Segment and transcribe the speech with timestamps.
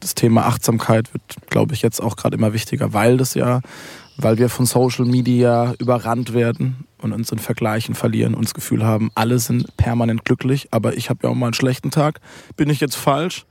[0.00, 3.60] Das Thema Achtsamkeit wird, glaube ich, jetzt auch gerade immer wichtiger, weil das ja,
[4.16, 8.84] weil wir von Social Media überrannt werden und uns in Vergleichen verlieren und das Gefühl
[8.84, 12.20] haben, alle sind permanent glücklich, aber ich habe ja auch mal einen schlechten Tag.
[12.56, 13.46] Bin ich jetzt falsch?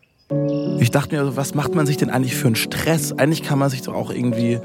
[0.80, 3.14] Ich dachte mir, was macht man sich denn eigentlich für einen Stress?
[3.14, 4.60] Eigentlich kann man sich doch auch irgendwie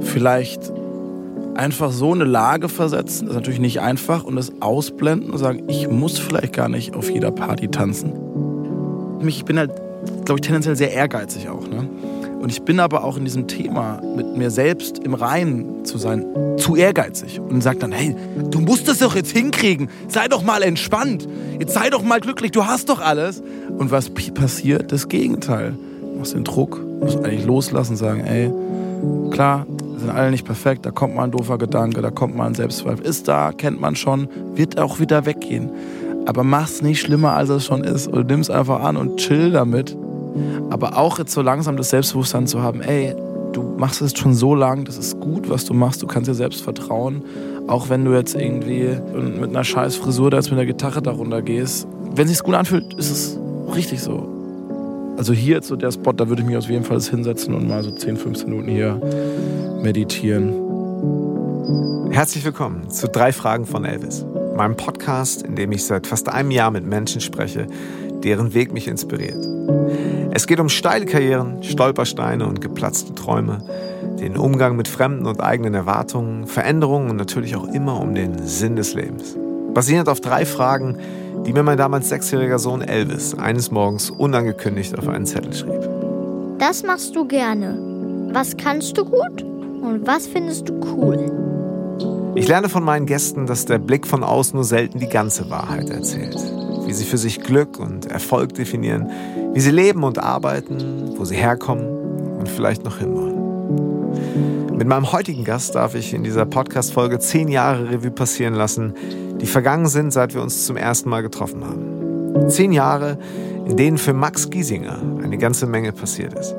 [0.00, 0.72] vielleicht
[1.54, 5.64] einfach so eine Lage versetzen, das ist natürlich nicht einfach, und das ausblenden und sagen,
[5.68, 8.12] ich muss vielleicht gar nicht auf jeder Party tanzen.
[9.26, 9.72] Ich bin halt,
[10.24, 11.66] glaube ich, tendenziell sehr ehrgeizig auch.
[11.66, 11.88] Ne?
[12.40, 16.24] Und ich bin aber auch in diesem Thema, mit mir selbst im Reinen zu sein,
[16.56, 17.40] zu ehrgeizig.
[17.40, 18.14] Und sage dann, hey,
[18.50, 19.90] du musst das doch jetzt hinkriegen.
[20.06, 21.28] Sei doch mal entspannt.
[21.58, 22.52] Jetzt sei doch mal glücklich.
[22.52, 23.42] Du hast doch alles.
[23.76, 24.92] Und was passiert?
[24.92, 25.74] Das Gegenteil.
[26.00, 28.52] Du machst den Druck, musst eigentlich loslassen sagen, ey,
[29.30, 29.66] klar,
[29.98, 30.86] sind alle nicht perfekt.
[30.86, 33.04] Da kommt mal ein doofer Gedanke, da kommt mal ein Selbstzweifel.
[33.04, 35.70] Ist da, kennt man schon, wird auch wieder weggehen.
[36.28, 38.06] Aber mach's nicht schlimmer, als es schon ist.
[38.06, 39.96] Und nimm's einfach an und chill damit.
[40.68, 43.14] Aber auch jetzt so langsam das Selbstbewusstsein zu haben, ey,
[43.54, 46.34] du machst es schon so lang, das ist gut, was du machst, du kannst dir
[46.34, 47.22] selbst vertrauen.
[47.66, 48.90] Auch wenn du jetzt irgendwie
[49.40, 51.88] mit einer scheiß Frisur da jetzt mit der Gitarre darunter gehst.
[52.14, 53.38] Wenn sich's gut anfühlt, ist es
[53.74, 54.28] richtig so.
[55.16, 57.66] Also hier jetzt so der Spot, da würde ich mich auf jeden Fall hinsetzen und
[57.66, 59.00] mal so 10, 15 Minuten hier
[59.82, 60.52] meditieren.
[62.10, 64.26] Herzlich willkommen zu drei Fragen von Elvis,
[64.58, 67.66] meinem Podcast, in dem ich seit fast einem Jahr mit Menschen spreche,
[68.22, 69.38] deren Weg mich inspiriert.
[70.32, 73.62] Es geht um steile Karrieren, Stolpersteine und geplatzte Träume,
[74.20, 78.76] den Umgang mit fremden und eigenen Erwartungen, Veränderungen und natürlich auch immer um den Sinn
[78.76, 79.36] des Lebens.
[79.72, 80.98] Basierend auf drei Fragen,
[81.46, 85.88] die mir mein damals sechsjähriger Sohn Elvis eines Morgens unangekündigt auf einen Zettel schrieb.
[86.58, 87.78] Das machst du gerne.
[88.32, 91.37] Was kannst du gut und was findest du cool?
[92.38, 95.90] Ich lerne von meinen Gästen, dass der Blick von außen nur selten die ganze Wahrheit
[95.90, 96.36] erzählt.
[96.86, 99.10] Wie sie für sich Glück und Erfolg definieren,
[99.54, 104.76] wie sie leben und arbeiten, wo sie herkommen und vielleicht noch hinwollen.
[104.76, 108.94] Mit meinem heutigen Gast darf ich in dieser Podcast-Folge zehn Jahre Revue passieren lassen,
[109.40, 112.48] die vergangen sind, seit wir uns zum ersten Mal getroffen haben.
[112.48, 113.18] Zehn Jahre,
[113.66, 116.54] in denen für Max Giesinger eine ganze Menge passiert ist.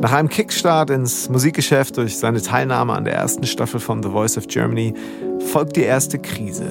[0.00, 4.36] Nach einem Kickstart ins Musikgeschäft durch seine Teilnahme an der ersten Staffel von The Voice
[4.36, 4.94] of Germany
[5.52, 6.64] folgt die erste Krise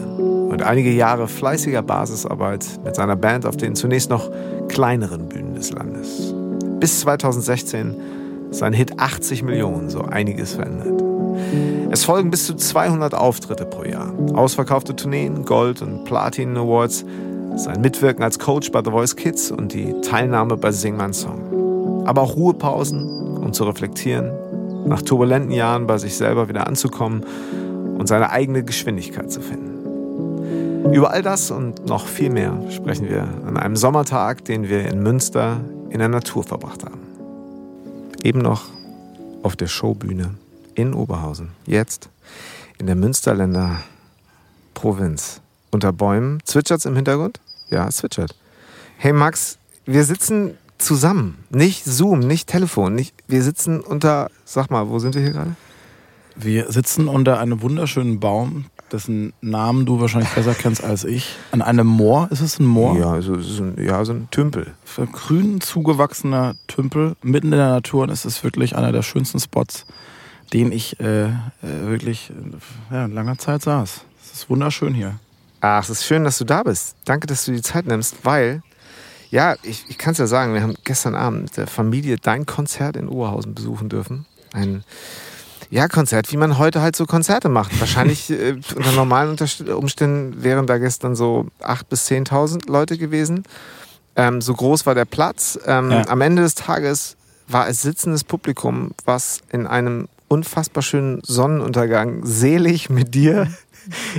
[0.52, 4.30] und einige Jahre fleißiger Basisarbeit mit seiner Band auf den zunächst noch
[4.68, 6.34] kleineren Bühnen des Landes.
[6.80, 7.96] Bis 2016
[8.52, 11.02] sein Hit 80 Millionen so einiges verändert.
[11.90, 17.06] Es folgen bis zu 200 Auftritte pro Jahr, ausverkaufte Tourneen, Gold- und Platin-Awards,
[17.56, 21.61] sein Mitwirken als Coach bei The Voice Kids und die Teilnahme bei Sing My Song.
[22.12, 24.34] Aber auch Ruhepausen, um zu reflektieren,
[24.86, 27.24] nach turbulenten Jahren bei sich selber wieder anzukommen
[27.98, 30.92] und seine eigene Geschwindigkeit zu finden.
[30.94, 35.02] Über all das und noch viel mehr sprechen wir an einem Sommertag, den wir in
[35.02, 37.00] Münster in der Natur verbracht haben.
[38.24, 38.64] Eben noch
[39.42, 40.32] auf der Showbühne
[40.76, 41.52] in Oberhausen.
[41.66, 42.10] Jetzt
[42.78, 43.78] in der Münsterländer
[44.74, 45.40] Provinz.
[45.72, 46.40] Unter Bäumen.
[46.44, 47.40] Zwitschert's im Hintergrund?
[47.70, 48.36] Ja, es zwitschert.
[48.98, 51.38] Hey Max, wir sitzen zusammen.
[51.50, 52.96] Nicht Zoom, nicht Telefon.
[52.96, 55.56] Nicht, wir sitzen unter, sag mal, wo sind wir hier gerade?
[56.36, 61.36] Wir sitzen unter einem wunderschönen Baum, dessen Namen du wahrscheinlich besser kennst als ich.
[61.52, 62.30] An einem Moor.
[62.32, 62.98] Ist es ein Moor?
[62.98, 64.74] Ja, so, so, ein, ja, so ein Tümpel.
[64.84, 68.04] Für grün zugewachsener Tümpel mitten in der Natur.
[68.04, 69.86] Und es ist wirklich einer der schönsten Spots
[70.54, 71.32] dem ich äh, äh,
[71.62, 72.32] wirklich
[72.92, 74.02] ja, in langer Zeit saß.
[74.24, 75.20] Es ist wunderschön hier.
[75.62, 76.96] Ach, es ist schön, dass du da bist.
[77.06, 78.64] Danke, dass du die Zeit nimmst, weil,
[79.32, 82.46] ja, ich, ich kann es ja sagen, wir haben gestern Abend mit der Familie dein
[82.46, 84.26] Konzert in Oberhausen besuchen dürfen.
[84.54, 84.84] Ein
[85.70, 87.80] ja, Konzert, wie man heute halt so Konzerte macht.
[87.80, 89.38] Wahrscheinlich äh, unter normalen
[89.74, 93.44] Umständen wären da gestern so 8.000 bis 10.000 Leute gewesen.
[94.18, 95.58] Ähm, so groß war der Platz.
[95.66, 96.08] Ähm, ja.
[96.10, 97.16] Am Ende des Tages
[97.48, 103.48] war es sitzendes Publikum, was in einem unfassbar schönen Sonnenuntergang selig mit dir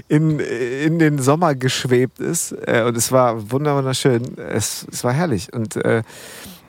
[0.08, 2.52] in, in den Sommer geschwebt ist.
[2.66, 4.36] Äh, und es war wunderschön.
[4.38, 5.52] Es, es war herrlich.
[5.52, 6.02] Und äh,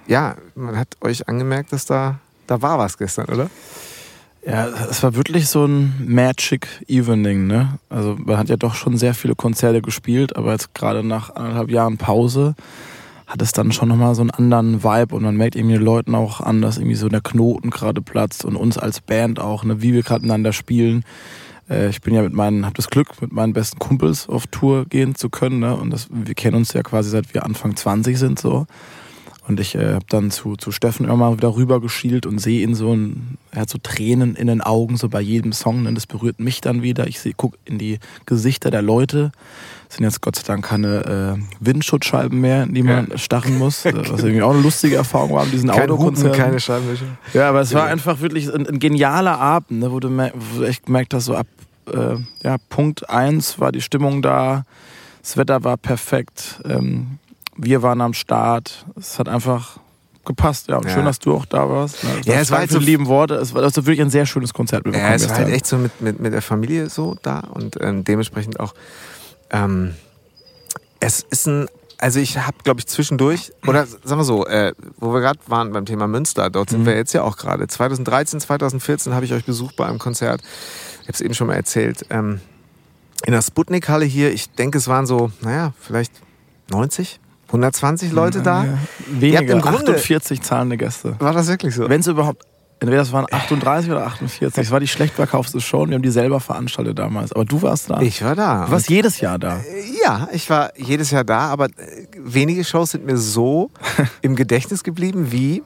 [0.07, 3.49] ja, man hat euch angemerkt, dass da, da war was gestern, oder?
[4.45, 7.79] Ja, es war wirklich so ein Magic Evening, ne?
[7.89, 11.71] Also man hat ja doch schon sehr viele Konzerte gespielt, aber jetzt gerade nach anderthalb
[11.71, 12.53] Jahren Pause
[13.25, 16.13] hat es dann schon nochmal so einen anderen Vibe und man merkt irgendwie den Leuten
[16.13, 19.81] auch an, dass irgendwie so der Knoten gerade platzt und uns als Band auch, ne,
[19.81, 21.05] wie wir gerade miteinander spielen.
[21.69, 24.85] Äh, ich bin ja mit meinen, habe das Glück, mit meinen besten Kumpels auf Tour
[24.85, 28.17] gehen zu können, ne, und das, wir kennen uns ja quasi seit wir Anfang 20
[28.17, 28.65] sind so.
[29.45, 32.63] Und ich äh, habe dann zu, zu Steffen immer mal wieder rüber geschielt und sehe
[32.63, 35.85] ihn so, ein, er hat so Tränen in den Augen, so bei jedem Song.
[35.85, 37.07] Und das berührt mich dann wieder.
[37.07, 39.31] Ich gucke in die Gesichter der Leute.
[39.89, 43.17] Es sind jetzt Gott sei Dank keine äh, Windschutzscheiben mehr, in die man ja.
[43.17, 43.83] starren muss.
[43.85, 46.35] Was irgendwie auch eine lustige Erfahrung war, diesen Kein Autokonzert.
[46.35, 47.05] keine Scheibenwischer.
[47.33, 50.63] Ja, aber es war einfach wirklich ein, ein genialer Abend, ne, wo, du wo du
[50.63, 51.47] echt gemerkt hast, so ab
[51.91, 54.63] äh, ja, Punkt 1 war die Stimmung da,
[55.21, 56.61] das Wetter war perfekt.
[56.65, 57.19] Ähm,
[57.57, 58.85] wir waren am Start.
[58.97, 59.79] Es hat einfach
[60.25, 60.67] gepasst.
[60.69, 60.91] Ja, und ja.
[60.91, 62.03] schön, dass du auch da warst.
[62.03, 62.09] Ne?
[62.25, 63.35] Ja, es war halt so lieben Worte.
[63.35, 64.85] Es war also wirklich ein sehr schönes Konzert.
[64.87, 68.03] Ja, es war halt echt so mit, mit, mit der Familie so da und ähm,
[68.03, 68.73] dementsprechend auch.
[69.51, 69.95] Ähm,
[70.99, 71.67] es ist ein
[72.03, 75.71] also ich habe, glaube ich, zwischendurch, oder sagen wir so, äh, wo wir gerade waren
[75.71, 76.87] beim Thema Münster, dort sind mhm.
[76.87, 77.65] wir jetzt ja auch gerade.
[77.65, 80.41] 2013, 2014 habe ich euch besucht bei einem Konzert.
[81.01, 82.05] Ich habe es eben schon mal erzählt.
[82.09, 82.41] Ähm,
[83.25, 86.11] in der Sputnik-Halle hier, ich denke, es waren so, naja, vielleicht
[86.71, 87.21] 90,
[87.53, 88.65] 120 Leute da.
[88.65, 88.77] Ja,
[89.07, 91.15] weniger, im Grunde, 48 zahlende Gäste.
[91.19, 91.87] War das wirklich so?
[91.87, 92.43] Wenn es überhaupt,
[92.79, 94.55] entweder das waren 38 oder 48.
[94.55, 97.31] Das war die schlecht verkaufte Show und wir haben die selber veranstaltet damals.
[97.31, 98.01] Aber du warst da.
[98.01, 98.65] Ich war da.
[98.65, 99.61] Du warst jedes Jahr da.
[100.03, 103.69] Ja, ich war jedes Jahr da, aber äh, wenige Shows sind mir so
[104.21, 105.61] im Gedächtnis geblieben wie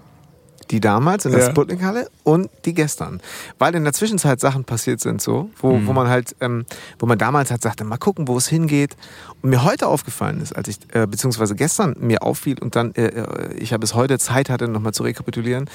[0.72, 1.50] die damals in der ja.
[1.50, 3.22] Sputnik-Halle und die gestern.
[3.60, 5.88] Weil in der Zwischenzeit Sachen passiert sind so, wo, mhm.
[5.88, 6.66] wo man halt, ähm,
[7.00, 8.96] wo man damals halt sagte, mal gucken, wo es hingeht.
[9.42, 13.08] Und mir heute aufgefallen ist, als ich, äh, beziehungsweise gestern mir auffiel und dann, äh,
[13.08, 15.70] äh ich habe es heute Zeit hatte, nochmal zu rekapitulieren,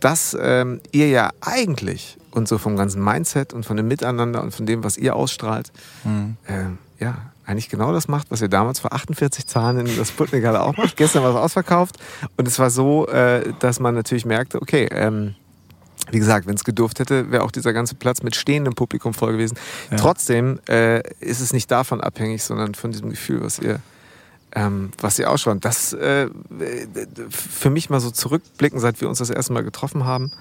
[0.00, 4.54] dass ähm, ihr ja eigentlich und so vom ganzen Mindset und von dem Miteinander und
[4.54, 5.72] von dem, was ihr ausstrahlt,
[6.04, 6.36] mhm.
[6.46, 7.16] äh, ja,
[7.50, 10.76] eigentlich genau das macht, was ihr damals vor 48 Zahlen in der Sputnik Halle auch
[10.76, 10.96] macht.
[10.96, 11.96] Gestern war es ausverkauft
[12.36, 15.34] und es war so, äh, dass man natürlich merkte, okay, ähm,
[16.10, 19.32] wie gesagt, wenn es gedurft hätte, wäre auch dieser ganze Platz mit stehendem Publikum voll
[19.32, 19.58] gewesen.
[19.90, 19.96] Ja.
[19.96, 23.80] Trotzdem äh, ist es nicht davon abhängig, sondern von diesem Gefühl, was ihr,
[24.52, 25.58] ähm, was ihr ausschaut.
[25.64, 26.28] Das äh,
[27.30, 30.32] für mich mal so zurückblicken, seit wir uns das erste Mal getroffen haben.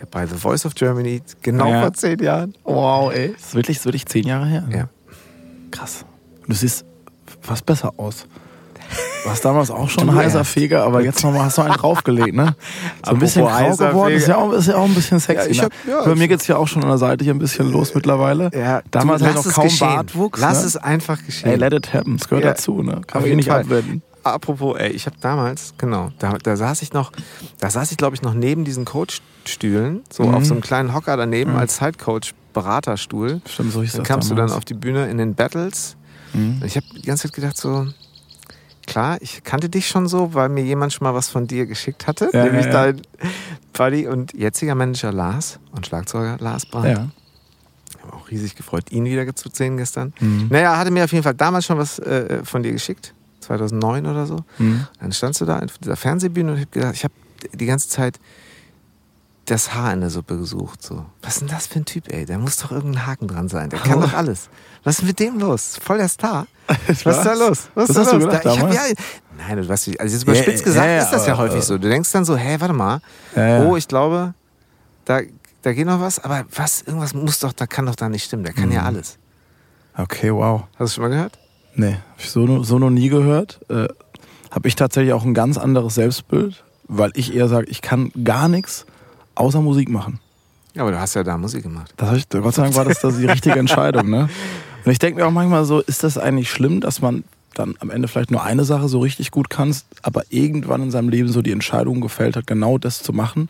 [0.00, 1.82] Äh, bei The Voice of Germany, genau ja.
[1.82, 2.54] vor zehn Jahren.
[2.64, 3.32] Wow, ey.
[3.32, 4.62] Das ist wirklich, das ist wirklich zehn Jahre her.
[4.62, 4.76] Ne?
[4.76, 4.88] Ja.
[5.70, 6.04] Krass.
[6.46, 6.84] Du siehst
[7.40, 8.26] fast besser aus.
[9.22, 12.34] Du warst damals auch schon ein heißer Feger, aber jetzt nochmal hast du einen draufgelegt,
[12.34, 12.56] ne?
[13.04, 15.52] So ein bisschen grau geworden, ist ja, auch, ist ja auch ein bisschen sexy.
[15.52, 15.92] Ja, hab, ne?
[15.92, 18.50] ja, Bei mir geht's ja auch schon an der Seite hier ein bisschen los mittlerweile.
[18.54, 19.88] Ja, damals hatte ich noch kaum geschehen.
[19.88, 20.40] Bartwuchs.
[20.40, 20.66] Lass ne?
[20.66, 21.52] es einfach geschehen.
[21.52, 23.00] Ey, let it happen, es gehört dazu, ne?
[23.06, 23.60] Kann man eh nicht Fall.
[23.60, 24.02] abwenden.
[24.24, 27.10] Apropos, ey, ich habe damals, genau, da, da saß ich noch,
[27.58, 30.34] da saß ich glaube ich noch neben diesen Coachstühlen, so mhm.
[30.34, 31.58] auf so einem kleinen Hocker daneben mhm.
[31.58, 33.40] als Sidecoach Beraterstuhl.
[33.48, 34.42] Stimmt, so hieß dann das kamst damals.
[34.42, 35.96] du dann auf die Bühne in den Battles
[36.32, 36.62] Mhm.
[36.64, 37.86] Ich habe die ganze Zeit gedacht, so,
[38.86, 42.06] klar, ich kannte dich schon so, weil mir jemand schon mal was von dir geschickt
[42.06, 42.92] hatte, ja, nämlich ja, ja.
[42.92, 43.02] dein
[43.72, 46.88] Buddy und jetziger Manager Lars und Schlagzeuger Lars Brandt.
[46.88, 47.08] Ja.
[47.90, 50.12] Ich habe auch riesig gefreut, ihn wieder zu sehen gestern.
[50.20, 50.48] Mhm.
[50.50, 54.26] Naja, hatte mir auf jeden Fall damals schon was äh, von dir geschickt, 2009 oder
[54.26, 54.38] so.
[54.58, 54.86] Mhm.
[55.00, 57.14] Dann standst du da in dieser Fernsehbühne und ich habe gedacht, ich habe
[57.52, 58.18] die ganze Zeit
[59.46, 60.82] das Haar in der Suppe gesucht.
[60.82, 61.04] So.
[61.20, 62.24] Was ist denn das für ein Typ, ey?
[62.24, 63.70] Der muss doch irgendein Haken dran sein.
[63.70, 64.02] Der kann oh.
[64.02, 64.48] doch alles.
[64.84, 65.78] Was ist mit dem los?
[65.82, 66.46] Voll der Star.
[66.66, 67.68] Was, Was ist da los?
[67.74, 68.24] Was, ist da los?
[68.24, 68.82] Gedacht, da, ich hab, ja,
[69.36, 71.78] nein, du weißt, also jetzt überspitzt yeah, gesagt, yeah, ist das ja häufig so.
[71.78, 73.00] Du denkst dann so, hä, warte mal.
[73.34, 74.34] Oh, ich glaube,
[75.04, 75.20] da,
[75.62, 78.44] da geht noch was, aber was, irgendwas muss doch, da kann doch da nicht stimmen.
[78.44, 78.72] Der kann mhm.
[78.72, 79.18] ja alles.
[79.96, 80.64] Okay, wow.
[80.78, 81.38] Hast du schon mal gehört?
[81.74, 83.60] Nee, hab ich so, so noch nie gehört.
[83.68, 83.88] Äh,
[84.50, 88.48] habe ich tatsächlich auch ein ganz anderes Selbstbild, weil ich eher sage, ich kann gar
[88.48, 88.86] nichts
[89.34, 90.20] außer Musik machen.
[90.74, 91.92] Ja, aber du hast ja da Musik gemacht.
[91.96, 94.08] Das ich, Gott sei Dank war das da die richtige Entscheidung.
[94.08, 94.28] Ne?
[94.84, 97.24] Und ich denke mir auch manchmal so, ist das eigentlich schlimm, dass man
[97.54, 101.10] dann am Ende vielleicht nur eine Sache so richtig gut kannst, aber irgendwann in seinem
[101.10, 103.48] Leben so die Entscheidung gefällt hat, genau das zu machen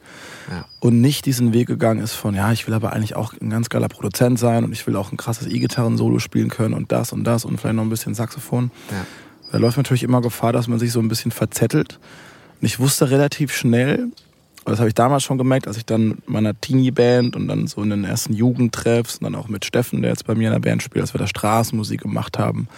[0.50, 0.64] ja.
[0.80, 3.68] und nicht diesen Weg gegangen ist von, ja, ich will aber eigentlich auch ein ganz
[3.68, 7.24] geiler Produzent sein und ich will auch ein krasses E-Gitarren-Solo spielen können und das und
[7.24, 8.70] das und vielleicht noch ein bisschen Saxophon.
[8.90, 9.06] Ja.
[9.52, 11.98] Da läuft natürlich immer Gefahr, dass man sich so ein bisschen verzettelt.
[12.60, 14.08] Und ich wusste relativ schnell,
[14.64, 17.82] das habe ich damals schon gemerkt, als ich dann mit meiner Teenie-Band und dann so
[17.82, 20.60] in den ersten Jugendtreffs und dann auch mit Steffen, der jetzt bei mir in der
[20.60, 22.68] Band spielt, als wir da Straßenmusik gemacht haben.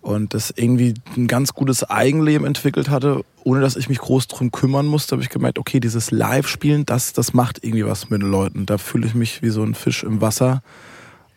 [0.00, 4.52] Und das irgendwie ein ganz gutes Eigenleben entwickelt hatte, ohne dass ich mich groß drum
[4.52, 8.30] kümmern musste, habe ich gemerkt, okay, dieses Live-Spielen, das, das macht irgendwie was mit den
[8.30, 8.66] Leuten.
[8.66, 10.62] Da fühle ich mich wie so ein Fisch im Wasser.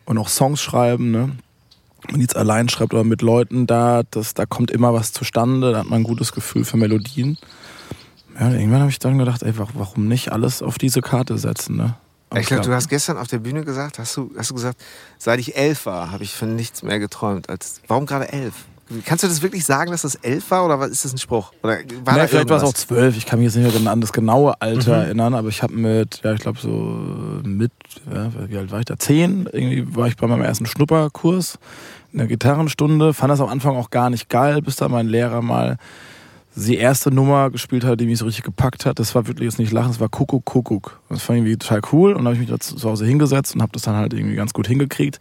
[0.04, 1.32] Und auch Songs schreiben, ne?
[2.02, 5.72] Wenn man jetzt allein schreibt oder mit Leuten da, das, da kommt immer was zustande,
[5.72, 7.36] da hat man ein gutes Gefühl für Melodien.
[8.40, 11.94] Ja, irgendwann habe ich dann gedacht, ey, warum nicht alles auf diese Karte setzen, ne?
[12.38, 14.80] ich glaube, du hast gestern auf der Bühne gesagt, hast du, hast du gesagt,
[15.18, 17.50] seit ich elf war, habe ich von nichts mehr geträumt.
[17.50, 18.54] Als, warum gerade elf?
[19.04, 21.52] Kannst du das wirklich sagen, dass das elf war oder ist das ein Spruch?
[21.62, 23.16] Oder war nee, vielleicht war es auch zwölf.
[23.16, 25.02] Ich kann mich jetzt nicht mehr an das genaue Alter mhm.
[25.02, 26.70] erinnern, aber ich habe mit, ja, ich glaube so
[27.44, 27.72] mit,
[28.12, 28.96] ja, wie alt war ich da?
[28.96, 29.48] Zehn.
[29.52, 31.58] Irgendwie war ich bei meinem ersten Schnupperkurs
[32.12, 33.12] in der Gitarrenstunde.
[33.12, 35.76] Fand das am Anfang auch gar nicht geil, bis da mein Lehrer mal
[36.56, 39.58] die erste Nummer gespielt hat, die mich so richtig gepackt hat, das war wirklich jetzt
[39.58, 41.00] nicht lachen, das war Kuckuck, Kuckuck.
[41.08, 43.54] Das fand ich irgendwie total cool und dann habe ich mich da zu Hause hingesetzt
[43.54, 45.20] und habe das dann halt irgendwie ganz gut hingekriegt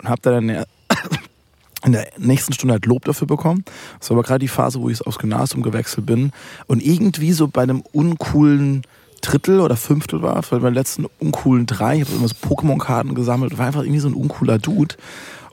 [0.00, 0.48] und habe dann
[1.84, 3.64] in der nächsten Stunde halt Lob dafür bekommen.
[3.98, 6.32] Das war aber gerade die Phase, wo ich aufs Gymnasium gewechselt bin
[6.66, 8.82] und irgendwie so bei einem uncoolen
[9.20, 13.56] Drittel oder Fünftel war, bei den letzten uncoolen drei, ich habe immer so Pokémon-Karten gesammelt,
[13.56, 14.96] war einfach irgendwie so ein uncooler Dude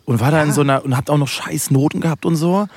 [0.06, 2.68] und war da in so einer und habt auch noch scheiß Noten gehabt und so.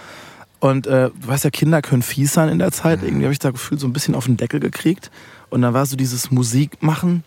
[0.63, 3.03] Und äh, du weißt ja, Kinder können fies sein in der Zeit.
[3.03, 5.11] Irgendwie habe ich da gefühlt so ein bisschen auf den Deckel gekriegt.
[5.51, 7.25] Und dann war so dieses Musikmachen,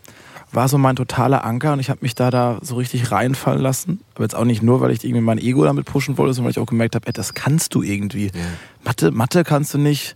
[0.53, 3.99] war so mein totaler Anker und ich habe mich da da so richtig reinfallen lassen.
[4.13, 6.51] Aber jetzt auch nicht nur, weil ich irgendwie mein Ego damit pushen wollte, sondern weil
[6.51, 8.27] ich auch gemerkt habe, ey, das kannst du irgendwie.
[8.27, 8.41] Ja.
[8.85, 10.15] Mathe, Mathe kannst du nicht.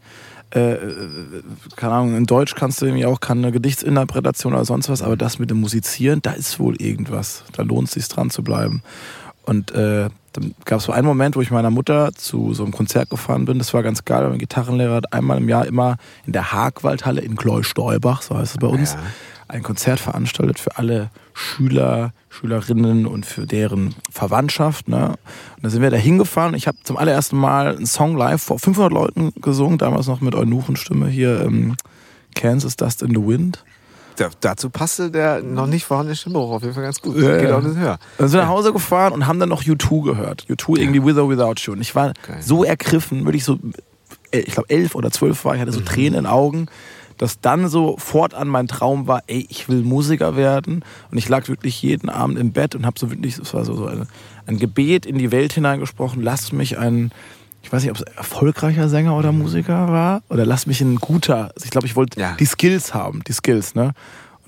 [0.52, 0.78] Äh,
[1.76, 5.40] keine Ahnung, in Deutsch kannst du irgendwie auch keine Gedichtsinterpretation oder sonst was, aber das
[5.40, 7.44] mit dem Musizieren, da ist wohl irgendwas.
[7.52, 8.82] Da lohnt es sich dran zu bleiben.
[9.44, 12.72] Und äh, dann gab es so einen Moment, wo ich meiner Mutter zu so einem
[12.72, 13.58] Konzert gefahren bin.
[13.58, 14.28] Das war ganz geil.
[14.30, 18.58] Mein Gitarrenlehrer hat einmal im Jahr immer in der Hagwaldhalle in Gleu-Stolbach, so heißt es
[18.58, 19.00] bei uns, ja.
[19.48, 24.88] ein Konzert veranstaltet für alle Schüler, Schülerinnen und für deren Verwandtschaft.
[24.88, 25.16] Ne?
[25.56, 26.54] Und da sind wir da hingefahren.
[26.54, 30.36] Ich habe zum allerersten Mal einen Song live vor 500 Leuten gesungen, damals noch mit
[30.36, 31.42] Eunuchenstimme hier.
[31.42, 31.76] Ähm,
[32.36, 33.64] Kansas Dust in the Wind.
[34.20, 37.16] Da, dazu passte der noch nicht vorhandene Stimmbruch auf jeden Fall ganz gut.
[37.16, 38.00] Ja, Geht auch nicht höher.
[38.18, 40.46] Dann sind wir nach Hause gefahren und haben dann noch U2 gehört.
[40.50, 41.72] U2 irgendwie With or Without You.
[41.72, 42.38] Und ich war Geil.
[42.42, 43.58] so ergriffen, würde ich so,
[44.32, 45.86] äh, ich glaube elf oder zwölf war, ich hatte so mhm.
[45.86, 46.66] Tränen in den Augen,
[47.18, 50.84] dass dann so fortan mein Traum war, ey, ich will Musiker werden.
[51.12, 53.76] Und ich lag wirklich jeden Abend im Bett und habe so wirklich, es war so,
[53.76, 54.06] so ein,
[54.48, 57.12] ein Gebet in die Welt hineingesprochen, lass mich ein
[57.62, 61.52] ich weiß nicht, ob es erfolgreicher Sänger oder Musiker war oder lass mich ein guter.
[61.64, 62.36] Ich glaube, ich wollte ja.
[62.40, 63.94] die Skills haben, die Skills, ne?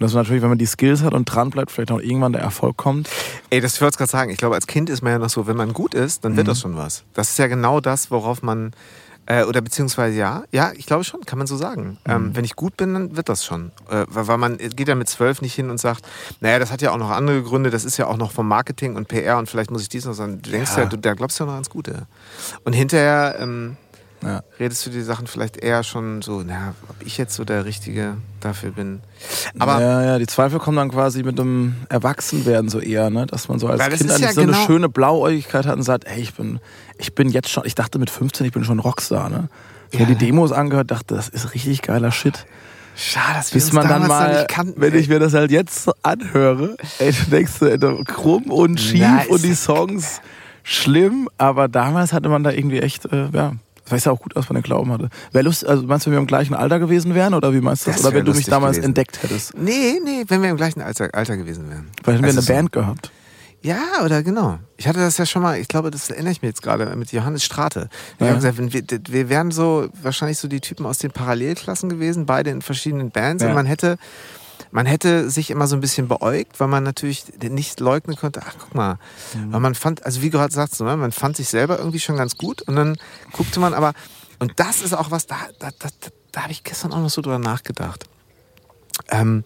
[0.01, 2.41] Und das natürlich, wenn man die Skills hat und dran bleibt, vielleicht auch irgendwann der
[2.41, 3.07] Erfolg kommt.
[3.51, 4.31] Ey, das wollte ich gerade sagen.
[4.31, 6.47] Ich glaube, als Kind ist man ja noch so, wenn man gut ist, dann wird
[6.47, 6.49] mhm.
[6.49, 7.03] das schon was.
[7.13, 8.71] Das ist ja genau das, worauf man
[9.31, 11.97] äh, oder beziehungsweise ja, ja, ich glaube schon, kann man so sagen.
[12.05, 12.11] Mhm.
[12.11, 13.71] Ähm, wenn ich gut bin, dann wird das schon.
[13.89, 16.05] Äh, weil man geht ja mit zwölf nicht hin und sagt,
[16.41, 18.95] naja, das hat ja auch noch andere Gründe, das ist ja auch noch vom Marketing
[18.95, 20.41] und PR und vielleicht muss ich dies noch sagen.
[20.41, 22.07] Du denkst ja, ja du, da glaubst ja noch ans Gute.
[22.65, 23.77] Und hinterher ähm,
[24.23, 24.43] ja.
[24.59, 28.17] redest du die Sachen vielleicht eher schon so, naja, ob ich jetzt so der Richtige
[28.39, 29.01] dafür bin.
[29.59, 33.25] Aber ja, ja, die Zweifel kommen dann quasi mit dem Erwachsenwerden so eher, ne?
[33.25, 36.05] dass man so als Kind eigentlich ja so genau eine schöne Blauäugigkeit hat und sagt,
[36.05, 36.59] ey, ich bin,
[36.97, 39.29] ich bin jetzt schon, ich dachte mit 15, ich bin schon Rockstar.
[39.29, 39.49] Ne?
[39.91, 40.05] Ich ja.
[40.05, 42.45] habe die Demos angehört, dachte, das ist richtig geiler Shit.
[42.95, 46.75] Schade, dass wir Bis man dann mal, kannten, wenn ich mir das halt jetzt anhöre,
[46.99, 49.27] ey, du denkst, ey, krumm und schief nice.
[49.27, 50.21] und die Songs
[50.63, 54.35] schlimm, aber damals hatte man da irgendwie echt, äh, ja, das weiß ja auch gut
[54.35, 55.09] aus, wenn er Glauben hatte.
[55.31, 57.85] Wäre Lust, also meinst du, wenn wir im gleichen Alter gewesen wären oder wie meinst
[57.85, 57.97] du das?
[57.97, 58.89] das oder wenn du mich damals gewesen.
[58.89, 59.57] entdeckt hättest?
[59.57, 61.89] Nee, nee, wenn wir im gleichen Alter, Alter gewesen wären.
[62.03, 62.53] Vielleicht hätten also wir eine so.
[62.53, 63.11] Band gehabt.
[63.63, 64.57] Ja, oder genau.
[64.77, 67.11] Ich hatte das ja schon mal, ich glaube, das erinnere ich mir jetzt gerade mit
[67.11, 67.89] Johannes Strate.
[68.19, 68.29] Ja.
[68.29, 72.49] Ich gesagt, wir, wir wären so wahrscheinlich so die Typen aus den Parallelklassen gewesen, beide
[72.49, 73.43] in verschiedenen Bands.
[73.43, 73.49] Ja.
[73.49, 73.97] Und man hätte,
[74.71, 78.55] man hätte sich immer so ein bisschen beäugt, weil man natürlich nicht leugnen konnte, ach
[78.59, 78.97] guck mal,
[79.33, 79.53] mhm.
[79.53, 82.17] weil man fand, also wie gerade sagst du, ne, man fand sich selber irgendwie schon
[82.17, 82.97] ganz gut und dann
[83.33, 83.93] guckte man aber,
[84.39, 85.89] und das ist auch was, da, da, da,
[86.31, 88.05] da habe ich gestern auch noch so drüber nachgedacht.
[89.09, 89.43] Ähm,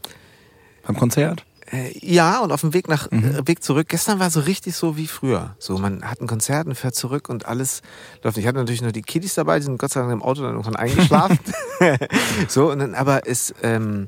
[0.85, 1.43] Beim Konzert?
[1.71, 3.35] Äh, ja, und auf dem Weg nach mhm.
[3.35, 3.87] Äh, Weg zurück.
[3.89, 5.55] Gestern war so richtig so wie früher.
[5.57, 7.81] So, man hat ein Konzert und fährt zurück und alles
[8.23, 8.37] läuft.
[8.37, 10.51] Ich hatte natürlich noch die Kiddies dabei, die sind Gott sei Dank im Auto dann
[10.51, 11.39] irgendwann eingeschlafen.
[12.47, 14.07] so, und dann aber ist, ähm,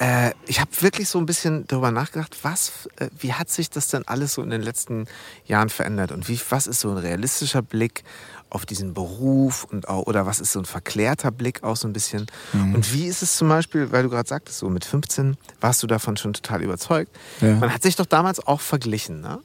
[0.00, 3.88] äh, ich habe wirklich so ein bisschen darüber nachgedacht, was, äh, wie hat sich das
[3.88, 5.06] denn alles so in den letzten
[5.44, 8.04] Jahren verändert und wie, was ist so ein realistischer Blick
[8.48, 11.92] auf diesen Beruf und auch, oder was ist so ein verklärter Blick auch so ein
[11.92, 12.26] bisschen.
[12.52, 12.76] Mhm.
[12.76, 15.86] Und wie ist es zum Beispiel, weil du gerade sagtest, so mit 15 warst du
[15.86, 17.10] davon schon total überzeugt.
[17.40, 17.56] Ja.
[17.56, 19.40] Man hat sich doch damals auch verglichen, ne?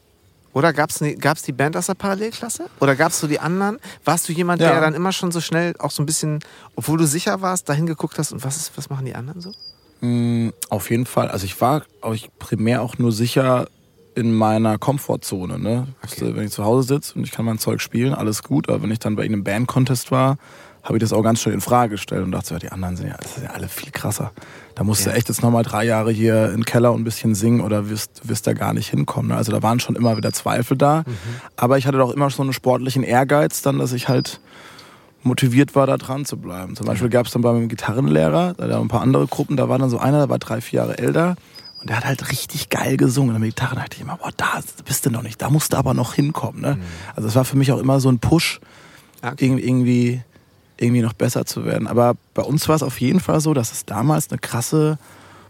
[0.54, 2.70] Oder gab es ne, die Band aus der Parallelklasse?
[2.80, 3.80] Oder gab es so die anderen?
[4.06, 4.70] Warst du jemand, ja.
[4.70, 6.42] der dann immer schon so schnell auch so ein bisschen,
[6.76, 9.52] obwohl du sicher warst, dahin geguckt hast und was, ist, was machen die anderen so?
[10.04, 11.30] Mm, auf jeden Fall.
[11.30, 11.84] Also ich war
[12.14, 13.68] ich primär auch nur sicher,
[14.16, 15.60] in meiner Komfortzone.
[15.60, 15.88] Ne?
[16.04, 16.36] Okay.
[16.36, 18.70] Wenn ich zu Hause sitze und ich kann mein Zeug spielen, alles gut.
[18.70, 20.38] Aber wenn ich dann bei einem Band-Contest war,
[20.84, 23.08] habe ich das auch ganz schnell in Frage gestellt und dachte, ja, die anderen sind
[23.08, 24.32] ja, sind ja alle viel krasser.
[24.76, 25.12] Da musst ja.
[25.12, 27.90] du echt jetzt nochmal drei Jahre hier in den Keller und ein bisschen singen oder
[27.90, 29.30] wirst, wirst da gar nicht hinkommen.
[29.30, 29.38] Ne?
[29.38, 31.04] Also da waren schon immer wieder Zweifel da.
[31.06, 31.14] Mhm.
[31.56, 34.42] Aber ich hatte doch immer so einen sportlichen Ehrgeiz dann, dass ich halt
[35.26, 36.76] motiviert war, da dran zu bleiben.
[36.76, 39.80] Zum Beispiel gab es dann bei meinem Gitarrenlehrer, da ein paar andere Gruppen, da war
[39.80, 41.36] dann so einer, der war drei, vier Jahre älter
[41.84, 43.36] und der hat halt richtig geil gesungen.
[43.36, 45.78] Und mit Gitarre dachte ich immer, boah, da bist du noch nicht, da musst du
[45.78, 46.62] aber noch hinkommen.
[46.62, 46.76] Ne?
[46.76, 46.82] Mhm.
[47.16, 48.62] Also das war für mich auch immer so ein Push,
[49.22, 49.36] okay.
[49.46, 50.22] irgendwie,
[50.78, 51.88] irgendwie noch besser zu werden.
[51.88, 54.98] Aber bei uns war es auf jeden Fall so, dass es damals eine krasse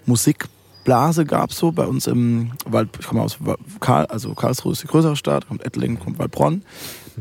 [0.06, 3.38] Musikblase gab, so bei uns im Wald, ich komme aus
[3.80, 6.64] Karl, also Karlsruhe ist die größere Stadt, kommt Ettlingen, kommt Waldbronn.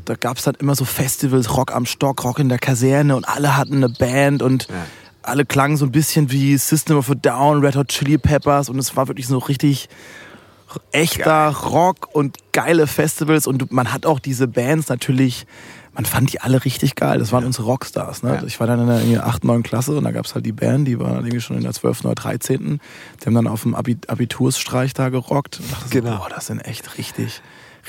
[0.05, 3.29] Da gab es dann immer so Festivals, Rock am Stock, Rock in der Kaserne und
[3.29, 4.75] alle hatten eine Band und Ja.
[5.23, 8.79] alle klangen so ein bisschen wie System of a Down, Red Hot Chili Peppers und
[8.79, 9.89] es war wirklich so richtig
[10.93, 15.47] echter Rock und geile Festivals und man hat auch diese Bands natürlich,
[15.95, 17.19] man fand die alle richtig geil.
[17.19, 18.23] Das waren unsere Rockstars.
[18.23, 18.37] Ne?
[18.37, 18.43] Ja.
[18.45, 19.63] Ich war dann in der irgendwie 8., 9.
[19.63, 21.73] Klasse und da gab es halt die Band, die war dann irgendwie schon in der
[21.73, 22.07] 12.
[22.07, 22.81] oder 13.
[23.21, 26.13] Die haben dann auf dem Abi Abitursstreich da gerockt und dachte Genau.
[26.13, 27.43] so, boah, das sind echt richtig,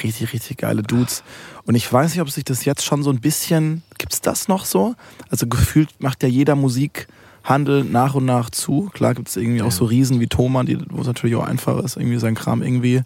[0.04, 1.24] richtig, richtig geile Dudes.
[1.66, 4.66] Und ich weiß nicht, ob sich das jetzt schon so ein bisschen, gibt's das noch
[4.66, 4.96] so?
[5.30, 8.90] Also gefühlt macht ja jeder Musikhandel nach und nach zu.
[8.94, 11.96] Klar gibt's irgendwie auch so Riesen wie Thomann, die, wo es natürlich auch einfach ist,
[11.96, 13.02] irgendwie seinen Kram irgendwie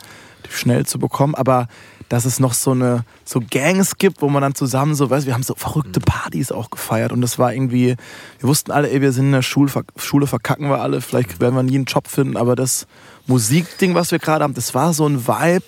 [0.50, 1.36] schnell zu bekommen.
[1.36, 1.68] Aber
[2.10, 5.34] dass es noch so eine so Gangs gibt, wo man dann zusammen so, weißt, wir
[5.34, 7.96] haben so verrückte Partys auch gefeiert und das war irgendwie,
[8.40, 11.56] wir wussten alle, ey, wir sind in der Schule, Schule verkacken wir alle, vielleicht werden
[11.56, 12.88] wir nie einen Job finden, aber das
[13.26, 15.66] Musikding, was wir gerade haben, das war so ein Vibe,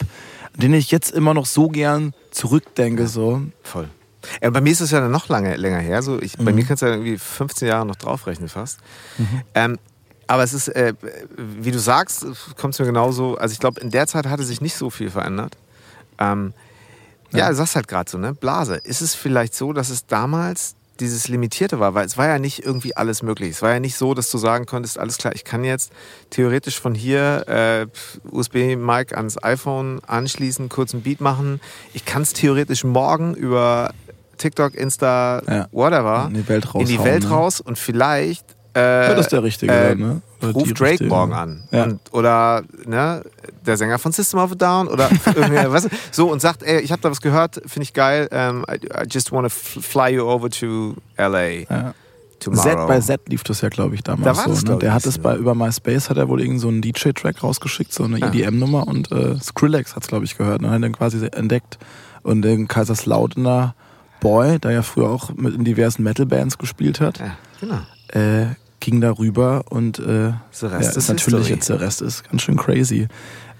[0.61, 3.41] den ich jetzt immer noch so gern zurückdenke, so.
[3.63, 3.89] Voll.
[4.41, 6.01] Ja, bei mir ist es ja noch lange, länger her.
[6.01, 6.45] So, ich, Mhm.
[6.45, 8.79] Bei mir kannst du ja irgendwie 15 Jahre noch draufrechnen fast.
[9.55, 9.77] Ähm,
[10.27, 10.93] aber es ist, äh,
[11.37, 12.25] wie du sagst,
[12.57, 13.37] kommt es mir genauso.
[13.37, 15.57] Also ich glaube, in der Zeit hatte sich nicht so viel verändert.
[16.19, 16.53] Ähm,
[17.31, 18.33] ja, du sagst halt gerade so, ne?
[18.33, 18.75] Blase.
[18.75, 21.93] Ist es vielleicht so, dass es damals dieses Limitierte war?
[21.93, 23.51] Weil es war ja nicht irgendwie alles möglich.
[23.51, 25.91] Es war ja nicht so, dass du sagen konntest, alles klar, ich kann jetzt
[26.29, 27.87] theoretisch von hier äh,
[28.31, 31.59] USB-Mic ans iPhone anschließen, kurz einen Beat machen.
[31.93, 33.93] Ich kann es theoretisch morgen über
[34.37, 35.67] TikTok, Insta, Ja.
[35.71, 37.29] whatever, In die Welt in die Welt ne?
[37.29, 38.45] raus und vielleicht
[38.75, 40.21] äh, Ja, das ist der Richtige, äh, ne?
[40.43, 41.09] Ruft Drake Richtige.
[41.09, 41.63] morgen an.
[41.71, 41.83] Ja.
[41.85, 43.23] Und, oder ne,
[43.65, 47.01] der Sänger von System of a Down oder du, so und sagt, ey, ich habe
[47.01, 49.49] da was gehört, finde ich geil, ähm, I, I just want to
[49.81, 51.93] fly you over to LA Ja.
[52.39, 52.63] tomorrow.
[52.63, 54.49] Z bei Z lief das ja, glaube ich, damals Da so.
[54.51, 54.77] das, ne?
[54.77, 58.03] Der hat es bei über MySpace hat er wohl irgend so einen DJ-Track rausgeschickt, so
[58.05, 58.27] eine Ja.
[58.27, 60.61] EDM-Nummer und äh, Skrillex hat es, glaube ich, gehört.
[60.61, 60.69] Ne?
[60.71, 61.77] Hat den quasi entdeckt.
[62.21, 63.75] Und den Kaiserslautener
[64.19, 67.79] Boy, der ja früher auch mit in diversen Metal-Bands gespielt hat, Ja, genau.
[68.13, 68.47] Äh,
[68.79, 71.53] ging darüber und äh, The rest ja, is natürlich history.
[71.53, 73.07] jetzt der Rest ist ganz schön crazy.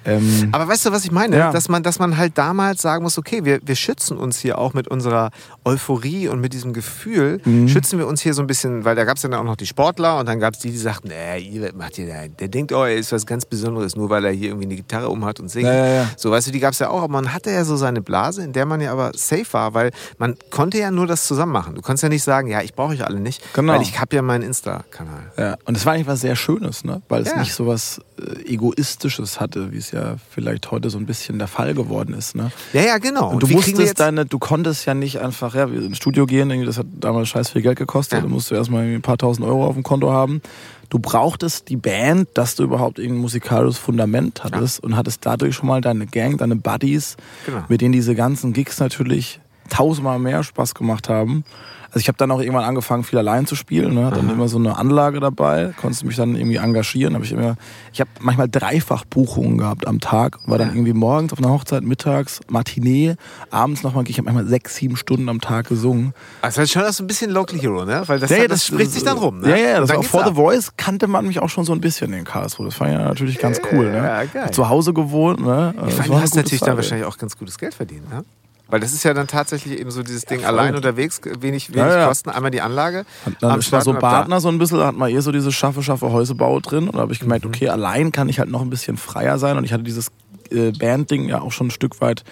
[0.09, 1.37] Ähm, Aber weißt du, was ich meine?
[1.37, 1.51] Ja.
[1.51, 4.73] Dass, man, dass man halt damals sagen muss, okay, wir, wir schützen uns hier auch
[4.73, 5.31] mit unserer
[5.65, 7.67] Euphorie und mit diesem Gefühl, Mhm.
[7.67, 9.65] schützen wir uns hier so ein bisschen, weil da gab es dann auch noch die
[9.65, 12.71] Sportler und dann gab es die, die sagten, äh, ihr macht ihr da, der denkt,
[12.73, 15.49] oh, er ist was ganz Besonderes, nur weil er hier irgendwie eine Gitarre umhat und
[15.49, 15.65] singt.
[15.67, 16.09] Ja, ja.
[16.17, 18.43] So, weißt du, die gab es ja auch, aber man hatte ja so seine Blase,
[18.43, 21.75] in der man ja aber safe war, weil man konnte ja nur das zusammen machen.
[21.75, 23.73] Du konntest ja nicht sagen, ja, ich brauche euch alle nicht, Genau.
[23.73, 25.31] weil ich habe ja meinen Insta-Kanal.
[25.37, 27.01] Ja, und es war eigentlich was sehr Schönes, ne?
[27.09, 29.98] weil es nicht so was äh, Egoistisches hatte, wie es ja
[30.29, 32.35] vielleicht heute so ein bisschen der Fall geworden ist.
[32.35, 32.51] Ne?
[32.73, 33.31] Ja, ja, genau.
[33.31, 36.87] Und du musstest deine, du konntest ja nicht einfach, ja, ins Studio gehen, das hat
[36.99, 38.21] damals scheiß viel Geld gekostet, Ja.
[38.21, 40.41] du musst erstmal irgendwie ein paar tausend Euro auf dem Konto haben.
[40.89, 45.67] Du brauchtest die Band, dass du überhaupt irgendein musikalisches Fundament hattest und hattest dadurch schon
[45.67, 47.63] mal deine Gang, deine Buddies, Genau.
[47.69, 51.43] mit denen diese ganzen Gigs natürlich tausendmal mehr Spaß gemacht haben.
[51.91, 53.95] Also ich habe dann auch irgendwann angefangen, viel allein zu spielen.
[53.95, 54.05] Ne?
[54.05, 57.15] Hatte dann immer so eine Anlage dabei, konnte mich dann irgendwie engagieren.
[57.15, 57.55] Hab ich immer,
[57.91, 60.37] ich habe manchmal dreifach Buchungen gehabt am Tag.
[60.45, 60.73] War dann Ja.
[60.75, 63.15] irgendwie morgens auf einer Hochzeit, mittags Matinee,
[63.49, 64.03] abends nochmal.
[64.07, 66.13] Ich habe manchmal sechs, sieben Stunden am Tag gesungen.
[66.43, 68.03] Also das ist schon so ein bisschen Local Hero, ne?
[68.05, 69.49] Weil das, Ja, ja, das, spricht sich dann rum, ne?
[69.49, 70.35] Ja, ja, das dann war geht's vor The ab.
[70.35, 72.67] Voice kannte man mich auch schon so ein bisschen in Karlsruhe.
[72.67, 73.89] Das war ja natürlich ganz cool.
[73.89, 73.97] Ne?
[73.97, 74.51] Ja, geil.
[74.51, 75.39] Zu Hause gewohnt.
[75.39, 75.73] Ne?
[75.75, 76.77] Das allem, war du hast natürlich dann Zeit, ey.
[76.77, 78.23] wahrscheinlich auch ganz gutes Geld verdient, ne?
[78.69, 81.97] Weil das ist ja dann tatsächlich eben so dieses Ding, allein unterwegs, wenig, wenig Ja,
[81.99, 82.07] ja.
[82.07, 83.05] Kosten, einmal die Anlage.
[83.39, 83.99] Dann am ist man so und da.
[84.09, 86.87] Partner so ein bisschen, hat man eh so dieses schaffe, schaffe Häusebau drin.
[86.87, 87.51] Und da habe ich gemerkt, Mhm.
[87.51, 89.57] okay, allein kann ich halt noch ein bisschen freier sein.
[89.57, 90.11] Und ich hatte dieses
[90.51, 92.23] äh, Band-Ding ja auch schon ein Stück weit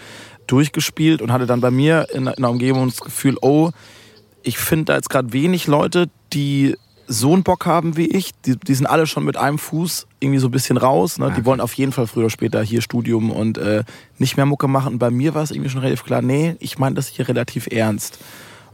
[0.47, 3.71] durchgespielt und hatte dann bei mir in, in der Umgebung das Gefühl, oh,
[4.43, 8.31] ich finde da jetzt gerade wenig Leute, die so einen Bock haben wie ich.
[8.45, 11.17] Die, die sind alle schon mit einem Fuß irgendwie so ein bisschen raus.
[11.17, 11.33] Ne?
[11.35, 13.83] Die wollen auf jeden Fall früher oder später hier Studium und äh,
[14.17, 14.93] nicht mehr Mucke machen.
[14.93, 17.67] Und bei mir war es irgendwie schon relativ klar, nee, ich meine das hier relativ
[17.67, 18.19] ernst.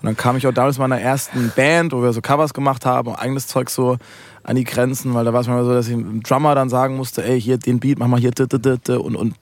[0.01, 3.07] Und dann kam ich auch damals meiner ersten Band, wo wir so Covers gemacht haben
[3.07, 3.97] und eigenes Zeug so
[4.43, 6.97] an die Grenzen, weil da war es manchmal so, dass ich dem Drummer dann sagen
[6.97, 8.97] musste, ey, hier den Beat, mach mal hier dit, dit, dit, dit.
[8.97, 9.35] und und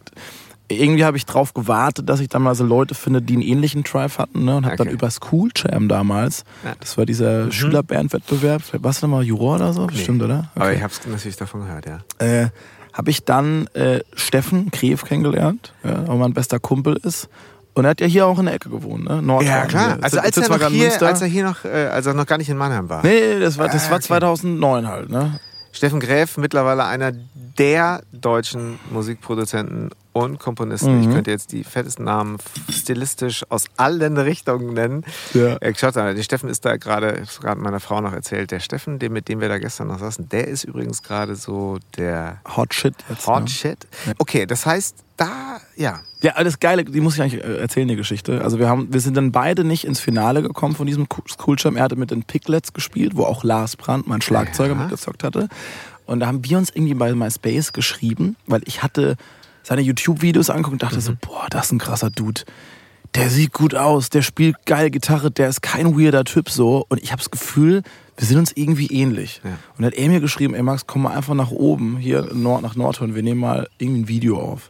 [0.72, 3.84] irgendwie habe ich drauf gewartet, dass ich dann mal so Leute finde, die einen ähnlichen
[3.84, 4.56] Drive hatten, ne?
[4.58, 4.96] Und habe dann Okay.
[4.96, 6.74] über School Jam damals, Ja.
[6.80, 9.88] das war dieser Schülerbandwettbewerb, warst du nochmal Juror oder so?
[9.88, 10.50] Bestimmt, oder?
[10.56, 12.00] Aber ich habe es natürlich davon gehört, ja.
[12.26, 12.50] äh,
[12.94, 17.30] habe ich dann äh, Steffen Kref kennengelernt, ja, auch mein bester Kumpel ist.
[17.74, 19.22] Und er hat ja hier auch in der Ecke gewohnt, ne?
[19.22, 19.46] Nordhorn.
[19.46, 19.94] Ja, klar.
[19.96, 20.04] Hier.
[20.04, 22.50] Also als er, noch hier, als er hier noch, äh, als er noch gar nicht
[22.50, 23.02] in Mannheim war.
[23.02, 24.08] Nee, das war, das Ah, war okay.
[24.08, 25.40] 2009 halt, ne?
[25.72, 27.14] Steffen Gräf, mittlerweile einer
[27.62, 30.98] der deutschen Musikproduzenten und Komponisten.
[30.98, 31.02] Mhm.
[31.04, 32.38] Ich könnte jetzt die fettesten Namen
[32.70, 35.06] stilistisch aus allen Richtungen nennen.
[35.34, 35.58] Ja.
[35.58, 38.50] Äh, schaut mal, der Steffen ist da gerade, ich habe gerade meiner Frau noch erzählt,
[38.50, 41.78] der Steffen, den, mit dem wir da gestern noch saßen, der ist übrigens gerade so
[41.98, 43.28] der Hot Shit jetzt.
[43.28, 43.50] Hot ne?
[43.50, 43.88] Shit.
[44.18, 46.00] Okay, das heißt, da, ja.
[46.24, 48.44] Ja, alles Geile, die muss ich eigentlich äh, erzählen, die Geschichte.
[48.44, 51.76] Also wir haben, wir sind dann beide nicht ins Finale gekommen von diesem Coolschirm.
[51.78, 54.80] Er hatte mit den Picklets gespielt, wo auch Lars Brandt, mein Schlagzeuger, Ja.
[54.82, 55.48] mitgezockt hatte.
[56.12, 59.16] Und da haben wir uns irgendwie bei MySpace geschrieben, weil ich hatte
[59.64, 61.02] seine YouTube-Videos angeguckt und dachte Mhm.
[61.02, 62.42] so, boah, das ist ein krasser Dude.
[63.16, 66.86] Der sieht gut aus, der spielt geil Gitarre, der ist kein weirder Typ so.
[66.90, 67.84] Und ich habe das Gefühl,
[68.18, 69.40] wir sind uns irgendwie ähnlich.
[69.44, 69.52] Ja.
[69.52, 72.62] Und dann hat er mir geschrieben, ey Max, komm mal einfach nach oben, hier Nord,
[72.62, 74.70] nach Nordhorn, wir nehmen mal irgendwie ein Video auf.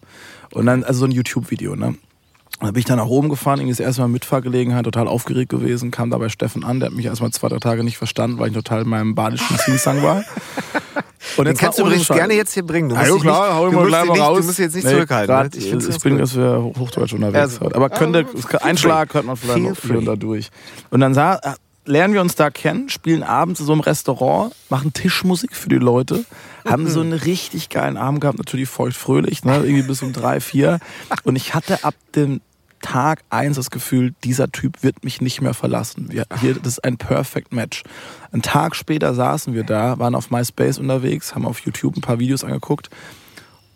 [0.54, 1.88] Und dann, also so ein YouTube-Video, ne?
[1.88, 5.49] Und dann bin ich dann nach oben gefahren, irgendwie das erste Mal Mitfahrgelegenheit, total aufgeregt
[5.49, 8.38] gewesen, kam da bei Steffen an, der hat mich erstmal zwei, drei Tage nicht verstanden,
[8.38, 10.23] weil ich total in meinem badischen Singsang war.
[11.37, 12.89] Und Den kannst du übrigens gerne jetzt hier bringen.
[12.89, 14.39] Du musst, dich klar, nicht, hau mal musst, gleich mal nicht, raus.
[14.39, 15.35] du musst jetzt nicht Nee, zurückhalten.
[15.35, 17.65] grad, ich, ich bin, dass wir Hochdeutsch unterwegs Also.
[17.73, 18.81] Aber könnte, feel ein free.
[18.81, 20.05] Schlag hört man vielleicht noch hier und free.
[20.05, 20.49] da durch.
[20.89, 21.39] Und dann sah,
[21.85, 25.77] lernen wir uns da kennen, spielen abends in so einem Restaurant, machen Tischmusik für die
[25.77, 26.25] Leute,
[26.67, 29.57] haben so einen richtig geilen Abend gehabt, natürlich feuchtfröhlich, ne?
[29.57, 30.79] irgendwie bis um drei, vier.
[31.23, 32.41] Und ich hatte ab dem
[32.81, 36.11] Tag eins das Gefühl, dieser Typ wird mich nicht mehr verlassen.
[36.11, 37.83] Wir, hier, das ist ein Perfect Match.
[38.31, 42.19] Einen Tag später saßen wir da, waren auf MySpace unterwegs, haben auf YouTube ein paar
[42.19, 42.89] Videos angeguckt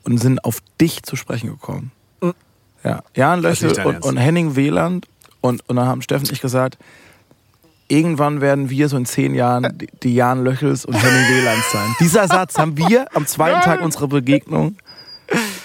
[0.03, 1.91] und sind auf dich zu sprechen gekommen.
[2.83, 5.07] Ja, Jan Löchel und, und Henning Wieland
[5.41, 6.77] und, und dann haben Steffen und ich gesagt,
[7.87, 11.95] irgendwann werden wir so in zehn Jahren die, Jan Löchels und Henning Wielands sein.
[11.99, 14.75] Dieser Satz haben wir am zweiten Tag unserer Begegnung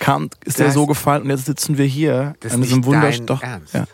[0.01, 2.83] kam, ist der Das- so gefallen und jetzt sitzen wir hier Das an diesem.
[3.43, 3.75] Ernst.
[3.75, 3.85] Ja.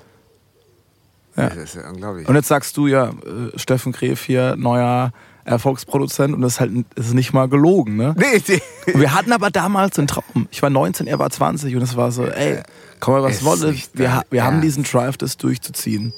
[1.37, 1.49] Ja.
[1.51, 2.27] Das ist ja unglaublich.
[2.27, 5.12] Und jetzt sagst du ja, äh, Steffen Gref hier, neuer
[5.45, 8.14] Erfolgsproduzent und das ist halt das ist nicht mal gelogen, ne?
[8.19, 8.62] nee, nee.
[8.95, 10.49] Und wir hatten aber damals einen Traum.
[10.51, 12.62] Ich war 19, er war 20 und es war so, ey,
[13.01, 13.77] komm mal, was wolle.
[13.92, 16.14] Wir, ha- wir haben diesen Drive, das durchzuziehen.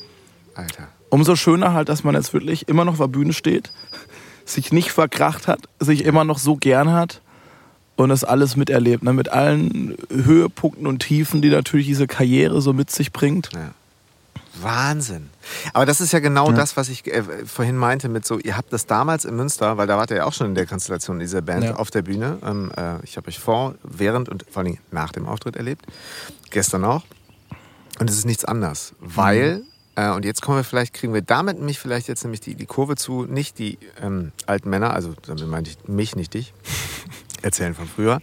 [0.55, 0.88] Alter.
[1.11, 3.70] Umso schöner halt, dass man jetzt wirklich immer noch auf der Bühne steht,
[4.44, 7.20] sich nicht verkracht hat, sich immer noch so gern hat
[7.98, 9.02] und das alles miterlebt.
[9.02, 9.12] Ne?
[9.12, 13.50] Mit allen Höhepunkten und Tiefen, die natürlich diese Karriere so mit sich bringt.
[13.52, 13.72] Ja.
[14.61, 15.30] Wahnsinn.
[15.72, 18.72] Aber das ist ja genau das, was ich äh, vorhin meinte mit so, ihr habt
[18.72, 21.42] das damals in Münster, weil da wart ihr ja auch schon in der Konstellation dieser
[21.42, 21.76] Band Ja.
[21.76, 22.38] auf der Bühne.
[22.44, 25.84] Ähm, äh, ich habe euch vor, während und vor allem nach dem Auftritt erlebt.
[26.50, 27.02] Gestern auch.
[27.98, 29.62] Und es ist nichts anders, weil,
[29.96, 32.66] äh, und jetzt kommen wir vielleicht, kriegen wir damit nämlich vielleicht jetzt nämlich die, die
[32.66, 36.52] Kurve zu, nicht die ähm, alten Männer, also damit meine ich mich, nicht dich,
[37.42, 38.20] erzählen von früher,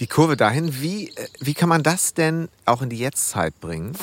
[0.00, 3.96] die Kurve dahin, wie, äh, wie kann man das denn auch in die Jetztzeit bringen?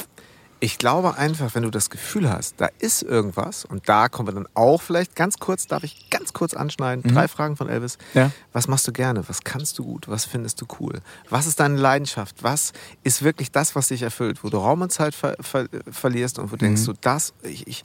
[0.62, 4.34] Ich glaube einfach, wenn du das Gefühl hast, da ist irgendwas, und da kommen wir
[4.34, 7.98] dann auch vielleicht ganz kurz, darf ich ganz kurz anschneiden, drei Fragen von Elvis.
[8.14, 8.32] Ja.
[8.52, 9.28] Was machst du gerne?
[9.30, 10.10] Was kannst du gut?
[10.10, 11.00] Was findest du cool?
[11.30, 12.44] Was ist deine Leidenschaft?
[12.44, 14.44] Was ist wirklich das, was dich erfüllt?
[14.44, 17.84] Wo du Raum und Zeit ver ver verlierst und wo denkst du, das, ich, ich,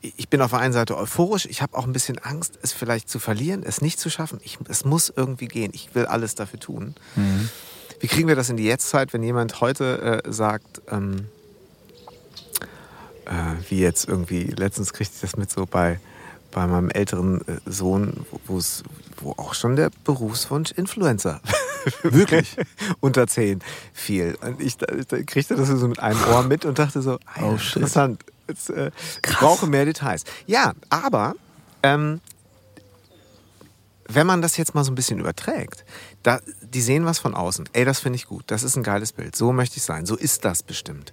[0.00, 3.08] ich bin auf der einen Seite euphorisch, ich habe auch ein bisschen Angst, es vielleicht
[3.10, 4.38] zu verlieren, es nicht zu schaffen.
[4.44, 5.72] Ich, es muss irgendwie gehen.
[5.74, 6.94] Ich will alles dafür tun.
[8.00, 11.26] Wie kriegen wir das in die Jetztzeit, wenn jemand heute äh, sagt, ähm,
[13.26, 13.32] äh,
[13.68, 15.98] wie jetzt irgendwie, letztens kriegte ich das mit so bei,
[16.52, 18.82] bei meinem älteren äh, Sohn, wo- wo's,
[19.20, 21.40] wo auch schon der Berufswunsch Influencer
[22.02, 22.56] Wirklich?
[23.00, 23.60] unter 10
[23.92, 24.36] fiel.
[24.40, 24.86] Und ich, da
[25.24, 27.82] kriegte das so mit einem Ohr mit und dachte so, ah, Oh, shit.
[28.48, 28.90] Jetzt, äh,
[29.26, 30.24] ich brauche mehr Details.
[30.46, 31.34] Ja, aber
[31.82, 32.20] ähm,
[34.08, 35.84] wenn man das jetzt mal so ein bisschen überträgt,
[36.22, 37.68] da, die sehen was von außen.
[37.72, 38.44] Ey, das finde ich gut.
[38.46, 39.36] Das ist ein geiles Bild.
[39.36, 40.06] So möchte ich sein.
[40.06, 41.12] So ist das bestimmt.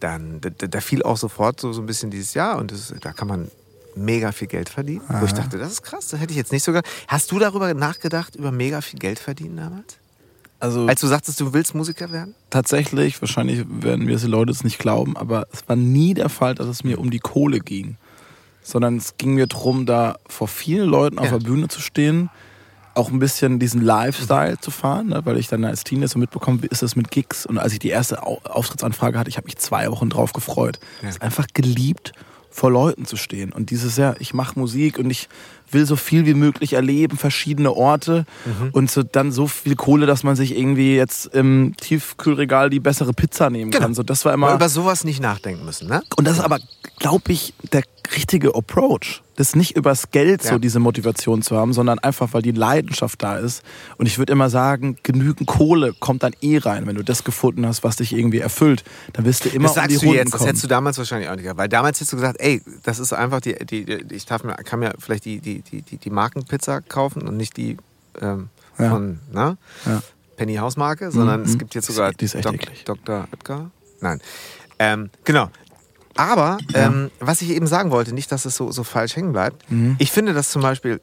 [0.00, 3.12] Dann, da, da fiel auch sofort so, so ein bisschen dieses Jahr und das, da
[3.12, 3.50] kann man
[3.94, 5.02] mega viel Geld verdienen.
[5.08, 6.82] Wo ich dachte, das ist krass, das hätte ich jetzt nicht sogar.
[7.06, 9.96] Hast du darüber nachgedacht, über mega viel Geld verdienen damals?
[10.64, 12.34] Also Als du sagtest, du willst Musiker werden?
[12.48, 16.54] tatsächlich, wahrscheinlich werden mir die Leute es nicht glauben, aber es war nie der Fall,
[16.54, 17.96] dass es mir um die Kohle ging.
[18.62, 21.32] Sondern es ging mir darum, da vor vielen Leuten auf Ja.
[21.38, 22.30] der Bühne zu stehen,
[22.94, 25.20] auch ein bisschen diesen Lifestyle zu fahren, ne?
[25.26, 27.44] weil ich dann als Teen so mitbekommen, wie ist das mit Gigs?
[27.44, 30.78] Und als ich die erste Au- Auftrittsanfrage hatte, ich habe mich zwei Wochen drauf gefreut.
[31.02, 31.08] Ja.
[31.10, 32.12] Es ist einfach geliebt,
[32.56, 33.52] vor Leuten zu stehen.
[33.52, 35.28] Und dieses Jahr, ich mache Musik und ich
[35.72, 38.68] will so viel wie möglich erleben, verschiedene Orte Mhm.
[38.70, 43.12] und so, dann so viel Kohle, dass man sich irgendwie jetzt im Tiefkühlregal die bessere
[43.12, 43.82] Pizza nehmen Genau.
[43.86, 43.94] kann.
[43.94, 44.54] So, das war immer.
[44.54, 46.02] über sowas nicht nachdenken müssen, ne?
[46.16, 46.60] Und das ist aber,
[47.00, 47.82] glaube ich, der
[48.16, 49.22] richtige Approach.
[49.36, 50.50] Das nicht übers Geld Ja.
[50.52, 53.62] so diese Motivation zu haben, sondern einfach, weil die Leidenschaft da ist.
[53.96, 56.86] Und ich würde immer sagen, genügend Kohle kommt dann eh rein.
[56.86, 59.88] Wenn du das gefunden hast, was dich irgendwie erfüllt, dann wirst du immer Das um
[59.88, 60.46] die du Runden das kommen.
[60.46, 61.58] hättest du damals wahrscheinlich auch nicht gehabt.
[61.58, 64.54] Weil damals hättest du gesagt, ey, das ist einfach die, die, die ich darf mir,
[64.54, 67.76] kann mir vielleicht die, die, die, die, die Markenpizza kaufen und nicht die
[68.20, 68.90] ähm, Ja.
[68.90, 69.56] von, ne?
[69.86, 70.02] Ja.
[70.36, 71.46] Penny Hausmarke, sondern Mhm.
[71.46, 72.84] es gibt jetzt sogar Die ist echt Dok eklig.
[72.84, 73.28] Dr.
[73.32, 73.70] Oetker.
[74.00, 74.20] Nein.
[74.80, 75.48] Ähm, genau.
[76.16, 79.70] Aber ähm, was ich eben sagen wollte, nicht, dass es so, so falsch hängen bleibt.
[79.70, 79.96] Mhm.
[79.98, 81.00] Ich finde das zum Beispiel,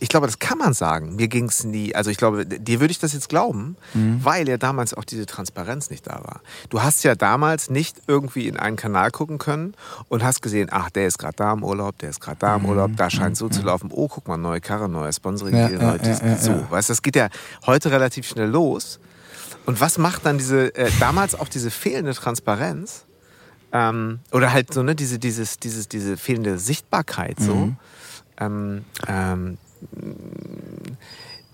[0.00, 1.16] ich glaube, das kann man sagen.
[1.16, 4.20] Mir ging es nie, also ich glaube, dir würde ich das jetzt glauben, Mhm.
[4.22, 6.40] weil ja damals auch diese Transparenz nicht da war.
[6.68, 9.74] Du hast ja damals nicht irgendwie in einen Kanal gucken können
[10.08, 12.66] und hast gesehen, ach, der ist gerade da im Urlaub, der ist gerade da im
[12.66, 15.60] Urlaub, da scheint so zu laufen, oh, guck mal, neue Karre, neuer Sponsoring, Mhm.
[15.60, 16.50] Ja, ja, ja, ja, so.
[16.52, 16.70] ja.
[16.70, 17.28] Weißt das geht ja
[17.66, 19.00] heute relativ schnell los.
[19.66, 23.04] Und was macht dann diese, äh, damals auch diese fehlende Transparenz?
[23.72, 27.54] Ähm, oder halt so, ne, diese, dieses, dieses, diese fehlende Sichtbarkeit so.
[27.54, 27.76] Mhm.
[28.40, 29.58] Ähm, ähm,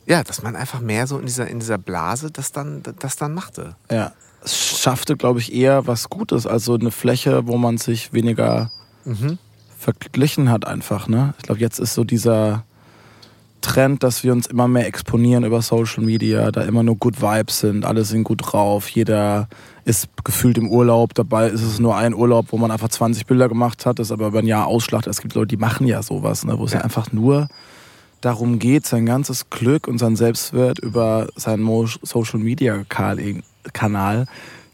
[0.07, 3.35] ja, dass man einfach mehr so in dieser, in dieser Blase das dann, das dann
[3.35, 3.75] machte.
[3.91, 4.13] Ja.
[4.45, 8.71] Es schaffte, glaube ich, eher was Gutes, also eine Fläche, wo man sich weniger
[9.07, 9.39] Mhm.
[9.79, 11.09] verglichen hat einfach.
[11.09, 11.35] Ne?
[11.39, 12.65] Ich glaube, jetzt ist so dieser
[13.65, 17.61] Trend, dass wir uns immer mehr exponieren über Social Media, da immer nur Good Vibes
[17.61, 19.49] sind, alle sind gut drauf, jeder
[19.85, 23.49] ist gefühlt im Urlaub, dabei ist es nur ein Urlaub, wo man einfach 20 Bilder
[23.49, 25.07] gemacht hat, das aber über ein Jahr ausschlacht.
[25.07, 26.59] Es gibt Leute, die machen ja sowas, ne?
[26.59, 26.79] wo es ja.
[26.79, 26.85] Ja.
[26.85, 27.49] einfach nur
[28.21, 31.67] darum geht, sein ganzes Glück und sein Selbstwert über seinen
[32.03, 34.27] Social Media Kanal- Kanal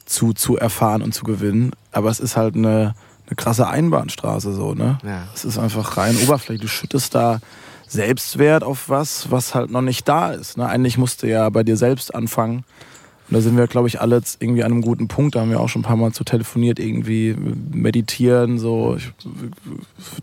[0.04, 1.72] zu, zu erfahren und zu gewinnen.
[1.92, 2.94] Aber es ist halt eine,
[3.26, 4.98] eine krasse Einbahnstraße so, ne?
[5.04, 5.28] Ja.
[5.34, 6.60] Es ist einfach rein Oberfläche.
[6.60, 7.40] Du schüttest da
[7.90, 10.56] Selbstwert auf was, was halt noch nicht da ist.
[10.56, 10.66] Ne?
[10.66, 12.64] Eigentlich musst du ja bei dir selbst anfangen.
[13.28, 15.34] Und da sind wir, glaube ich, alle jetzt irgendwie an einem guten Punkt.
[15.36, 17.36] Da haben wir auch schon ein paar Mal zu telefoniert, irgendwie
[17.72, 18.96] meditieren, so.
[18.96, 19.12] Ich,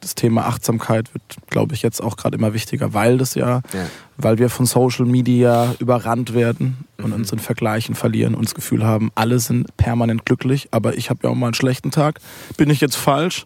[0.02, 3.86] das Thema Achtsamkeit wird, glaube ich, jetzt auch gerade immer wichtiger, weil das ja, Ja.
[4.18, 7.14] weil wir von Social Media überrannt werden und Mhm.
[7.14, 11.22] uns in Vergleichen verlieren und das Gefühl haben, alle sind permanent glücklich, aber ich habe
[11.24, 12.20] ja auch mal einen schlechten Tag.
[12.58, 13.46] Bin ich jetzt falsch?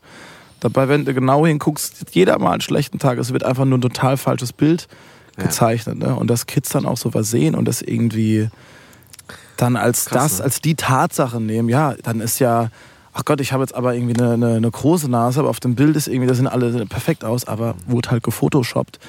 [0.62, 3.18] Dabei, wenn du genau hinguckst, jeder mal einen schlechten Tag.
[3.18, 4.88] Es wird einfach nur ein total falsches Bild
[5.38, 5.44] Ja.
[5.46, 5.98] gezeichnet.
[5.98, 6.16] Ne?
[6.16, 8.50] Und dass Kids dann auch so was sehen und das irgendwie
[9.58, 10.44] dann als Krass, das, ne?
[10.46, 12.70] als die Tatsache nehmen, ja, dann ist ja,
[13.14, 15.76] ach Gott, ich habe jetzt aber irgendwie eine, eine, eine große Nase, aber auf dem
[15.76, 19.00] Bild ist irgendwie, da sind alle perfekt aus, aber wurde halt gefotoshoppt.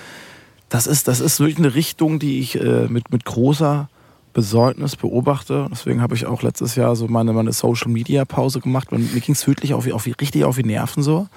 [0.68, 3.88] Das ist, das ist wirklich eine Richtung, die ich äh, mit, mit großer
[4.32, 5.66] Besorgnis beobachte.
[5.70, 9.20] Deswegen habe ich auch letztes Jahr so meine, meine Social Media Pause gemacht und mir
[9.20, 11.28] ging es wirklich auf, auf, richtig auf die Nerven so.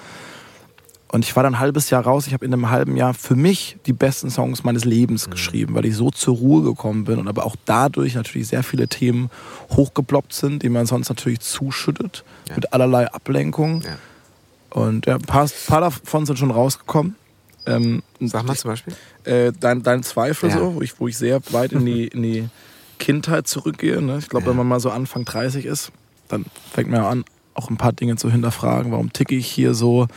[1.09, 2.27] Und ich war dann ein halbes Jahr raus.
[2.27, 5.85] Ich habe in einem halben Jahr für mich die besten Songs meines Lebens geschrieben, weil
[5.85, 9.29] ich so zur Ruhe gekommen bin und aber auch dadurch natürlich sehr viele Themen
[9.71, 12.55] hochgeploppt sind, die man sonst natürlich zuschüttet Ja.
[12.55, 13.81] mit allerlei Ablenkung.
[13.83, 13.97] Ja.
[14.71, 17.15] Und ja, ein paar, paar davon sind schon rausgekommen.
[17.65, 18.93] Ähm, Sag mal zum Beispiel.
[19.23, 20.57] äh, dein, dein Zweifel Ja.
[20.57, 22.49] so, wo ich, wo ich sehr weit in die, in die
[22.99, 24.01] Kindheit zurückgehe.
[24.01, 24.17] Ne?
[24.19, 24.49] Ich glaube, Ja.
[24.51, 25.91] wenn man mal so Anfang 30 ist,
[26.27, 28.91] dann fängt man ja an, auch ein paar Dinge zu hinterfragen.
[28.91, 30.07] Warum ticke ich hier so?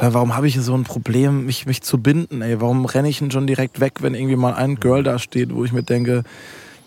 [0.00, 2.40] Warum habe ich hier so ein Problem, mich, mich zu binden?
[2.40, 2.60] Ey?
[2.60, 5.64] Warum renne ich denn schon direkt weg, wenn irgendwie mal ein Girl da steht, wo
[5.64, 6.22] ich mir denke,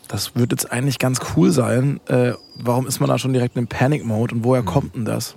[0.07, 1.99] das wird jetzt eigentlich ganz cool sein.
[2.07, 5.35] Äh, warum ist man da schon direkt im Panic-Mode und woher kommt denn das?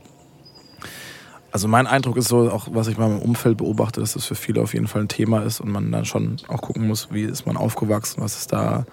[1.53, 4.35] Also mein Eindruck ist so, auch was ich mal im Umfeld beobachte, dass das für
[4.35, 7.23] viele auf jeden Fall ein Thema ist und man dann schon auch gucken muss, wie
[7.23, 8.85] ist man aufgewachsen, was ist da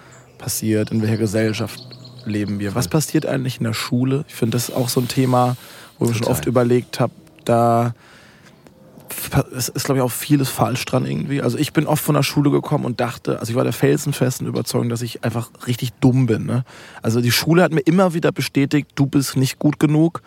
[0.41, 1.79] passiert, in welcher Gesellschaft
[2.25, 2.75] leben wir.
[2.75, 4.25] Was passiert eigentlich in der Schule?
[4.27, 5.55] Ich finde das ist auch so ein Thema,
[5.97, 6.31] wo ich schon Total.
[6.33, 7.13] oft überlegt habe,
[7.45, 7.93] da
[9.55, 11.41] es ist, glaube ich, auch vieles falsch dran irgendwie.
[11.41, 14.47] Also ich bin oft von der Schule gekommen und dachte, also ich war der felsenfesten
[14.47, 16.45] Überzeugung, dass ich einfach richtig dumm bin.
[16.45, 16.63] Ne?
[17.01, 20.21] Also die Schule hat mir immer wieder bestätigt, du bist nicht gut genug,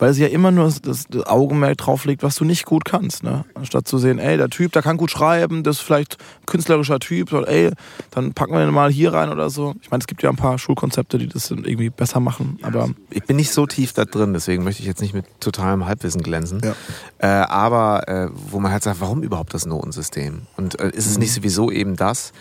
[0.00, 3.22] weil sie ja immer nur das, das Augenmerk drauf legt, was du nicht gut kannst.
[3.22, 3.44] Ne?
[3.54, 6.98] Anstatt zu sehen, ey, der Typ, der kann gut schreiben, das ist vielleicht ein künstlerischer
[6.98, 7.70] Typ, oder ey,
[8.10, 9.74] dann packen wir den mal hier rein oder so.
[9.82, 12.88] Ich meine, es gibt ja ein paar Schulkonzepte, die das dann irgendwie besser machen, aber
[13.10, 16.22] Ich bin nicht so tief da drin, deswegen möchte ich jetzt nicht mit totalem Halbwissen
[16.22, 16.60] glänzen.
[16.64, 16.74] Ja.
[17.18, 20.42] Äh, aber äh, wo man halt sagt, warum überhaupt das Notensystem?
[20.56, 22.32] Und äh, ist es nicht sowieso eben das?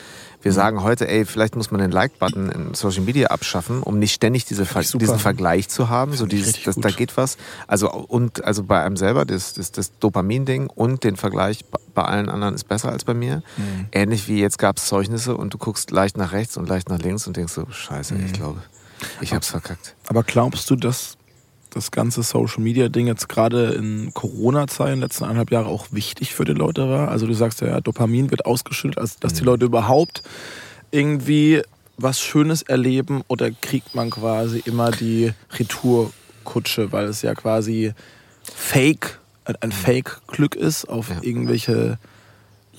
[0.41, 4.13] Wir sagen heute, ey, vielleicht muss man den Like-Button in Social Media abschaffen, um nicht
[4.13, 6.13] ständig diese Ver diesen Vergleich zu haben.
[6.13, 7.37] So Find dieses, das, da geht was.
[7.67, 12.03] Also und also bei einem selber das, das, das Dopamin-Ding und den Vergleich bei- bei
[12.03, 13.43] allen anderen ist besser als bei mir.
[13.57, 13.87] Mhm.
[13.91, 16.99] Ähnlich wie jetzt gab es Zeugnisse und du guckst leicht nach rechts und leicht nach
[16.99, 18.25] links und denkst so, scheiße, Mhm.
[18.27, 18.61] ich glaube,
[19.19, 19.95] ich hab's verkackt.
[20.07, 21.17] Aber glaubst du, dass
[21.71, 26.45] das ganze Social Media Ding jetzt gerade in Corona-Zeiten, letzten eineinhalb Jahre auch wichtig für
[26.45, 27.09] die Leute war?
[27.09, 30.23] Also du sagst ja, Dopamin wird ausgeschüttet, also dass die Leute überhaupt
[30.91, 31.61] irgendwie
[31.97, 37.93] was Schönes erleben oder kriegt man quasi immer die Retourkutsche, weil es ja quasi
[38.43, 41.17] Fake, ein, ein Fake-Glück ist, auf Ja.
[41.21, 41.97] irgendwelche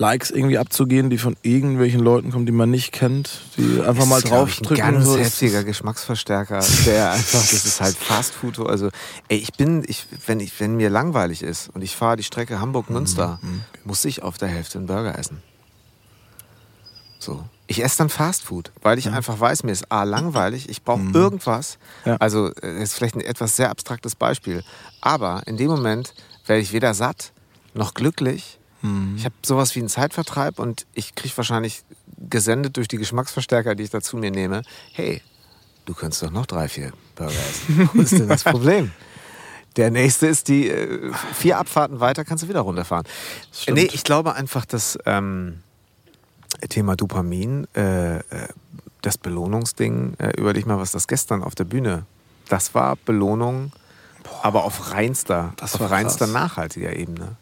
[0.01, 4.17] Likes irgendwie abzugehen, die von irgendwelchen Leuten kommen, die man nicht kennt, die einfach mal
[4.17, 4.83] ist, ich, draufdrücken.
[4.83, 5.19] Ein ganz so.
[5.19, 8.59] Heftiger Geschmacksverstärker, der einfach, das ist halt Fast Food.
[8.61, 8.89] Also,
[9.29, 12.61] ey, ich bin, ich, wenn, ich, wenn mir langweilig ist und ich fahre die Strecke
[12.61, 15.43] Hamburg-Münster, Mhm, muss ich auf der Hälfte einen Burger essen.
[17.19, 17.45] So.
[17.67, 21.79] Ich esse dann Fastfood, weil ich einfach weiß, mir ist A langweilig, ich brauche irgendwas.
[22.07, 22.17] Ja.
[22.17, 24.65] Also das ist vielleicht ein etwas sehr abstraktes Beispiel.
[25.03, 26.15] Aber in dem Moment
[26.47, 27.33] werde ich weder satt
[27.75, 28.60] noch glücklich.
[29.17, 31.83] Ich habe sowas wie einen Zeitvertreib und ich kriege wahrscheinlich
[32.29, 34.63] gesendet durch die Geschmacksverstärker, die ich dazu mir nehme,
[34.93, 35.23] hey,
[35.85, 37.91] du könntest doch noch drei, vier Burger essen.
[37.95, 38.91] Was ist denn das Problem?
[39.77, 43.07] Der nächste ist die äh, vier Abfahrten weiter, kannst du wieder runterfahren.
[43.69, 45.61] Nee, ich glaube einfach, dass ähm,
[46.69, 48.23] Thema Dopamin, äh, äh,
[49.03, 52.05] das Belohnungsding, äh, überleg mal, was das gestern auf der Bühne,
[52.49, 53.73] das war Belohnung,
[54.43, 56.35] aber auf reinster, auf reinster krass.
[56.35, 57.37] nachhaltiger Ebene.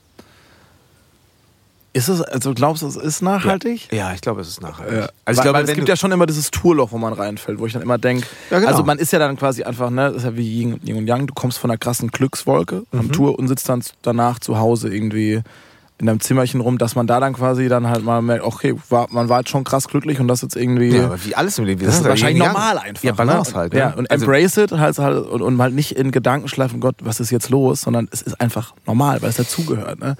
[1.98, 3.88] Ist es, also glaubst du, es ist nachhaltig?
[3.92, 4.94] Ja, ich glaube, es ist nachhaltig.
[4.96, 5.00] Ja.
[5.00, 7.66] Also weil, ich glaube, es gibt ja schon immer dieses Tourloch, wo man reinfällt, wo
[7.66, 8.70] ich dann immer denke, Ja, genau.
[8.70, 11.26] also man ist ja dann quasi einfach, ne, das ist ja wie Yin und Yang,
[11.26, 12.98] du kommst von einer krassen Glückswolke Mhm.
[13.00, 15.42] am Tour und sitzt dann danach zu Hause irgendwie
[16.00, 19.08] in deinem Zimmerchen rum, dass man da dann quasi dann halt mal merkt, okay, war,
[19.11, 20.96] man war jetzt schon krass glücklich und das jetzt irgendwie...
[20.96, 21.84] ja, aber wie alles im Leben.
[21.84, 23.02] das ist ja wahrscheinlich normal einfach.
[23.02, 23.56] Ja, Balance ne?
[23.56, 23.74] halt.
[23.74, 23.96] Ja, ne?
[23.96, 27.18] und also, embrace it halt, halt und, und halt nicht in Gedanken schleifen, Gott, was
[27.18, 29.98] ist jetzt los, sondern es ist einfach normal, weil es dazugehört.
[29.98, 30.14] Ne?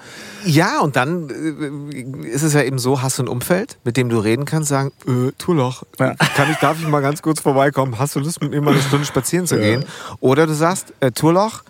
[0.45, 4.09] Ja, und dann äh, ist es ja eben so, hast du ein Umfeld, mit dem
[4.09, 6.13] du reden kannst, sagen, äh, Turloch, Ja.
[6.15, 7.97] kann ich, darf ich mal ganz kurz vorbeikommen?
[7.99, 9.85] Hast du Lust, mit mir mal eine Stunde spazieren zu gehen?
[10.19, 11.61] Oder du sagst, äh, Turloch,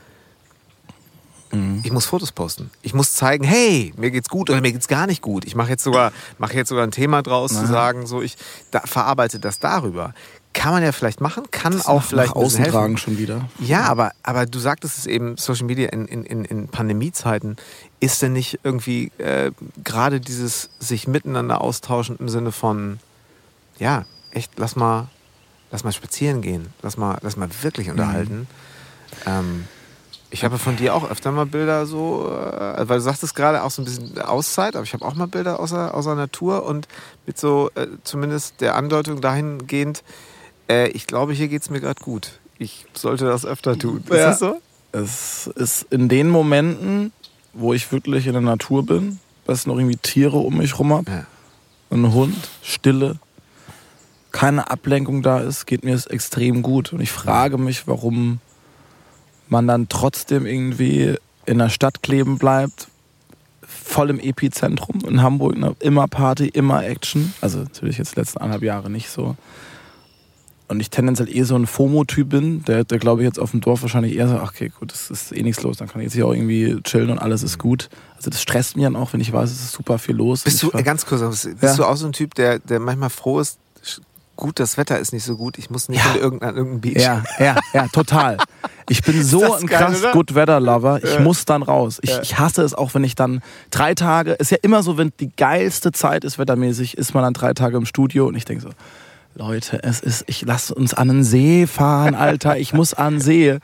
[1.51, 1.81] Mhm.
[1.83, 2.69] ich muss Fotos posten.
[2.81, 5.45] Ich muss zeigen, hey, mir geht's gut oder mir geht's gar nicht gut.
[5.45, 8.37] Ich mache jetzt sogar, mache jetzt sogar ein Thema draus, zu sagen, so ich
[8.71, 10.13] da, verarbeite das darüber.
[10.53, 12.71] Kann man ja vielleicht machen, kann auch Nach- vielleicht nach außen helfen.
[12.73, 13.47] tragen schon wieder.
[13.59, 17.55] Ja, aber, aber du sagtest es eben, Social Media in, in, in, in Pandemiezeiten,
[17.99, 19.51] ist denn nicht irgendwie äh,
[19.83, 22.99] gerade dieses sich miteinander austauschen im Sinne von,
[23.77, 25.07] ja, echt, lass mal,
[25.71, 28.47] lass mal spazieren gehen, lass mal, lass mal wirklich unterhalten.
[29.27, 29.65] Ähm,
[30.31, 33.71] ich habe von dir auch öfter mal Bilder so, äh, weil du sagtest gerade auch
[33.71, 36.87] so ein bisschen Auszeit, aber ich habe auch mal Bilder außer, außer Natur und
[37.25, 40.03] mit so äh, zumindest der Andeutung dahingehend,
[40.69, 42.39] äh, ich glaube, hier geht es mir gerade gut.
[42.59, 44.03] Ich sollte das öfter tun.
[44.05, 44.29] Ist Ja.
[44.29, 44.61] das so?
[44.91, 47.11] Es ist in den Momenten,
[47.53, 51.09] wo ich wirklich in der Natur bin, dass noch irgendwie Tiere um mich rum habe,
[51.11, 51.25] Ja.
[51.91, 53.17] ein Hund, Stille,
[54.31, 56.93] keine Ablenkung da ist, geht mir es extrem gut.
[56.93, 58.39] Und ich frage mich, warum
[59.49, 62.87] man dann trotzdem irgendwie in der Stadt kleben bleibt,
[63.61, 65.75] voll im Epizentrum in Hamburg, ne?
[65.79, 67.33] immer Party, immer Action.
[67.41, 69.35] Also natürlich jetzt die letzten anderthalb Jahre nicht so.
[70.67, 73.61] Und ich tendenziell eh so ein FOMO-Typ bin, der, der glaube ich jetzt auf dem
[73.61, 76.05] Dorf wahrscheinlich eher so, ach, okay, gut, es ist eh nichts los, dann kann ich
[76.05, 77.89] jetzt hier auch irgendwie chillen und alles ist gut.
[78.15, 80.43] Also das stresst mich dann auch, wenn ich weiß, es ist super viel los.
[80.43, 81.75] Bist du, ganz kurz, bist Ja.
[81.75, 83.57] du auch so ein Typ, der, der manchmal froh ist,
[84.39, 86.13] gut, das Wetter ist nicht so gut, ich muss nicht Ja.
[86.13, 87.03] in irgendein, an irgendein Beach.
[87.03, 88.37] Ja, ja, ja, total.
[88.89, 90.11] Ich bin so ein geil, krass oder?
[90.13, 90.99] Good Weather Lover.
[91.03, 91.19] Ich Ja.
[91.19, 91.99] muss dann raus.
[92.01, 92.21] Ich, Ja.
[92.21, 95.29] ich hasse es auch, wenn ich dann drei Tage, ist ja immer so, wenn die
[95.35, 98.69] geilste Zeit ist wettermäßig, ist man dann drei Tage im Studio und ich denke so,
[99.35, 102.57] Leute, es ist, ich lasse uns an den See fahren, Alter.
[102.57, 103.57] Ich muss an den See.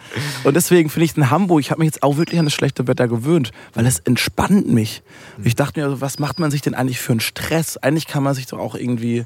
[0.43, 2.88] Und deswegen finde ich in Hamburg, ich habe mich jetzt auch wirklich an das schlechte
[2.88, 5.01] Wetter gewöhnt, weil es entspannt mich.
[5.43, 7.77] Ich dachte mir, also, was macht man sich denn eigentlich für einen Stress?
[7.77, 9.25] Eigentlich kann man sich doch auch irgendwie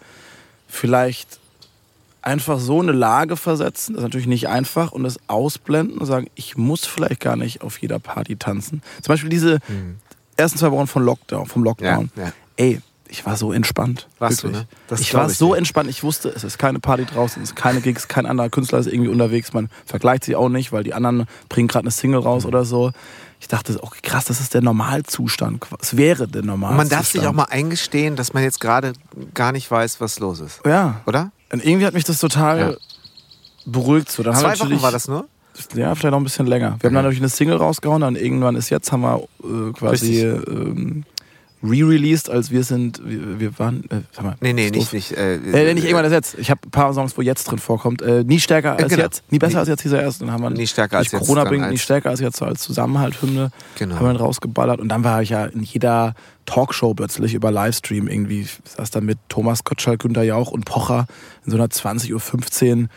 [0.69, 1.39] vielleicht
[2.21, 6.27] einfach so eine Lage versetzen, das ist natürlich nicht einfach, und das ausblenden und sagen,
[6.36, 8.82] ich muss vielleicht gar nicht auf jeder Party tanzen.
[9.01, 9.60] Zum Beispiel diese
[10.38, 12.12] ersten zwei Wochen von Lockdown, vom Lockdown.
[12.15, 12.32] Ja, ja.
[12.58, 14.08] Ey, ich war so entspannt.
[14.19, 14.67] Warst du, ne?
[14.99, 15.58] Ich war ich so dir.
[15.58, 18.77] entspannt, ich wusste, es ist keine Party draußen, es ist keine Gigs, kein anderer Künstler
[18.79, 22.19] ist irgendwie unterwegs, man vergleicht sich auch nicht, weil die anderen bringen gerade eine Single
[22.19, 22.49] raus Mhm.
[22.49, 22.91] oder so.
[23.41, 25.65] Ich dachte, okay, krass, das ist der Normalzustand.
[25.80, 26.78] Es wäre der Und Normalzustand.
[26.78, 28.93] man darf sich auch mal eingestehen, dass man jetzt gerade
[29.34, 30.60] gar nicht weiß, was los ist.
[30.65, 31.02] Ja.
[31.06, 31.32] Oder?
[31.52, 32.73] Und irgendwie hat mich das total Ja.
[33.65, 34.12] beruhigt.
[34.12, 34.23] So.
[34.23, 35.28] Dann Zwei Wochen war das nur?
[35.73, 36.78] Ja, vielleicht noch ein bisschen länger.
[36.80, 40.21] Wir haben dann natürlich eine Single rausgehauen, dann irgendwann ist jetzt, haben wir äh, quasi
[40.25, 41.04] ähm,
[41.63, 45.12] re-released, als wir sind, wir, wir waren, äh, sag mal, Nee, nee, nicht, nicht.
[45.12, 46.38] Äh, Äh, nicht irgendwann ist jetzt.
[46.39, 48.02] Ich habe ein paar Songs, wo jetzt drin vorkommt.
[48.02, 49.04] Äh, nie stärker als genau.
[49.04, 50.26] jetzt, nie besser Nie- als jetzt dieser erste.
[50.26, 52.62] Dann haben wir Nie stärker als jetzt Corona bringt, nie als- stärker als jetzt als
[52.62, 53.52] Zusammenhalt-Hymne.
[53.78, 53.95] Genau.
[53.95, 54.80] Haben wir dann rausgeballert.
[54.80, 56.13] Und dann war ich ja in jeder
[56.45, 58.41] Talkshow plötzlich über Livestream irgendwie.
[58.41, 61.08] Ich saß dann mit Thomas Gottschalk, Günther Jauch und Pocher
[61.45, 62.88] in so einer 20.15 Uhr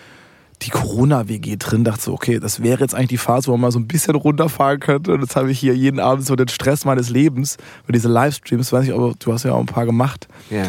[0.62, 3.72] die Corona-WG drin, dachte so, okay, das wäre jetzt eigentlich die Phase, wo man mal
[3.72, 5.12] so ein bisschen runterfahren könnte.
[5.12, 7.56] Und jetzt habe ich hier jeden Abend so den Stress meines Lebens.
[7.86, 10.64] Und diese Livestreams, weiß ich, aber du hast ja auch ein paar gemacht Ja.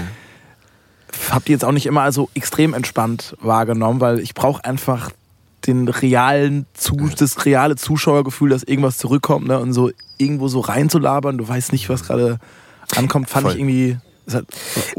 [1.30, 5.12] habe die jetzt auch nicht immer also extrem entspannt wahrgenommen, weil ich brauche einfach
[5.68, 6.66] den realen
[7.18, 9.60] das reale Zuschauergefühl, dass irgendwas zurückkommt ne?
[9.60, 12.40] und so irgendwo so reinzulabern, du weißt nicht, was gerade
[12.96, 13.54] ankommt, fand Voll.
[13.54, 13.98] ich irgendwie
[14.32, 14.48] halt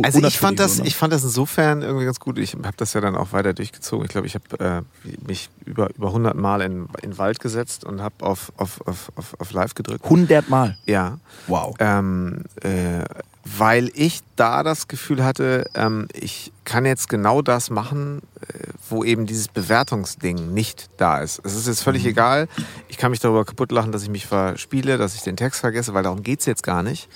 [0.02, 2.38] Also ich fand das, ich fand das insofern irgendwie ganz gut.
[2.38, 4.04] Ich habe das ja dann auch weiter durchgezogen.
[4.04, 7.84] Ich glaube, ich habe äh, mich über über 100 Mal in, in den Wald gesetzt
[7.84, 10.04] und habe auf, auf, auf, auf, auf Live gedrückt.
[10.04, 10.76] 100 Mal.
[10.86, 11.18] Ja.
[11.46, 11.74] Wow.
[11.78, 13.04] Ähm, äh,
[13.44, 19.04] weil ich da das Gefühl hatte, ähm, ich kann jetzt genau das machen, äh, wo
[19.04, 21.40] eben dieses Bewertungsding nicht da ist.
[21.44, 22.10] Es ist jetzt völlig mhm.
[22.10, 22.48] egal.
[22.88, 25.92] Ich kann mich darüber kaputt lachen, dass ich mich verspiele, dass ich den Text vergesse,
[25.92, 27.08] weil darum geht's jetzt gar nicht.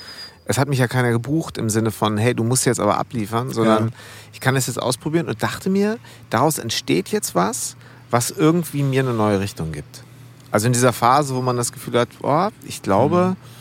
[0.48, 3.52] Es hat mich ja keiner gebucht im Sinne von, hey, du musst jetzt aber abliefern,
[3.52, 3.94] sondern ja.
[4.32, 5.98] ich kann es jetzt ausprobieren und dachte mir,
[6.30, 7.76] daraus entsteht jetzt was,
[8.10, 10.02] was irgendwie mir eine neue Richtung gibt.
[10.50, 13.58] Also in dieser Phase, wo man das Gefühl hat, oh, ich glaube, mhm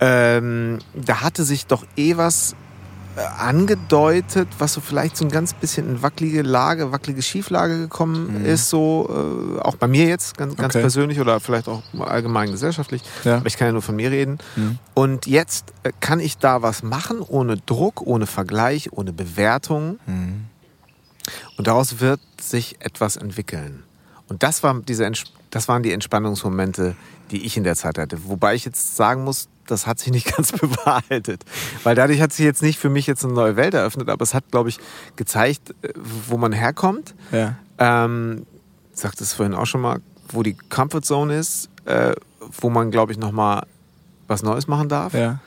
[0.00, 2.54] ähm, da hatte sich doch eh was
[3.16, 8.44] angedeutet, was so vielleicht so ein ganz bisschen in wackelige Lage, wackelige Schieflage gekommen mhm.
[8.44, 10.82] ist, so äh, auch bei mir jetzt ganz, ganz okay.
[10.82, 13.02] persönlich oder vielleicht auch allgemein gesellschaftlich.
[13.24, 13.38] Ja.
[13.38, 14.38] Aber ich kann ja nur von mir reden.
[14.56, 14.78] Mhm.
[14.94, 19.98] Und jetzt äh, kann ich da was machen, ohne Druck, ohne Vergleich, ohne Bewertung.
[20.06, 20.44] Mhm.
[21.56, 23.82] Und daraus wird sich etwas entwickeln.
[24.28, 25.10] Und das, war diese,
[25.50, 26.96] das waren die Entspannungsmomente,
[27.30, 28.18] die ich in der Zeit hatte.
[28.24, 31.44] Wobei ich jetzt sagen muss, das hat sich nicht ganz bewahrheitet.
[31.82, 34.34] Weil dadurch hat sich jetzt nicht für mich jetzt eine neue Welt eröffnet, aber es
[34.34, 34.78] hat, glaube ich,
[35.16, 37.14] gezeigt, äh, wo man herkommt.
[37.32, 37.56] Ja.
[37.78, 38.46] Ähm,
[38.92, 42.14] ich sagte es vorhin auch schon mal, wo die Comfort Zone ist, äh,
[42.60, 43.66] wo man, glaube ich, nochmal
[44.26, 45.14] was Neues machen darf.
[45.14, 45.38] Ja.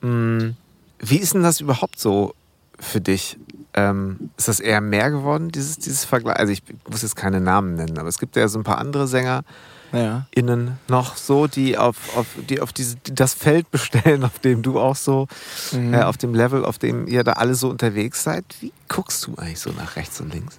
[0.00, 0.56] Mhm.
[0.98, 2.34] Wie ist denn das überhaupt so
[2.78, 3.38] für dich?
[3.74, 6.36] Ähm, ist das eher mehr geworden, dieses, dieses Vergleich?
[6.36, 9.08] Also ich muss jetzt keine Namen nennen, aber es gibt ja so ein paar andere
[9.08, 9.44] Sänger,
[9.92, 10.26] ja.
[10.30, 14.62] innen noch so, die auf, auf, die auf diese, die das Feld bestellen, auf dem
[14.62, 15.28] du auch so,
[15.72, 15.94] mhm.
[15.94, 18.44] äh, auf dem Level, auf dem ihr da alle so unterwegs seid.
[18.60, 20.58] Wie guckst du eigentlich so nach rechts und links?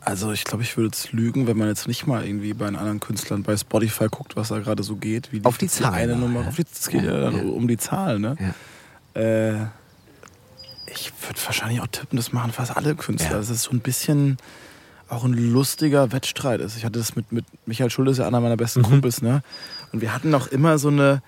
[0.00, 2.76] Also ich glaube, ich würde jetzt lügen, wenn man jetzt nicht mal irgendwie bei einem
[2.76, 5.32] anderen Künstlern bei Spotify guckt, was da gerade so geht.
[5.32, 6.10] Wie die, auf die Zahlen.
[6.10, 7.52] Eine Nummer, auf die, es geht ja, ja dann ja.
[7.52, 8.22] um die Zahlen.
[8.22, 8.54] Ne?
[9.14, 9.64] Äh,
[10.90, 13.36] ich würde wahrscheinlich auch tippen, das machen fast alle Künstler.
[13.36, 14.38] Das ist so ein bisschen
[15.08, 16.76] auch ein lustiger Wettstreit ist.
[16.76, 18.86] Ich hatte das mit, mit Michael Schulde, ist ja einer meiner besten mhm.
[18.86, 19.42] Kumpels, ne?
[19.92, 21.22] Und wir hatten auch immer so eine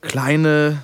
[0.00, 0.82] kleine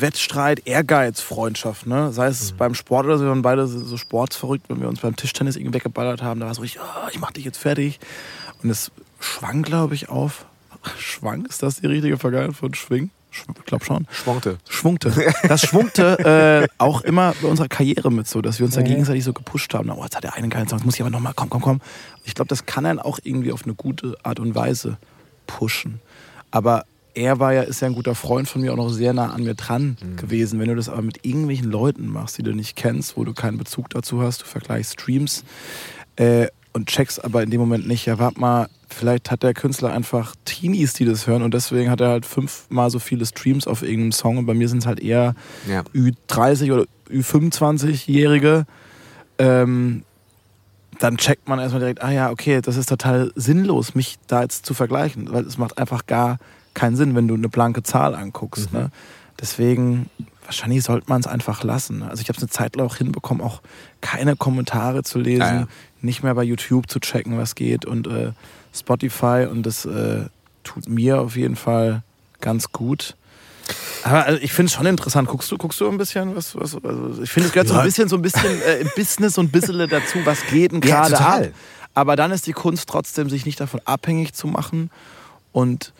[0.00, 2.12] Wettstreit, Ehrgeiz-Freundschaft, ne?
[2.12, 2.56] Sei es mhm.
[2.56, 5.74] beim Sport oder so, wir waren beide so sportsverrückt, wenn wir uns beim Tischtennis irgendwie
[5.74, 8.00] weggeballert haben, da war so ich, oh, ich mach dich jetzt fertig.
[8.62, 10.46] Und es schwang, glaube ich, auf.
[10.98, 13.10] Schwang, ist das die richtige Vergangenheit von Schwing?
[13.30, 14.06] Ich glaube schon.
[14.10, 14.58] Schwungte.
[14.68, 15.12] Schwungte.
[15.46, 19.24] Das schwungte äh, auch immer bei unserer Karriere mit so, dass wir uns da gegenseitig
[19.24, 19.90] so gepusht haben.
[19.90, 21.80] Oh, jetzt hat der eine geilen Song, jetzt muss ich aber nochmal, komm, komm, komm.
[22.24, 24.98] Ich glaube, das kann einen auch irgendwie auf eine gute Art und Weise
[25.46, 26.00] pushen.
[26.50, 29.30] Aber er war ja, ist ja ein guter Freund von mir, auch noch sehr nah
[29.30, 30.16] an mir dran mhm.
[30.16, 30.60] gewesen.
[30.60, 33.58] Wenn du das aber mit irgendwelchen Leuten machst, die du nicht kennst, wo du keinen
[33.58, 35.44] Bezug dazu hast, du vergleichst Streams
[36.16, 36.46] äh,
[36.78, 40.34] und checkst aber in dem Moment nicht, ja, warte mal, vielleicht hat der Künstler einfach
[40.44, 44.12] Teenies, die das hören und deswegen hat er halt fünfmal so viele Streams auf irgendeinem
[44.12, 45.34] Song und bei mir sind es halt eher
[45.68, 45.82] ja.
[45.92, 48.64] Ü30 oder Ü25-Jährige.
[49.38, 50.04] Ähm,
[51.00, 54.64] dann checkt man erstmal direkt, ah ja, okay, das ist total sinnlos, mich da jetzt
[54.64, 56.38] zu vergleichen, weil es macht einfach gar
[56.74, 58.72] keinen Sinn, wenn du eine blanke Zahl anguckst.
[58.72, 58.78] Mhm.
[58.78, 58.90] Ne?
[59.40, 60.10] Deswegen,
[60.48, 62.02] wahrscheinlich sollte man es einfach lassen.
[62.02, 63.60] Also ich habe es eine Zeit lang auch hinbekommen, auch
[64.00, 65.68] keine Kommentare zu lesen, ah, ja.
[66.00, 68.32] nicht mehr bei YouTube zu checken, was geht und äh,
[68.74, 70.24] Spotify und das äh,
[70.64, 72.02] tut mir auf jeden Fall
[72.40, 73.14] ganz gut.
[74.04, 75.28] Aber also ich finde es schon interessant.
[75.28, 76.56] Guckst du, guckst du ein bisschen was?
[76.56, 77.74] was also ich finde, es gehört ja.
[77.74, 80.80] so ein bisschen, so ein bisschen äh, Business und ein bisschen dazu, was geht denn
[80.80, 81.48] gerade ja, ab.
[81.92, 84.90] Aber dann ist die Kunst trotzdem, sich nicht davon abhängig zu machen
[85.52, 85.92] und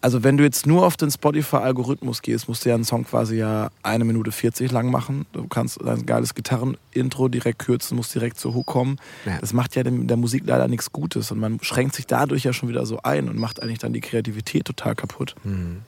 [0.00, 3.36] also wenn du jetzt nur auf den Spotify-Algorithmus gehst, musst du ja einen Song quasi
[3.36, 5.26] ja eine Minute 40 lang machen.
[5.32, 8.96] Du kannst ein geiles Gitarren-Intro direkt kürzen, musst direkt zur Hook kommen.
[9.26, 9.38] Ja.
[9.38, 12.68] Das macht ja der Musik leider nichts Gutes und man schränkt sich dadurch ja schon
[12.68, 15.34] wieder so ein und macht eigentlich dann die Kreativität total kaputt.
[15.44, 15.82] Mhm.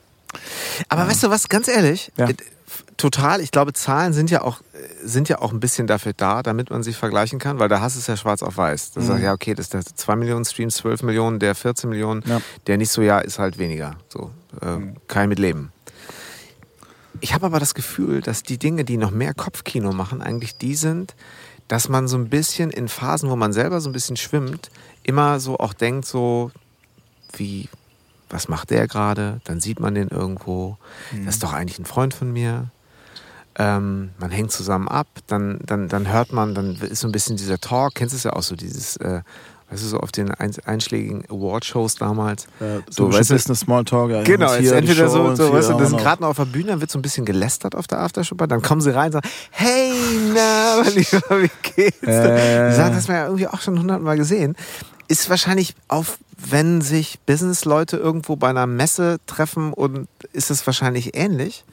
[0.89, 1.09] Aber ja.
[1.09, 2.29] weißt du was, ganz ehrlich, ja.
[2.29, 2.35] Äh,
[2.97, 4.61] total, ich glaube, Zahlen sind ja auch
[5.03, 7.95] sind ja auch ein bisschen dafür da, damit man sich vergleichen kann, weil da hast
[7.95, 8.91] du es ja schwarz auf weiß.
[8.91, 9.05] Da mhm.
[9.05, 12.41] sagst ja, okay, das ist der 2 Millionen Streams, 12 Millionen, der 14 Millionen, ja.
[12.67, 13.95] der nicht so, ja, ist halt weniger.
[14.09, 14.31] So,
[14.61, 14.95] äh, mhm.
[15.09, 15.71] ich mit leben.
[17.21, 20.75] Ich habe aber das Gefühl, dass die Dinge, die noch mehr Kopfkino machen, eigentlich die
[20.75, 21.15] sind,
[21.67, 24.69] dass man so ein bisschen in Phasen, wo man selber so ein bisschen schwimmt,
[25.03, 26.51] immer so auch denkt, so
[27.37, 27.69] wie,
[28.33, 29.39] was macht der gerade?
[29.45, 30.77] Dann sieht man den irgendwo.
[31.11, 31.25] Mhm.
[31.25, 32.69] Das ist doch eigentlich ein Freund von mir.
[33.55, 37.37] Ähm, man hängt zusammen ab, dann, dann, dann hört man, dann ist so ein bisschen
[37.37, 39.21] dieser Talk, kennst du es ja auch so, dieses, äh,
[39.69, 42.47] weißt du, so auf den einschlägigen Award-Shows damals.
[42.59, 44.23] Ja, so, so weißt du, Business Smalltalk, ja.
[44.23, 46.81] Genau, ist entweder so, so weißt du, das sind gerade noch auf der Bühne, dann
[46.81, 49.91] wird so ein bisschen gelästert auf der Aftershow, dann kommen sie rein und sagen, hey,
[50.33, 52.01] na, mein Lieber, wie geht's?
[52.01, 52.69] Äh.
[52.71, 54.55] Die sagen, das haben wir ja irgendwie auch schon hundertmal gesehen.
[55.13, 61.15] Ist wahrscheinlich auf, wenn sich Business-Leute irgendwo bei einer Messe treffen und ist es wahrscheinlich
[61.15, 61.65] ähnlich.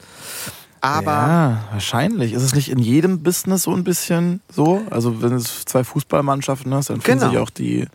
[0.79, 2.33] Aber ja, wahrscheinlich.
[2.33, 4.83] Ist es nicht in jedem Business so ein bisschen so?
[4.91, 7.31] Also wenn du zwei Fußballmannschaften hast, dann finden genau.
[7.31, 7.87] sich auch die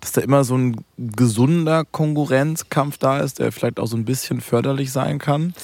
[0.00, 4.40] dass da immer so ein gesunder Konkurrenzkampf da ist, der vielleicht auch so ein bisschen
[4.40, 5.54] förderlich sein kann.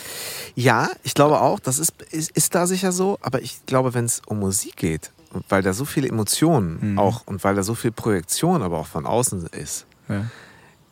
[0.55, 4.05] Ja, ich glaube auch, das ist, ist, ist da sicher so, aber ich glaube, wenn
[4.05, 5.11] es um Musik geht,
[5.49, 6.99] weil da so viele Emotionen Mhm.
[6.99, 10.27] auch und weil da so viel Projektion aber auch von außen ist, Ja.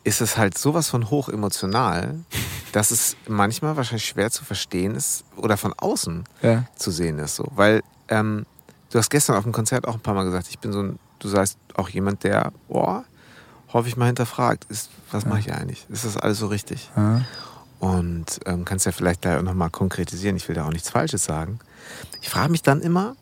[0.05, 2.21] ist es halt sowas von hoch emotional,
[2.73, 6.65] dass es manchmal wahrscheinlich schwer zu verstehen ist oder von außen Ja.
[6.77, 7.37] zu sehen ist.
[7.37, 7.47] So.
[7.55, 8.47] Weil ähm,
[8.91, 10.99] du hast gestern auf dem Konzert auch ein paar Mal gesagt, ich bin so ein,
[11.19, 13.05] du sagst auch jemand, der, boah,
[13.73, 15.87] häufig mal hinterfragt, ist, was mache ich eigentlich?
[15.91, 16.91] Ist das alles so richtig?
[16.97, 17.21] Ja.
[17.79, 21.61] Und ähm, kannst ja vielleicht da nochmal konkretisieren, ich will da auch nichts Falsches sagen.
[22.21, 23.17] Ich frage mich dann immer,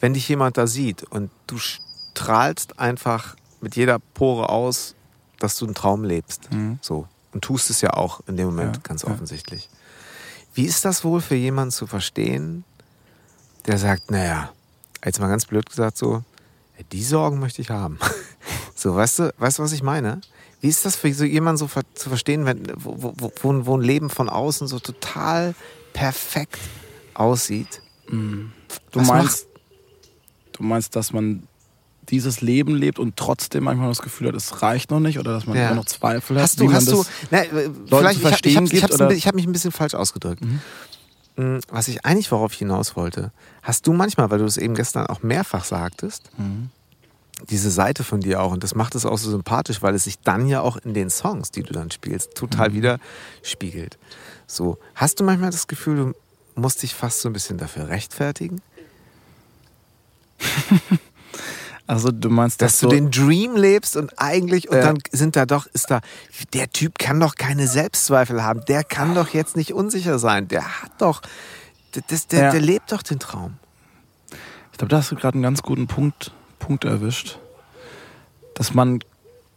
[0.00, 4.94] wenn dich jemand da sieht und du strahlst einfach mit jeder Pore aus,
[5.38, 6.52] dass du einen Traum lebst.
[6.52, 6.78] Mhm.
[6.80, 7.06] So.
[7.32, 9.10] Und tust es ja auch in dem Moment Ja, ganz ja.
[9.10, 9.68] offensichtlich.
[10.54, 12.64] Wie ist das wohl für jemanden zu verstehen,
[13.66, 14.50] der sagt, naja,
[15.04, 16.24] jetzt mal ganz blöd gesagt so,
[16.92, 17.98] die Sorgen möchte ich haben.
[18.74, 20.20] so, weißt du, weißt du, was ich meine?
[20.60, 23.76] Wie ist das für so jemanden so ver zu verstehen, wenn, wo, wo, wo, wo
[23.76, 25.54] ein Leben von außen so total
[25.92, 26.58] perfekt
[27.14, 27.80] aussieht?
[28.08, 28.50] Du
[28.92, 29.46] Was meinst,
[30.60, 31.42] du meinst, dass man
[32.10, 35.46] dieses Leben lebt und trotzdem manchmal das Gefühl hat, es reicht noch nicht oder dass
[35.46, 35.66] man Ja.
[35.66, 38.56] immer noch Zweifel hat, Hast du, man hast du, das na, äh, vielleicht, ich, verstehen
[38.56, 40.42] hab- ich, hab, ich, hab, ich habe mich ein bisschen falsch ausgedrückt.
[41.36, 43.32] Mm, Was ich eigentlich, worauf ich hinaus wollte,
[43.62, 46.70] hast du manchmal, weil du es eben gestern auch mehrfach sagtest, Mhm.
[47.48, 50.18] diese Seite von dir auch, und das macht es auch so sympathisch, weil es sich
[50.20, 52.74] dann ja auch in den Songs, die du dann spielst, total Mhm.
[52.74, 53.98] widerspiegelt.
[54.46, 58.60] So, hast du manchmal das Gefühl, du musst dich fast so ein bisschen dafür rechtfertigen?
[61.86, 64.82] Also du meinst, dass dass du so, den Dream lebst und eigentlich und Ja.
[64.84, 66.00] dann sind da doch ist da
[66.54, 70.82] der Typ kann doch keine Selbstzweifel haben, der kann doch jetzt nicht unsicher sein, der
[70.82, 71.20] hat doch
[71.92, 72.50] das, das, der, Ja.
[72.52, 73.54] der lebt doch den Traum.
[74.70, 76.30] ich glaube, da hast du gerade einen ganz guten Punkt,
[76.60, 77.38] Punkt erwischt.
[78.54, 79.00] Dass man,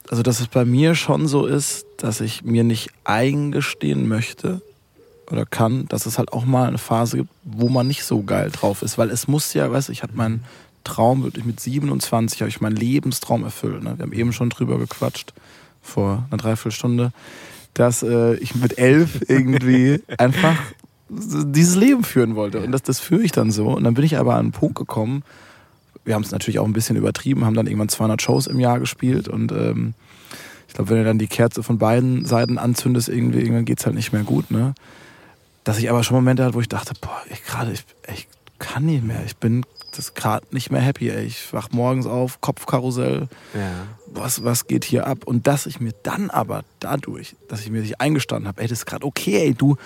[0.09, 4.61] also dass es bei mir schon so ist, dass ich mir nicht eingestehen möchte
[5.29, 8.49] oder kann, dass es halt auch mal eine Phase gibt, wo man nicht so geil
[8.49, 8.97] drauf ist.
[8.97, 10.43] Weil es muss ja, weißt du, ich hatte meinen
[10.83, 13.83] Traum wirklich mit 27, habe ich meinen Lebenstraum erfüllt.
[13.83, 13.97] Ne?
[13.97, 15.33] Wir haben eben schon drüber gequatscht,
[15.81, 17.11] vor einer Dreiviertelstunde,
[17.73, 20.57] dass äh, ich mit elf irgendwie einfach
[21.09, 22.61] dieses Leben führen wollte.
[22.61, 23.67] Und das, das führe ich dann so.
[23.67, 25.23] Und dann bin ich aber an einen Punkt gekommen,
[26.05, 28.79] wir haben es natürlich auch ein bisschen übertrieben, haben dann irgendwann 200 Shows im Jahr
[28.79, 29.93] gespielt und ähm,
[30.67, 33.95] ich glaube, wenn du dann die Kerze von beiden Seiten anzündest, irgendwie, irgendwann geht's halt
[33.95, 34.73] nicht mehr gut, ne?
[35.63, 38.27] Dass ich aber schon Momente hatte, wo ich dachte, boah, ich gerade, ich, ich
[38.59, 39.65] kann nicht mehr, ich bin
[39.97, 41.25] das gerade nicht mehr happy, ey.
[41.25, 43.71] Ich wach morgens auf, Kopfkarussell, Ja.
[44.07, 45.19] was, was geht hier ab?
[45.25, 48.79] Und dass ich mir dann aber dadurch, dass ich mir nicht eingestanden habe, ey, das
[48.79, 49.77] ist gerade okay, ey, du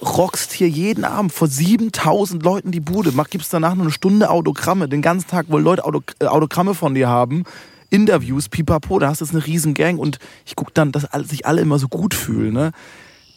[0.00, 4.30] rockst hier jeden Abend vor 7000 Leuten die Bude, mach, gibst danach nur eine Stunde
[4.30, 5.82] Autogramme, den ganzen Tag, wo Leute
[6.18, 7.44] äh, Autogramme von dir haben,
[7.90, 11.46] Interviews, pipapo, da hast du jetzt eine riesen Gang und ich guck dann, dass sich
[11.46, 12.72] alle immer so gut fühlen, ne?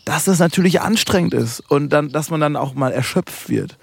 [0.06, 3.78] Dass das natürlich anstrengend ist und dann, dass man dann auch mal erschöpft wird.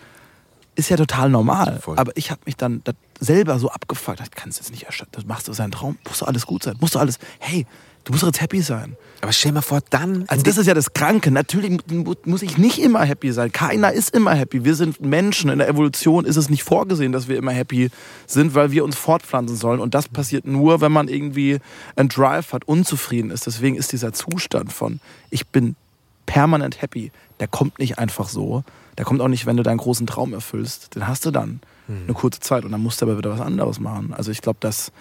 [0.74, 1.80] Ist ja total normal.
[1.82, 1.98] Voll.
[1.98, 4.20] Aber ich habe mich dann das selber so abgefuckt.
[4.20, 5.12] Ich kann es jetzt nicht erschöpfen.
[5.12, 5.98] Das machst du seinen Traum.
[6.08, 6.76] Muss doch alles gut sein.
[6.80, 7.18] Muss doch alles.
[7.40, 7.66] Hey,
[8.04, 8.96] du musst doch jetzt happy sein.
[9.20, 11.30] Aber stell mal vor, dann Also das ist ja das Kranke.
[11.30, 13.52] Natürlich mu- muss ich nicht immer happy sein.
[13.52, 14.64] Keiner ist immer happy.
[14.64, 15.50] Wir sind Menschen.
[15.50, 17.90] In der Evolution ist es nicht vorgesehen, dass wir immer happy
[18.26, 19.78] sind, weil wir uns fortpflanzen sollen.
[19.78, 21.58] Und das passiert nur, wenn man irgendwie
[21.96, 23.46] einen Drive hat, unzufrieden ist.
[23.46, 25.76] Deswegen ist dieser Zustand von ich bin
[26.24, 28.64] permanent happy, der kommt nicht einfach so.
[28.98, 30.94] Der kommt auch nicht, wenn du deinen großen Traum erfüllst.
[30.94, 33.80] Den hast du dann eine kurze Zeit und dann musst du aber wieder was anderes
[33.80, 34.14] machen.
[34.14, 34.92] Also ich glaube, dass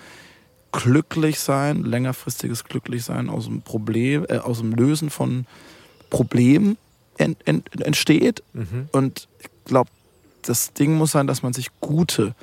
[0.72, 5.46] glücklich sein, längerfristiges glücklich sein aus dem Problem, äh, aus dem Lösen von
[6.10, 6.78] Problemen
[7.18, 8.44] ent, ent, entsteht.
[8.92, 9.90] Und ich glaube,
[10.44, 12.34] das Ding muss sein, dass man sich gute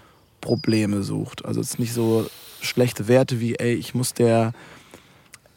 [0.41, 1.45] Probleme sucht.
[1.45, 2.27] Also es ist nicht so
[2.61, 4.53] schlechte Werte wie, ey, ich muss der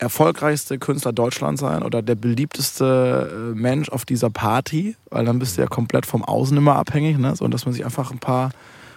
[0.02, 5.58] erfolgreichste Künstler Deutschlands sein oder der beliebteste äh, Mensch auf dieser Party, weil dann bist
[5.58, 7.36] du ja komplett vom Außen immer abhängig, ne?
[7.36, 8.52] sondern dass man sich einfach ein paar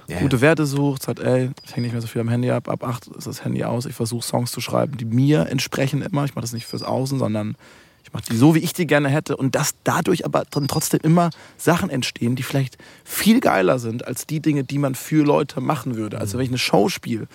[0.08, 0.20] Ja.
[0.20, 2.82] gute Werte sucht, sagt, ey, ich hänge nicht mehr so viel am Handy ab, ab
[2.84, 6.34] acht ist das Handy aus, ich versuche Songs zu schreiben, die mir entsprechen immer, ich
[6.34, 7.54] mache das nicht fürs Außen, sondern
[8.02, 11.00] ich mache die so, wie ich die gerne hätte und dass dadurch aber dann trotzdem
[11.02, 15.60] immer Sachen entstehen, die vielleicht viel geiler sind als die Dinge, die man für Leute
[15.62, 16.18] machen würde.
[16.18, 17.26] Also wenn ich eine Show spiele,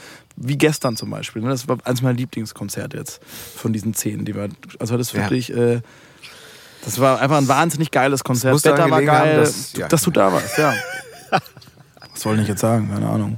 [0.41, 3.21] wie gestern zum Beispiel, ne, das war eines meiner Lieblingskonzerte jetzt
[3.55, 5.21] von diesen zehn, die wir, also das ist Ja.
[5.23, 5.81] wirklich, äh,
[6.85, 8.65] das war einfach ein wahnsinnig geiles Konzert.
[8.65, 9.87] daran Wetter war gelegen haben, geil, dass- ja.
[9.87, 10.73] dass du da warst, ja.
[11.29, 12.89] Was soll ich jetzt sagen?
[12.91, 13.37] Keine Ahnung.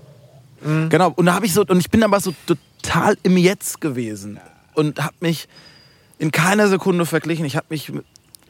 [0.89, 4.39] Genau, und da habe ich so, und ich bin aber so total im Jetzt gewesen
[4.76, 5.47] und habe mich
[6.20, 7.45] in keiner Sekunde verglichen.
[7.45, 7.91] Ich habe mich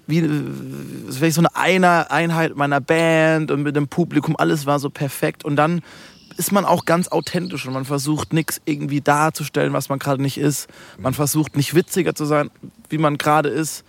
[0.08, 4.78] wie, wäre ich so eine Einer Einheit meiner Band und mit dem Publikum, alles war
[4.80, 5.46] so perfekt.
[5.46, 5.82] Und dann
[6.38, 10.38] ist man auch ganz authentisch und man versucht nichts irgendwie darzustellen, was man gerade nicht
[10.38, 10.68] ist.
[10.98, 12.50] Man versucht nicht witziger zu sein,
[12.90, 13.84] wie man gerade ist.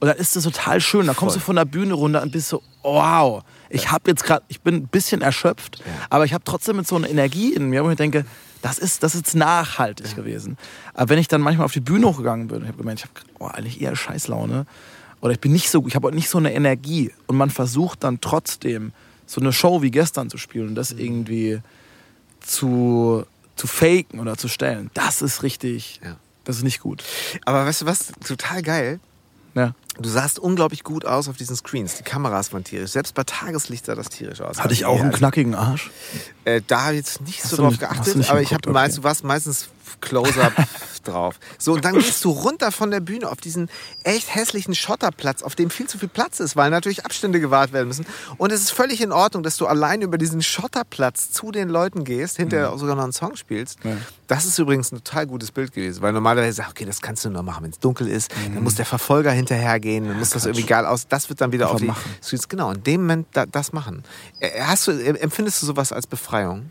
[0.00, 1.06] Und dann ist das total schön.
[1.06, 1.40] Dann kommst Voll.
[1.40, 4.76] du von der Bühne runter und bist so, wow, ich habe jetzt gerade, ich bin
[4.76, 7.96] ein bisschen erschöpft, aber ich habe trotzdem mit so einer Energie in mir, wo ich
[7.96, 8.24] denke,
[8.62, 10.56] das ist, das ist nachhaltig gewesen.
[10.94, 13.14] Aber wenn ich dann manchmal auf die Bühne hochgegangen bin, ich habe gemeint, ich habe
[13.38, 14.66] oh, eigentlich eher Scheißlaune
[15.20, 18.20] oder ich bin nicht so, ich habe nicht so eine Energie und man versucht dann
[18.20, 18.92] trotzdem
[19.26, 21.60] so eine Show wie gestern zu spielen und das irgendwie
[22.40, 23.24] zu,
[23.56, 24.90] zu faken oder zu stellen.
[24.94, 26.16] Das ist richtig, Ja.
[26.44, 27.04] das ist nicht gut.
[27.44, 28.12] Aber weißt du was?
[28.26, 29.00] Total geil.
[29.54, 29.74] Ja.
[30.00, 31.96] Du sahst unglaublich gut aus auf diesen Screens.
[31.96, 32.92] Die Kameras waren tierisch.
[32.92, 34.58] Selbst bei Tageslicht sah das tierisch aus.
[34.62, 35.90] Hatte ich auch einen knackigen Arsch?
[36.44, 38.92] Äh, da habe ich jetzt nicht Hast so drauf nicht- geachtet, aber ich habe okay.
[38.94, 39.68] du warst meistens
[40.00, 40.52] Close-up
[41.04, 41.38] drauf.
[41.58, 43.68] So, und dann gehst du runter von der Bühne auf diesen
[44.04, 47.88] echt hässlichen Schotterplatz, auf dem viel zu viel Platz ist, weil natürlich Abstände gewahrt werden
[47.88, 48.06] müssen.
[48.36, 52.04] Und es ist völlig in Ordnung, dass du allein über diesen Schotterplatz zu den Leuten
[52.04, 53.78] gehst, hinterher sogar noch einen Song spielst.
[53.84, 53.96] Ja.
[54.26, 57.42] Das ist übrigens ein total gutes Bild gewesen, weil normalerweise, okay, das kannst du nur
[57.42, 58.30] machen, wenn es dunkel ist.
[58.52, 61.08] Dann muss der Verfolger hinterhergehen, dann muss das irgendwie geil aus.
[61.08, 62.14] Das wird dann wieder Einfach auf die machen.
[62.22, 62.48] Streets.
[62.48, 64.04] Genau, in dem Moment da, das machen.
[64.60, 66.70] Hast du, empfindest du sowas als Befreiung?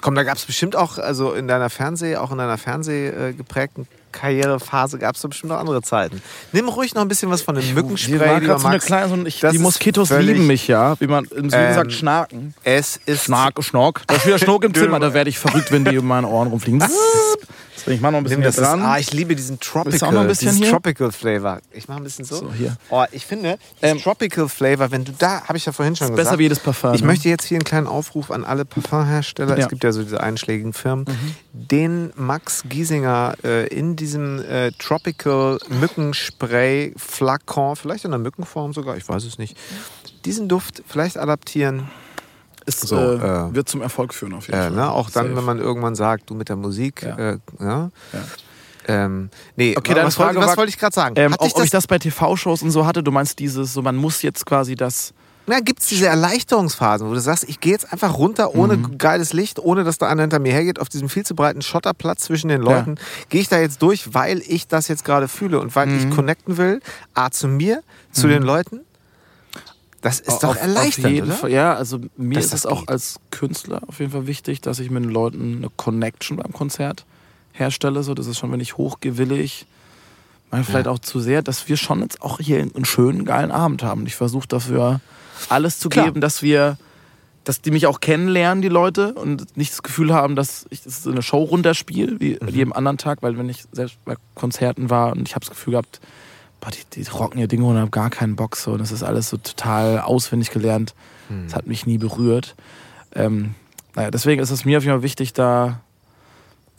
[0.00, 3.32] Komm, da gab es bestimmt auch, also in deiner Fernseh, auch in deiner Fernseh äh,
[3.32, 6.20] geprägten Karrierephase gab es bestimmt noch andere Zeiten.
[6.52, 9.14] Nimm ruhig noch ein bisschen was von dem Mückenspray, lieber gerade so eine kleine, so
[9.14, 12.54] ein, ich, die Moskitos lieben mich ja, wie man in Süden Ähm, sagt, schnarken.
[12.64, 14.02] Es ist Schnack, Schnock.
[14.06, 16.48] Da ist wieder Schnuck im Zimmer, da werde ich verrückt, wenn die um meine Ohren
[16.48, 16.82] rumfliegen.
[17.80, 18.82] Deswegen, ich mach noch ein bisschen das ist, dran.
[18.82, 20.70] ah, ich liebe diesen Tropical, auch noch ein bisschen hier?
[20.70, 21.60] Tropical Flavor.
[21.72, 22.36] Ich mache ein bisschen so.
[22.36, 22.76] So, hier.
[22.90, 26.10] Oh, ich finde, Ähm, Tropical Flavor, wenn du da, habe ich ja vorhin schon ist
[26.12, 26.28] gesagt.
[26.28, 26.94] besser wie jedes Parfum.
[26.94, 27.06] Ich ne?
[27.08, 29.56] möchte jetzt hier einen kleinen Aufruf an alle Parfumhersteller.
[29.56, 29.64] Ja.
[29.64, 31.34] Es gibt ja so diese einschlägigen Firmen, Mhm.
[31.52, 38.96] den Max Giesinger äh, in diesem äh, Tropical Mückenspray Flakon, vielleicht in der Mückenform sogar,
[38.96, 39.56] ich weiß es nicht,
[40.24, 41.90] diesen Duft vielleicht adaptieren.
[42.74, 44.70] Ist, so, äh, äh, wird zum Erfolg führen auf jeden Äh, Fall.
[44.72, 44.90] ne?
[44.90, 45.36] Auch dann, Safe.
[45.36, 47.02] wenn man irgendwann sagt, du mit der Musik.
[47.02, 47.16] Ja.
[47.16, 47.90] Äh, ja.
[48.12, 48.20] Ja.
[48.88, 51.14] Ähm, nee, Okay, deine was, wollte, Frage was war- wollte ich gerade sagen?
[51.18, 53.72] Ähm, ob, dich ob ich das, das bei TV-Shows und so hatte, du meinst dieses,
[53.74, 55.12] so man muss jetzt quasi das.
[55.46, 58.98] na, gibt es diese Erleichterungsphasen, wo du sagst, ich gehe jetzt einfach runter ohne Mhm.
[58.98, 62.22] geiles Licht, ohne dass da einer hinter mir hergeht, auf diesem viel zu breiten Schotterplatz
[62.24, 62.94] zwischen den Leuten,
[63.28, 65.98] gehe ich da jetzt durch, weil ich das jetzt gerade fühle und weil Mhm.
[65.98, 66.80] ich connecten will,
[67.14, 68.80] A, zu mir, zu den Leuten.
[70.02, 71.40] Das ist doch auf, erleichternd, auf?
[71.40, 71.50] Fall.
[71.52, 72.88] Ja, also mir Dass ist es auch geht.
[72.88, 77.04] als Künstler auf jeden Fall wichtig, dass ich mit den Leuten eine Connection beim Konzert
[77.52, 78.02] herstelle.
[78.02, 79.66] So, das ist schon, wenn ich hochgewillig,
[80.50, 83.82] manchmal vielleicht auch zu sehr, dass wir schon jetzt auch hier einen schönen, geilen Abend
[83.82, 84.06] haben.
[84.06, 85.00] Ich versuche dafür
[85.50, 86.06] alles zu Klar.
[86.06, 86.78] geben, dass wir,
[87.44, 91.06] dass die mich auch kennenlernen, die Leute, und nicht das Gefühl haben, dass ich das
[91.06, 92.48] eine Show runterspiele, wie Mhm.
[92.48, 95.72] jedem anderen Tag, weil wenn ich selbst bei Konzerten war und ich habe das Gefühl
[95.72, 96.00] gehabt,
[96.60, 98.72] boah, die, die rocken ihr Dinge und haben gar keinen Bock so.
[98.72, 100.94] Und das ist alles so total auswendig gelernt.
[101.28, 101.44] Hm.
[101.44, 102.54] Das hat mich nie berührt.
[103.14, 103.54] Ähm,
[103.94, 105.80] naja, deswegen ist es mir auf jeden Fall wichtig, da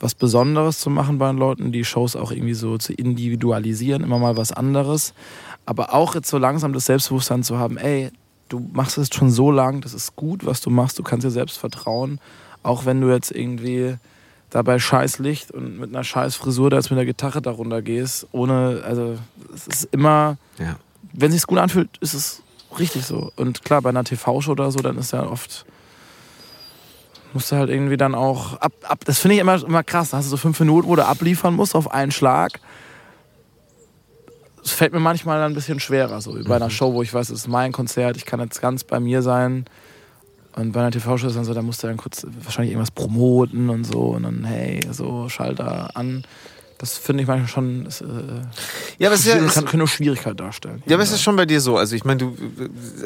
[0.02, 4.18] was Besonderes zu machen bei den Leuten, die Shows auch irgendwie so zu individualisieren, immer
[4.18, 5.14] mal was anderes.
[5.64, 8.10] Aber auch jetzt so langsam das Selbstbewusstsein zu haben, ey,
[8.48, 11.30] du machst es schon so lang, das ist gut, was du machst, du kannst dir
[11.30, 12.18] selbst vertrauen.
[12.64, 13.96] Auch wenn du jetzt irgendwie
[14.52, 18.26] dabei scheiß Licht und mit einer scheiß Frisur da jetzt mit der Gitarre darunter gehst,
[18.32, 19.16] ohne, also
[19.54, 20.76] es ist immer, Ja.
[21.12, 22.42] wenn es sich gut anfühlt, ist es
[22.78, 23.32] richtig so.
[23.36, 25.64] Und klar, bei einer TV-Show oder so, dann ist ja oft,
[27.32, 30.10] musst du halt irgendwie dann auch ab, ab das finde ich immer, immer krass.
[30.10, 32.60] Da hast du so fünf Minuten, wo du abliefern musst auf einen Schlag.
[34.62, 37.12] Es fällt mir manchmal dann ein bisschen schwerer, so wie bei einer Show, wo ich
[37.12, 39.64] weiß, es ist mein Konzert, ich kann jetzt ganz bei mir sein.
[40.54, 43.70] Und bei einer TV-Show ist dann so, da musst du dann kurz wahrscheinlich irgendwas promoten
[43.70, 46.24] und so und dann, hey, so, Schalter an.
[46.78, 48.06] Das finde ich manchmal schon, ist, äh,
[48.98, 50.82] Ja, aber es ja, kann, kann eine Schwierigkeit darstellen.
[50.86, 51.76] ja, aber es ist schon bei dir so.
[51.76, 52.36] Also ich meine, du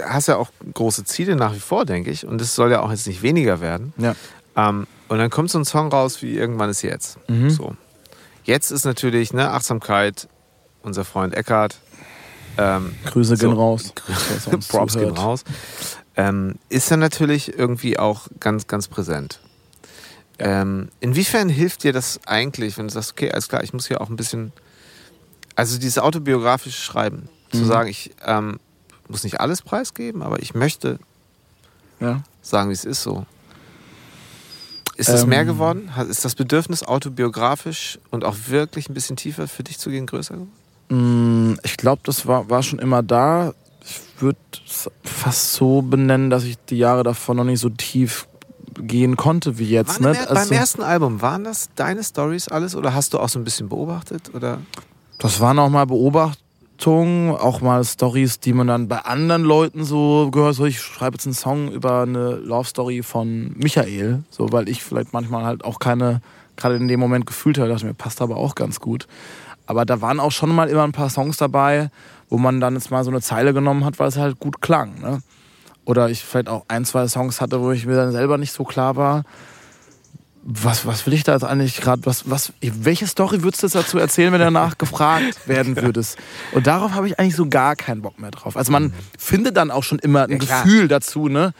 [0.09, 2.27] hast ja auch große Ziele nach wie vor, denke ich.
[2.27, 3.93] Und es soll ja auch jetzt nicht weniger werden.
[3.99, 4.15] Ja.
[4.57, 7.19] Ähm, und dann kommt so ein Song raus wie Irgendwann ist jetzt.
[7.29, 7.51] Mhm.
[7.51, 7.77] So.
[8.45, 10.27] Jetzt ist natürlich ne, Achtsamkeit,
[10.83, 11.77] unser Freund Eckart.
[12.59, 13.49] Ähm, Grüße So.
[13.49, 13.93] gehen raus.
[14.47, 15.45] er uns Props gehen raus.
[16.17, 19.41] Ähm, ist dann natürlich irgendwie auch ganz, ganz präsent.
[20.39, 24.01] Ähm, inwiefern hilft dir das eigentlich, wenn du sagst, okay, alles klar, ich muss hier
[24.01, 24.53] auch ein bisschen,
[25.55, 27.67] also dieses autobiografische Schreiben, zu Mhm.
[27.67, 28.59] sagen, ich ähm,
[29.09, 30.99] muss nicht alles preisgeben, aber ich möchte
[32.01, 32.23] Ja.
[32.43, 33.25] sagen, wie es ist so.
[34.97, 35.29] Ist das Ähm.
[35.31, 35.95] mehr geworden?
[35.97, 40.07] Hat- Ist das Bedürfnis autobiografisch und auch wirklich ein bisschen tiefer für dich zu gehen
[40.07, 40.53] größer geworden?
[41.53, 43.53] Mm, Ich glaube, das war, war schon immer da.
[44.17, 48.27] Ich würde es fast so benennen, dass ich die Jahre davon noch nicht so tief
[48.79, 50.01] gehen konnte wie jetzt.
[50.01, 50.09] Ne?
[50.11, 53.45] Also, beim ersten Album, waren das deine Stories alles oder hast du auch so ein
[53.45, 54.35] bisschen beobachtet?
[54.35, 54.59] Oder?
[55.19, 60.31] das waren auch mal Beobachtungen auch mal Stories, die man dann bei anderen Leuten so
[60.31, 60.55] gehört.
[60.55, 64.83] So, ich schreibe jetzt einen Song über eine Love Story von Michael, so weil ich
[64.83, 66.21] vielleicht manchmal halt auch keine,
[66.57, 69.07] gerade in dem Moment gefühlt habe, dachte mir, passt aber auch ganz gut.
[69.67, 71.91] Aber da waren auch schon mal immer ein paar Songs dabei,
[72.29, 75.01] wo man dann jetzt mal so eine Zeile genommen hat, weil es halt gut klang.
[75.01, 75.21] Ne?
[75.85, 78.65] Oder ich vielleicht auch ein, zwei Songs hatte, wo ich mir dann selber nicht so
[78.65, 79.25] klar war,
[80.49, 83.99] was, was will ich da jetzt eigentlich gerade, was, was, welche Story würdest du dazu
[83.99, 86.19] erzählen, wenn du danach gefragt werden würdest?
[86.53, 88.57] Und darauf habe ich eigentlich so gar keinen Bock mehr drauf.
[88.57, 88.93] Also man mhm.
[89.19, 91.53] findet dann auch schon immer ein ja, Gefühl dazu, ne?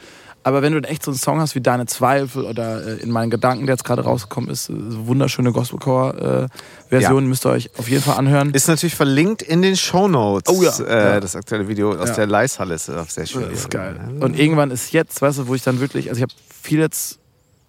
[0.47, 3.29] Aber wenn du echt so einen Song hast wie Deine Zweifel oder äh, in meinen
[3.29, 7.29] Gedanken, der jetzt gerade rausgekommen ist, so wunderschöne Gospelcore-Version, ja.
[7.29, 8.53] müsst ihr euch auf jeden Fall anhören.
[8.53, 10.53] Ist natürlich verlinkt in den Show Notes.
[10.53, 11.15] Oh ja.
[11.15, 13.51] Äh, das aktuelle Video aus der Leishalle ist auch sehr schön.
[13.51, 13.99] Ist geil.
[14.19, 17.19] Und irgendwann ist jetzt, weißt du, wo ich dann wirklich, also ich habe viel jetzt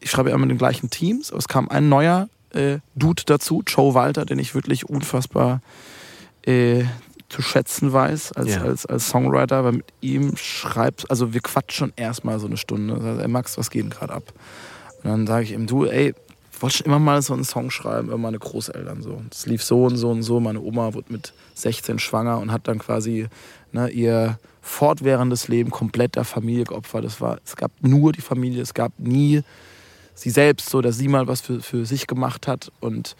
[0.00, 3.62] ich schreibe immer mit den gleichen Teams, aber es kam ein neuer äh, Dude dazu,
[3.66, 5.60] Joe Walter, den ich wirklich unfassbar
[6.46, 6.84] äh,
[7.28, 8.62] zu schätzen weiß als, ja.
[8.62, 12.94] als, als Songwriter, weil mit ihm schreibst, also wir quatschen erstmal so eine Stunde.
[12.94, 14.32] Also, ey Max, was geht denn gerade ab?
[15.02, 16.14] Und dann sage ich ihm, du, ey,
[16.60, 19.22] wollte schon immer mal so einen Song schreiben über meine Großeltern so.
[19.28, 20.40] Das lief so und so und so.
[20.40, 23.28] Meine Oma wurde mit 16 schwanger und hat dann quasi
[23.72, 27.04] ne, ihr fortwährendes Leben komplett der Familie geopfert.
[27.04, 29.42] Das war, es gab nur die Familie, es gab nie
[30.14, 33.14] sie selbst so, dass sie mal was für, für sich gemacht hat und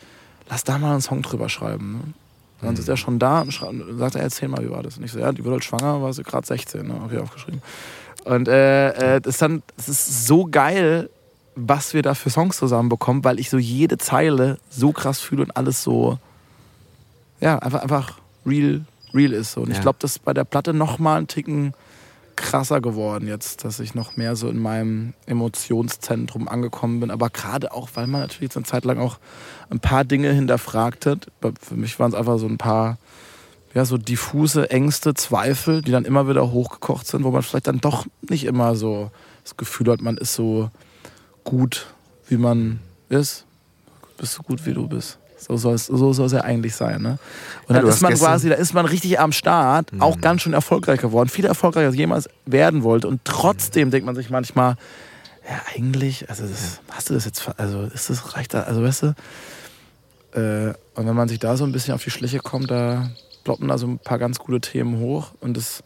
[0.48, 1.92] lass da mal einen Song drüber schreiben.
[1.92, 2.14] Ne?
[2.61, 2.80] Dann mhm.
[2.80, 3.52] ist er schon da und,
[3.98, 4.98] sagt er, erzähl mal, wie war das?
[4.98, 7.00] Und ich so, ja, die wurde halt schwanger, war sie gerade 16, ne?
[7.04, 7.62] okay, aufgeschrieben.
[8.24, 11.09] Und äh, äh, das, ist dann, das ist so geil,
[11.54, 15.56] was wir da für Songs zusammenbekommen, weil ich so jede Zeile so krass fühle und
[15.56, 16.18] alles so,
[17.40, 18.84] ja, einfach, einfach real,
[19.14, 19.56] real ist.
[19.56, 19.74] Und ja.
[19.74, 21.74] ich glaube, das ist bei der Platte nochmal einen Ticken
[22.39, 27.11] krasser geworden jetzt, dass ich noch mehr so in meinem Emotionszentrum angekommen bin.
[27.11, 29.18] Aber gerade auch, weil man natürlich jetzt eine Zeit lang auch
[29.68, 31.26] ein paar Dinge hinterfragt hat.
[31.61, 32.99] Für mich waren es einfach so ein paar,
[33.74, 37.80] ja, so diffuse Ängste, Zweifel, die dann immer wieder hochgekocht sind, wo man vielleicht dann
[37.80, 39.11] doch nicht immer so
[39.43, 40.70] das Gefühl hat, man ist so
[41.45, 41.86] gut,
[42.28, 43.45] wie man ist.
[44.16, 45.18] Bist so gut, wie du bist.
[45.39, 47.01] So soll es so soll's ja eigentlich sein.
[47.01, 47.18] Ne?
[47.66, 50.03] Und ja, dann ist man quasi, da ist man richtig am Start, mhm.
[50.03, 51.28] auch ganz schön erfolgreich geworden.
[51.28, 53.09] Viel erfolgreicher als jemals werden wollte.
[53.09, 53.93] Und trotzdem mhm.
[53.93, 54.76] denkt man sich manchmal,
[55.49, 59.03] ja, eigentlich, also das, hast du das jetzt, also ist das, reicht da, also weißt
[59.03, 59.14] du,
[60.34, 63.11] äh, und wenn man sich da so ein bisschen auf die Schliche kommt, da
[63.45, 65.32] ploppen da so ein paar ganz coole Themen hoch.
[65.41, 65.82] Und das,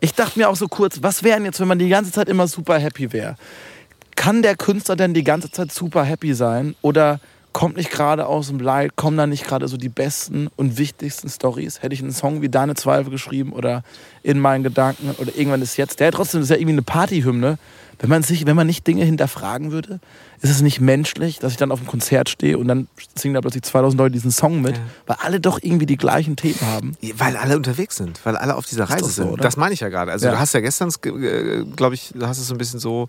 [0.00, 2.28] ich dachte mir auch so kurz, was wäre denn jetzt, wenn man die ganze Zeit
[2.28, 3.36] immer super happy wäre?
[4.16, 6.74] Kann der Künstler denn die ganze Zeit super happy sein?
[6.82, 7.20] Oder
[7.54, 11.30] kommt nicht gerade aus dem Leid, kommen da nicht gerade so die besten und wichtigsten
[11.30, 11.80] Stories.
[11.82, 13.82] Hätte ich einen Song wie Deine Zweifel geschrieben oder
[14.22, 17.58] in meinen Gedanken oder irgendwann ist jetzt, der trotzdem ist ja irgendwie eine Partyhymne.
[18.00, 20.00] Wenn man sich, wenn man nicht Dinge hinterfragen würde,
[20.40, 23.40] ist es nicht menschlich, dass ich dann auf einem Konzert stehe und dann singen da
[23.40, 24.82] plötzlich 2000 Leute diesen Song mit, ja.
[25.06, 26.96] weil alle doch irgendwie die gleichen Themen haben.
[27.16, 29.28] Weil alle unterwegs sind, weil alle auf dieser Reise so, sind.
[29.30, 29.42] Oder?
[29.44, 30.10] Das meine ich ja gerade.
[30.10, 30.32] Also ja.
[30.32, 33.08] du hast ja gestern, äh, glaube ich, du hast es so ein bisschen so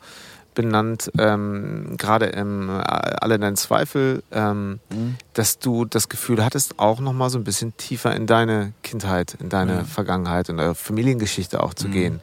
[0.56, 5.18] benannt, ähm, gerade im äh, Alle deinen Zweifel, ähm, mhm.
[5.34, 9.50] dass du das Gefühl hattest, auch nochmal so ein bisschen tiefer in deine Kindheit, in
[9.50, 9.86] deine mhm.
[9.86, 11.92] Vergangenheit, in deine Familiengeschichte auch zu mhm.
[11.92, 12.22] gehen.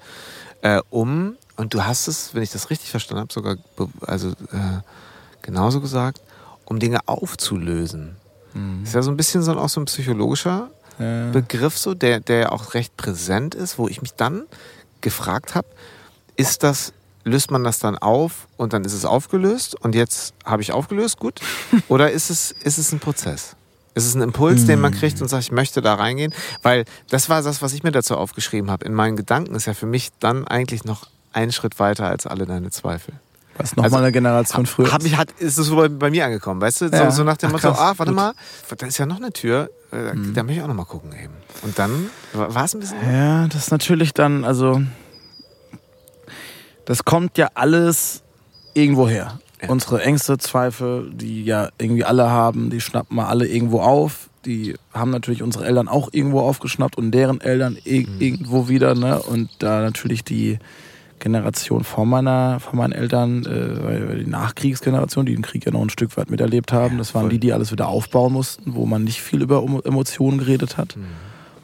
[0.63, 3.57] Äh, um, und du hast es, wenn ich das richtig verstanden habe, sogar
[4.07, 4.81] also, äh,
[5.43, 6.21] genauso gesagt,
[6.65, 8.17] um Dinge aufzulösen.
[8.55, 8.83] Mhm.
[8.85, 11.31] Ist ja so ein bisschen so, auch so ein psychologischer ja.
[11.31, 14.45] Begriff, so, der, der auch recht präsent ist, wo ich mich dann
[15.01, 15.69] gefragt habe,
[16.37, 16.93] ist das
[17.25, 21.19] löst man das dann auf und dann ist es aufgelöst und jetzt habe ich aufgelöst,
[21.19, 21.41] gut?
[21.89, 23.57] Oder ist es, ist es ein Prozess?
[23.95, 26.33] Ist es ein Impuls, den man kriegt und sagt, ich möchte da reingehen?
[26.63, 28.87] Weil das war das, was ich mir dazu aufgeschrieben habe.
[28.87, 32.47] In meinen Gedanken ist ja für mich dann eigentlich noch ein Schritt weiter als alle
[32.47, 33.15] deine Zweifel.
[33.59, 34.91] Was nochmal also, eine Generation früher.
[34.91, 36.85] Hab ich, hat, ist es so bei, bei, mir angekommen, weißt du?
[36.87, 37.11] Ja.
[37.11, 38.15] So, so, nach dem Ach, Motto, ah, warte gut.
[38.15, 38.33] mal,
[38.79, 40.33] da ist ja noch eine Tür, äh, mhm.
[40.33, 41.35] da möchte ich auch nochmal gucken eben.
[41.61, 42.97] Und dann war es ein bisschen.
[43.07, 44.81] Ja, das ist natürlich dann, also
[46.85, 48.23] das kommt ja alles
[48.75, 49.39] irgendwo her.
[49.61, 49.69] Ja.
[49.69, 54.29] Unsere Ängste, Zweifel, die ja irgendwie alle haben, die schnappen wir alle irgendwo auf.
[54.45, 58.21] Die haben natürlich unsere Eltern auch irgendwo aufgeschnappt und deren Eltern e mhm.
[58.21, 58.97] irgendwo wieder.
[58.97, 59.23] Ne?
[59.23, 60.59] Und da natürlich die
[61.21, 65.91] Generation von, meiner, von meinen Eltern, äh, die Nachkriegsgeneration, die den Krieg ja noch ein
[65.91, 69.23] Stück weit miterlebt haben, das waren die, die alles wieder aufbauen mussten, wo man nicht
[69.23, 71.07] viel über Emotionen geredet hat, mhm.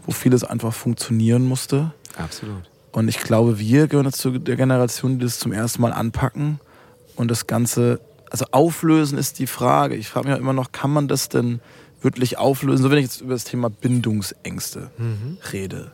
[0.06, 1.92] wo vieles einfach funktionieren musste.
[2.16, 2.62] Absolut.
[2.92, 6.60] Und ich glaube, wir gehören jetzt zu der Generation, die das zum ersten Mal anpacken
[7.16, 9.94] und das Ganze, also auflösen ist die Frage.
[9.94, 11.60] Ich frage mich ja immer noch, kann man das denn
[12.00, 12.82] wirklich auflösen?
[12.82, 15.38] So wenn ich jetzt über das Thema Bindungsängste mhm.
[15.52, 15.92] rede.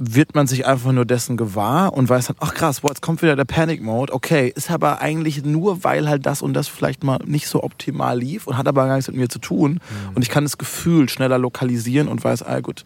[0.00, 3.20] Wird man sich einfach nur dessen gewahr und weiß dann, ach krass, boah, jetzt kommt
[3.20, 4.12] wieder der Panic Mode.
[4.12, 8.16] Okay, ist aber eigentlich nur, weil halt das und das vielleicht mal nicht so optimal
[8.16, 9.72] lief und hat aber gar nichts mit mir zu tun.
[9.72, 10.14] Mhm.
[10.14, 12.84] Und ich kann das Gefühl schneller lokalisieren und weiß, ah gut,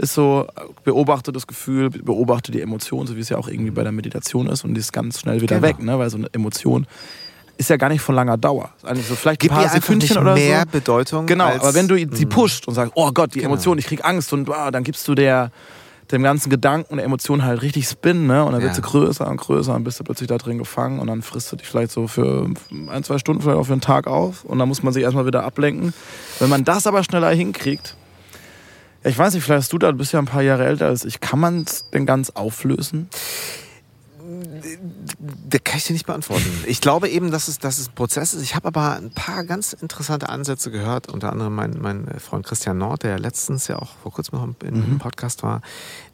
[0.00, 0.46] ist so,
[0.84, 4.46] beobachte das Gefühl, beobachte die Emotion, so wie es ja auch irgendwie bei der Meditation
[4.48, 5.68] ist und die ist ganz schnell wieder Genau.
[5.68, 5.98] weg, ne?
[5.98, 6.86] weil so eine Emotion
[7.58, 8.70] ist ja gar nicht von langer Dauer.
[8.82, 10.70] Eigentlich so vielleicht Gib ein paar Sekündchen oder mehr so.
[10.78, 11.26] Bedeutung.
[11.26, 12.28] Genau, als, aber wenn du sie Mhm.
[12.30, 13.52] pusht und sagst, oh Gott, die Genau.
[13.52, 15.50] Emotion, ich krieg Angst und ah, dann gibst du der
[16.10, 18.42] dem ganzen Gedanken der Emotion halt richtig Spin, ne?
[18.44, 18.74] Und dann wird Ja.
[18.74, 21.56] sie größer und größer und bist du plötzlich da drin gefangen und dann frisst du
[21.56, 22.48] dich vielleicht so für
[22.90, 25.24] ein, zwei Stunden, vielleicht auch für einen Tag auf und dann muss man sich erstmal
[25.26, 25.92] wieder ablenken.
[26.40, 27.94] Wenn man das aber schneller hinkriegt,
[29.04, 31.04] ich weiß nicht, vielleicht hast du da, du bist ja ein paar Jahre älter als
[31.04, 33.08] ich, kann man es denn ganz auflösen?
[35.48, 36.44] Das kann ich dir nicht beantworten.
[36.66, 38.42] Ich glaube eben, dass es, dass es ein Prozess ist.
[38.42, 41.08] Ich habe aber ein paar ganz interessante Ansätze gehört.
[41.08, 44.92] Unter anderem mein, mein Freund Christian Nord, der letztens ja auch vor kurzem noch im
[44.92, 44.98] Mhm.
[44.98, 45.62] Podcast war,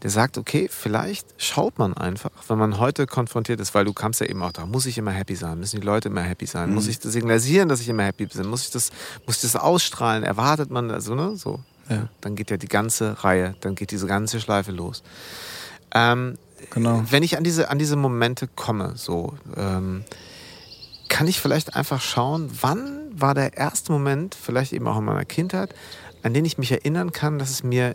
[0.02, 4.20] der sagt, okay, vielleicht schaut man einfach, wenn man heute konfrontiert ist, weil du kamst
[4.20, 5.58] ja eben auch da, muss ich immer happy sein?
[5.58, 6.70] Müssen die Leute immer happy sein?
[6.70, 6.76] Mhm.
[6.76, 8.46] Muss ich das signalisieren, dass ich immer happy bin?
[8.46, 8.90] Muss ich das,
[9.26, 10.22] muss ich das ausstrahlen?
[10.22, 11.60] Erwartet man, also, ne, so.
[11.88, 12.08] Ja.
[12.20, 15.02] Dann geht ja die ganze Reihe, dann geht diese ganze Schleife los.
[15.94, 16.36] Ähm,
[16.70, 17.04] Genau.
[17.10, 20.04] wenn ich an diese, an diese Momente komme, so, ähm,
[21.08, 25.24] kann ich vielleicht einfach schauen, wann war der erste Moment, vielleicht eben auch in meiner
[25.24, 25.74] Kindheit,
[26.22, 27.94] an den ich mich erinnern kann, dass es mir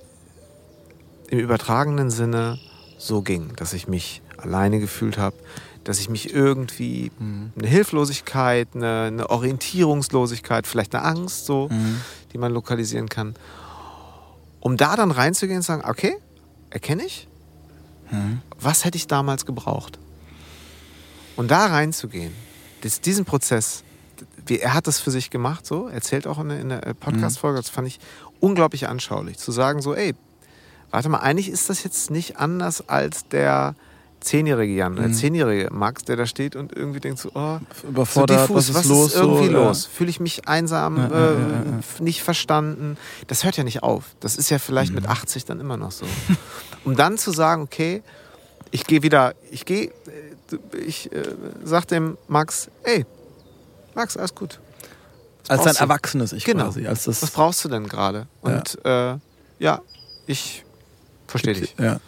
[1.30, 2.60] im übertragenen Sinne
[2.98, 5.36] so ging, dass ich mich alleine gefühlt habe,
[5.84, 7.52] dass ich mich irgendwie Mhm.
[7.58, 12.00] eine Hilflosigkeit, eine, eine Orientierungslosigkeit, vielleicht eine Angst, so, Mhm.
[12.32, 13.36] die man lokalisieren kann,
[14.62, 16.16] um da dann reinzugehen und sagen, okay,
[16.70, 17.28] erkenne ich,
[18.12, 18.42] Mhm.
[18.60, 19.98] was hätte ich damals gebraucht?
[21.38, 22.34] Und da reinzugehen,
[22.82, 23.84] das, diesen Prozess,
[24.46, 26.94] wie, er hat das für sich gemacht, so, erzählt auch in der, in der äh,
[26.94, 28.00] Podcast-Folge, das fand ich
[28.42, 30.14] unglaublich anschaulich, zu sagen so, ey,
[30.90, 33.76] warte mal, eigentlich ist das jetzt nicht anders als der
[34.22, 35.14] zehnjährige Jan, der Mhm.
[35.14, 38.76] zehnjährige Max, der da steht und irgendwie denkt so, oh, so Überfordert, diffus, was ist
[38.76, 39.08] was los?
[39.14, 39.86] ist irgendwie so, los?
[39.86, 42.98] Fühle ich mich einsam, Ja, äh, ja, ja, nicht verstanden?
[43.28, 44.06] Das hört ja nicht auf.
[44.20, 44.96] Das ist ja vielleicht Mhm.
[44.98, 46.06] mit 80 dann immer noch so.
[46.86, 48.04] um dann zu sagen, okay,
[48.72, 49.92] ich gehe wieder, ich gehe, äh,
[50.86, 51.24] ich äh,
[51.64, 53.06] sag dem Max, ey,
[53.96, 54.60] Max, alles gut.
[55.48, 55.84] Was Als ein brauchst du?
[55.84, 56.66] erwachsenes Ich Genau.
[56.66, 56.86] quasi.
[56.88, 58.28] Als das, Was brauchst du denn gerade?
[58.42, 59.18] Und ja, äh,
[59.60, 59.82] ja
[60.28, 60.64] ich
[61.28, 61.76] verstehe dich.
[61.80, 62.00] Ja.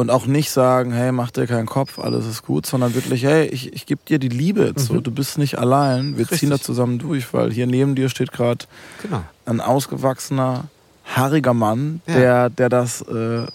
[0.00, 3.46] Und auch nicht sagen, hey, mach dir keinen Kopf, alles ist gut, sondern wirklich, hey,
[3.48, 4.98] ich, ich gebe dir die Liebe jetzt so.
[5.00, 6.52] Du bist nicht allein, wir ziehen Mhm.
[6.54, 6.60] Richtig.
[6.60, 8.64] da zusammen durch, weil hier neben dir steht gerade
[9.02, 9.22] Genau.
[9.44, 10.64] ein ausgewachsener,
[11.04, 12.14] haariger Mann, Ja.
[12.14, 13.46] der, der das äh,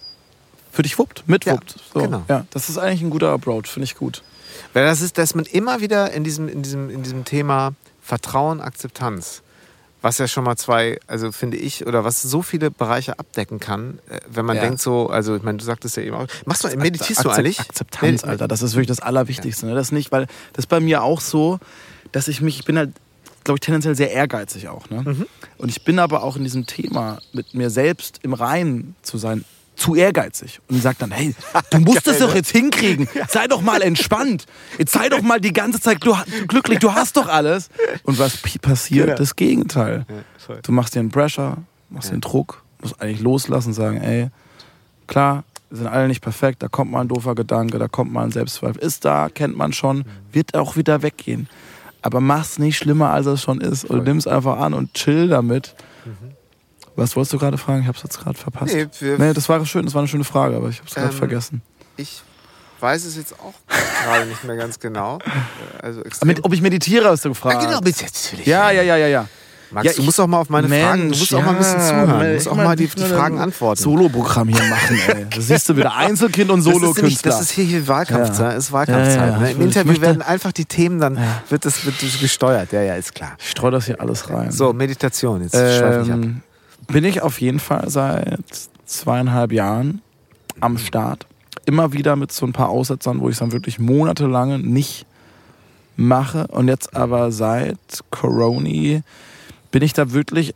[0.71, 1.77] für dich wuppt, mitwuppt.
[1.93, 1.99] so.
[2.01, 2.23] genau.
[2.27, 4.21] ja, das ist eigentlich ein guter Approach, finde ich gut.
[4.73, 7.73] Weil das ist, dass man immer wieder in diesem, in diesem, in diesem Thema
[8.03, 9.41] Vertrauen, Akzeptanz,
[10.05, 13.97] was ja schon mal zwei, also finde ich, oder was so viele Bereiche abdecken kann,
[14.07, 14.61] äh, wenn man Ja.
[14.61, 17.37] denkt so, also ich meine, du sagtest ja eben auch, machst du, meditierst du Akzep-
[17.39, 17.59] eigentlich?
[17.59, 19.65] Akzeptanz, Alter, das ist wirklich das Allerwichtigste.
[19.65, 19.73] Ne?
[19.73, 21.59] Das nicht, weil das ist bei mir auch so,
[22.11, 22.91] dass ich mich, ich bin halt,
[23.43, 24.91] glaube ich, tendenziell sehr ehrgeizig auch.
[24.91, 25.01] Ne?
[25.01, 25.25] Mhm.
[25.57, 29.43] Und ich bin aber auch in diesem Thema, mit mir selbst im Reinen zu sein,
[29.75, 30.59] zu ehrgeizig.
[30.69, 31.35] Und sagt dann, hey,
[31.71, 33.07] du musst es doch jetzt hinkriegen.
[33.27, 34.45] Sei doch mal entspannt.
[34.77, 36.79] Jetzt sei doch mal die ganze Zeit glücklich.
[36.79, 37.69] Du hast doch alles.
[38.03, 39.05] Und was passiert?
[39.07, 39.17] Genau.
[39.17, 40.05] Das Gegenteil.
[40.47, 40.55] Ja.
[40.61, 41.57] Du machst dir einen Pressure,
[41.89, 42.11] machst Ja.
[42.11, 44.29] dir einen Druck, musst eigentlich loslassen und sagen, ey,
[45.07, 48.23] klar, wir sind alle nicht perfekt, da kommt mal ein doofer Gedanke, da kommt mal
[48.23, 48.81] ein Selbstzweifel.
[48.81, 50.03] Ist da, kennt man schon, Mhm.
[50.31, 51.49] wird auch wieder weggehen.
[52.01, 53.83] Aber mach's nicht schlimmer, als es schon ist.
[53.85, 55.73] Und nimm's einfach an und chill damit.
[56.95, 57.81] Was wolltest du gerade fragen?
[57.81, 58.73] Ich hab's jetzt gerade verpasst.
[58.73, 58.87] Nee,
[59.17, 61.61] nee, das war schön, das war eine schöne Frage, aber ich hab's gerade Ähm, vergessen.
[61.97, 62.21] Ich
[62.79, 63.53] weiß es jetzt auch
[64.03, 65.19] gerade nicht mehr ganz genau.
[65.19, 66.27] Äh, Also extrem.
[66.27, 67.61] Mit, ob ich meditiere, hast du ah, gefragt.
[67.61, 68.45] genau, mit natürlich.
[68.45, 69.27] Ja, ja, ja, ja, ja.
[69.71, 71.57] Max, Ja, du musst auch mal auf meine Fragen, du Mensch, musst auch mal ein
[71.57, 73.81] bisschen ja, zuhören, du musst auch mal die, die Fragen antworten.
[73.81, 75.25] Soloprogramm hier machen, ey.
[75.35, 77.31] Das siehst du wieder Einzelkind und Solokünstler.
[77.31, 78.51] das ist hier, hier Wahlkampfzeit.
[78.51, 78.57] Ja.
[78.57, 79.17] Ist Wahlkampfzeit.
[79.17, 79.39] Ja, ja, ja.
[79.39, 79.51] ne?
[79.51, 81.17] Im Interview werden einfach die Themen, dann
[81.49, 82.71] wird, das, wird gesteuert.
[82.71, 83.35] Ja, ja, ist klar.
[83.39, 84.51] Ich streue das hier alles rein.
[84.51, 86.19] So, Meditation, jetzt schweife ich ab.
[86.87, 88.39] Bin ich auf jeden Fall seit
[88.85, 90.01] zweieinhalb Jahren
[90.59, 91.25] am Start.
[91.65, 95.05] Immer wieder mit so ein paar Aussetzern, wo ich es dann wirklich monatelang nicht
[95.95, 96.47] mache.
[96.47, 97.77] Und jetzt aber seit
[98.11, 99.01] Corona
[99.71, 100.53] bin ich da wirklich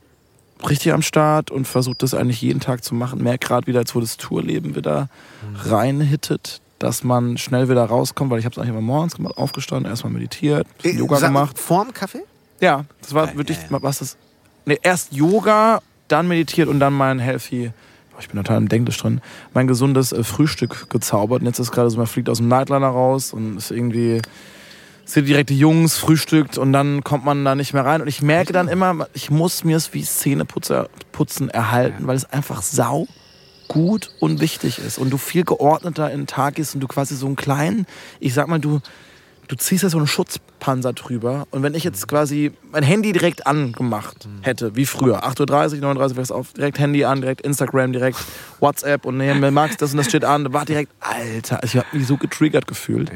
[0.67, 3.23] richtig am Start und versuche das eigentlich jeden Tag zu machen.
[3.23, 5.09] Merke gerade wieder, als wo das Tourleben wieder
[5.63, 9.89] reinhittet, dass man schnell wieder rauskommt, weil ich habe es eigentlich immer morgens gemacht, aufgestanden,
[9.89, 11.57] erstmal meditiert, Äh, Yoga sag- gemacht.
[11.57, 12.23] Vorm Kaffee?
[12.61, 13.81] Ja, das war Ja, wirklich, ja, ja.
[13.81, 14.17] was das.
[14.65, 15.81] Nee, erst Yoga,
[16.11, 17.71] dann meditiert und dann mein healthy,
[18.13, 19.21] oh, ich bin total im Denglisch drin,
[19.53, 21.41] mein gesundes äh, Frühstück gezaubert.
[21.41, 24.21] Und jetzt ist gerade so, man fliegt aus dem Nightliner raus und ist irgendwie,
[25.05, 28.01] sind direkt die Jungs, frühstückt und dann kommt man da nicht mehr rein.
[28.01, 32.25] Und ich merke dann immer, ich muss mir es wie Zähneputzen putzen erhalten, weil es
[32.25, 33.07] einfach sau
[33.67, 37.15] gut und wichtig ist und du viel geordneter in den Tag gehst und du quasi
[37.15, 37.85] so einen kleinen,
[38.19, 38.81] ich sag mal, du
[39.49, 43.45] du ziehst ja so einen Schutzpanzer drüber und wenn ich jetzt quasi mein Handy direkt
[43.45, 48.17] angemacht hätte, wie früher, 8.30 Uhr, 39 Uhr, auf, direkt Handy an, direkt Instagram, direkt
[48.61, 51.87] WhatsApp und nee, mir magst das und das steht an, war direkt, Alter, ich habe
[51.91, 53.11] mich so getriggert gefühlt.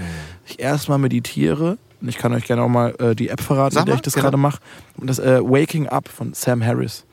[0.46, 3.88] Ich erstmal meditiere und ich kann euch gerne auch mal äh, die App verraten, mit
[3.88, 4.26] der ich das genau.
[4.26, 4.60] gerade mache.
[4.98, 7.06] Das äh, Waking Up von Sam Harris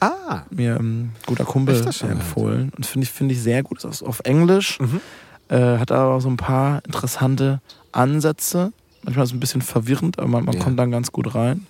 [0.00, 2.72] Ah, mir ein guter Kumpel empfohlen.
[2.76, 3.82] Und finde ich, finde ich sehr gut.
[3.84, 4.78] Ist auf Englisch.
[4.80, 5.00] Mhm.
[5.48, 7.60] Äh, hat aber auch so ein paar interessante
[7.94, 8.72] Ansätze.
[9.02, 10.62] Manchmal ist es ein bisschen verwirrend, aber man, man Ja.
[10.62, 11.66] kommt dann ganz gut rein.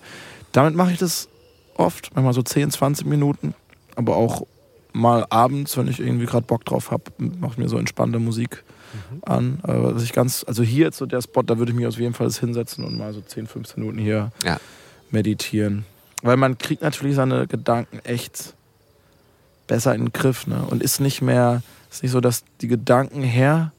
[0.51, 1.27] Damit mache ich das
[1.75, 3.53] oft, manchmal so 10, 20 Minuten.
[3.95, 4.45] Aber auch
[4.93, 8.63] mal abends, wenn ich irgendwie gerade Bock drauf habe, mache ich mir so entspannte Musik
[8.93, 9.21] Mhm.
[9.25, 9.59] an.
[9.63, 11.97] Aber was ich ganz, also hier jetzt so der Spot, da würde ich mich auf
[11.97, 14.57] jeden Fall hinsetzen und mal so 10, 15 Minuten hier Ja.
[15.11, 15.85] meditieren.
[16.21, 18.53] Weil man kriegt natürlich seine Gedanken echt
[19.67, 20.47] besser in den Griff.
[20.47, 20.63] Ne?
[20.69, 21.61] Und ist nicht mehr,
[21.91, 23.73] ist nicht so, dass die Gedanken her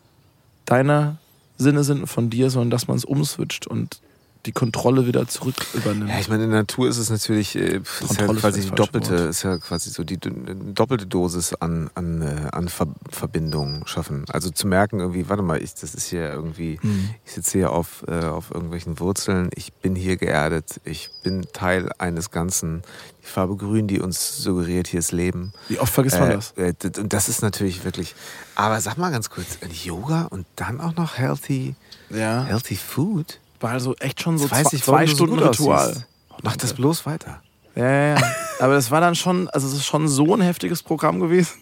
[0.66, 1.16] deiner
[1.58, 4.00] Sinne sind von dir, sondern dass man es umswitcht und
[4.46, 6.08] die Kontrolle wieder zurück übernimmt.
[6.10, 9.10] Ja, ich meine, in der Natur ist es natürlich äh, ist ja quasi die doppelte,
[9.18, 9.30] Wort.
[9.30, 14.24] ist ja quasi so die doppelte Dosis an, an, äh, an Ver Verbindungen schaffen.
[14.30, 17.10] Also zu merken, irgendwie, warte mal, ich, das ist hier irgendwie, Mhm.
[17.24, 21.90] ich sitze hier auf, äh, auf irgendwelchen Wurzeln, ich bin hier geerdet, ich bin Teil
[21.98, 22.82] eines Ganzen.
[23.22, 25.52] Die Farbe Grün, die uns suggeriert, hier ist Leben.
[25.68, 26.54] Wie oft vergisst man Äh, das?
[26.98, 28.14] Und das ist natürlich wirklich.
[28.54, 31.74] Aber sag mal ganz kurz, Yoga und dann auch noch healthy,
[32.08, 32.44] Ja.
[32.44, 33.40] healthy food?
[33.60, 35.90] War also echt schon so zwei, ich, zwei so Stunden gut Ritual.
[35.90, 36.06] aussiehst.
[36.42, 37.42] Mach das bloß weiter.
[37.74, 38.22] Ja, ja, ja.
[38.60, 41.54] Aber das war dann schon, also es ist schon so ein heftiges Programm gewesen,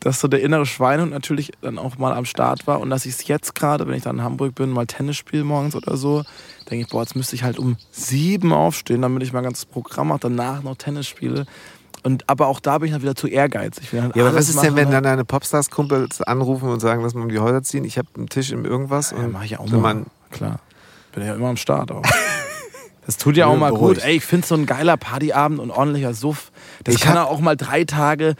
[0.00, 3.14] dass so der innere Schweinehund natürlich dann auch mal am Start war und dass ich
[3.14, 6.22] es jetzt gerade, wenn ich dann in Hamburg bin, mal Tennis spiele morgens oder so,
[6.70, 10.08] denke ich, boah, jetzt müsste ich halt um sieben aufstehen, damit ich mein ganzes Programm
[10.08, 11.46] mache, danach noch Tennis spiele.
[12.02, 13.92] Und, aber auch da bin ich dann wieder zu ehrgeizig.
[13.92, 14.94] Halt Ja, aber was ist denn, wenn ne?
[14.94, 17.84] dann deine Popstars-Kumpels anrufen und sagen, lass mal um die Häuser ziehen?
[17.84, 19.10] Ich habe einen Tisch im Irgendwas.
[19.10, 20.04] Ja, und mach ich auch mal.
[20.30, 20.60] Klar.
[21.16, 22.02] Bin ja immer am Start auch.
[23.06, 24.00] Das tut ja auch mal beruhigt.
[24.00, 24.04] gut.
[24.04, 26.50] Ey, ich finde so ein geiler Partyabend und ordentlicher Suff.
[26.82, 28.34] Das Ich kann ja auch mal drei Tage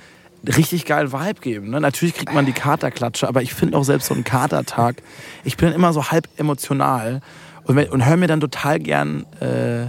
[0.44, 1.70] richtig geil Vibe geben.
[1.70, 1.80] Ne?
[1.80, 5.02] Natürlich kriegt man die Katerklatsche, aber ich finde auch selbst so einen Katertag,
[5.44, 7.20] ich bin immer so halb emotional
[7.62, 9.86] und, und höre mir dann total gern äh,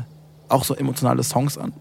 [0.48, 1.74] auch so emotionale Songs an.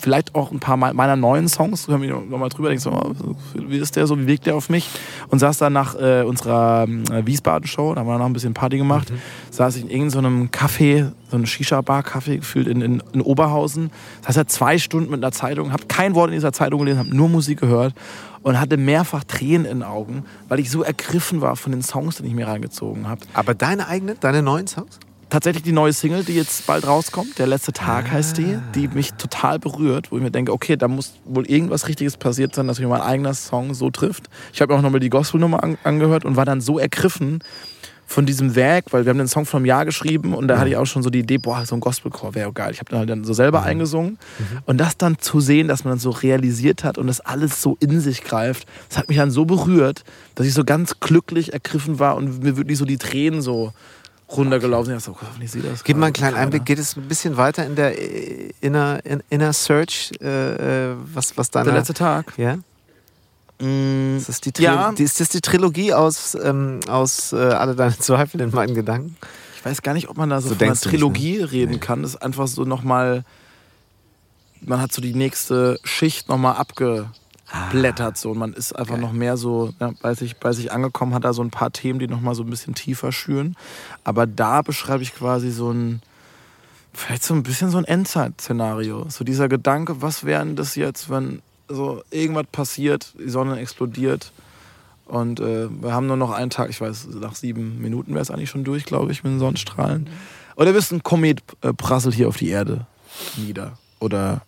[0.00, 3.12] Vielleicht auch ein paar me- meiner neuen Songs, höre mich nochmal drüber, denke so, oh,
[3.54, 4.88] wie ist der so, wie wirkt der auf mich?
[5.28, 8.78] Und saß dann nach äh, unserer äh, Wiesbaden-Show, da haben wir noch ein bisschen Party
[8.78, 9.12] gemacht,
[9.50, 13.90] saß ich in irgendeinem Café, so einem Shisha-Bar-Café gefühlt in, in, in Oberhausen.
[14.26, 17.14] Heißt, ja zwei Stunden mit einer Zeitung, habe kein Wort in dieser Zeitung gelesen, habe
[17.14, 17.94] nur Musik gehört
[18.42, 22.16] und hatte mehrfach Tränen in den Augen, weil ich so ergriffen war von den Songs,
[22.16, 23.20] die ich mir reingezogen habe.
[23.34, 24.98] Aber deine eigenen, deine neuen Songs?
[25.32, 29.14] Tatsächlich die neue Single, die jetzt bald rauskommt, der letzte Tag heißt die, die mich
[29.14, 32.78] total berührt, wo ich mir denke, okay, da muss wohl irgendwas Richtiges passiert sein, dass
[32.78, 34.28] mich mein eigener Song so trifft.
[34.52, 37.42] Ich habe auch nochmal die Gospelnummer an, angehört und war dann so ergriffen
[38.04, 40.68] von diesem Werk, weil wir haben den Song vor einem Jahr geschrieben und da hatte
[40.68, 42.72] ich auch schon so die Idee, boah, so ein Gospelchor wäre geil.
[42.72, 44.18] Ich habe dann halt dann so selber eingesungen.
[44.66, 47.78] Und das dann zu sehen, dass man dann so realisiert hat und das alles so
[47.80, 50.04] in sich greift, das hat mich dann so berührt,
[50.34, 53.72] dass ich so ganz glücklich ergriffen war und mir wirklich so die Tränen so
[54.36, 54.92] runtergelaufen.
[54.96, 56.44] Ich dachte, so, hoffentlich sieht das Gib mal einen kleinen keiner.
[56.44, 56.64] Einblick.
[56.64, 61.36] Geht es ein bisschen weiter in der äh, Inner, in, Inner Search, äh, äh, was,
[61.36, 61.66] was deine...
[61.70, 62.32] Der letzte Tag.
[62.36, 62.56] ja?
[63.60, 64.90] Mm, Ist das die, Ja.
[64.96, 69.16] ist das die Trilogie aus, ähm, aus äh, Alle deine Zweifel in meinen Gedanken?
[69.56, 71.52] Ich weiß gar nicht, ob man da so, So von einer du nicht, Trilogie ne?
[71.52, 71.78] reden Nee.
[71.78, 72.02] kann.
[72.02, 73.24] Das ist einfach so nochmal,
[74.60, 76.56] man hat so die nächste Schicht nochmal
[77.52, 78.16] abgeblättert.
[78.16, 78.30] So.
[78.30, 79.02] Und man ist einfach Geil.
[79.02, 81.98] noch mehr so, ja, bei, sich, bei sich angekommen, hat da so ein paar Themen,
[81.98, 83.56] die nochmal so ein bisschen tiefer schüren.
[84.04, 86.02] Aber da beschreibe ich quasi so ein,
[86.92, 89.06] vielleicht so ein bisschen so ein Endzeit-Szenario.
[89.08, 94.32] So dieser Gedanke, was wäre denn das jetzt, wenn so irgendwas passiert, die Sonne explodiert
[95.12, 98.30] und äh, wir haben nur noch einen Tag, ich weiß, nach sieben Minuten wäre es
[98.30, 100.08] eigentlich schon durch, glaube ich, mit den Sonnenstrahlen.
[100.56, 102.86] Oder bist ein Komet äh, prasselt hier auf die Erde
[103.36, 103.78] nieder.
[104.00, 104.42] Oder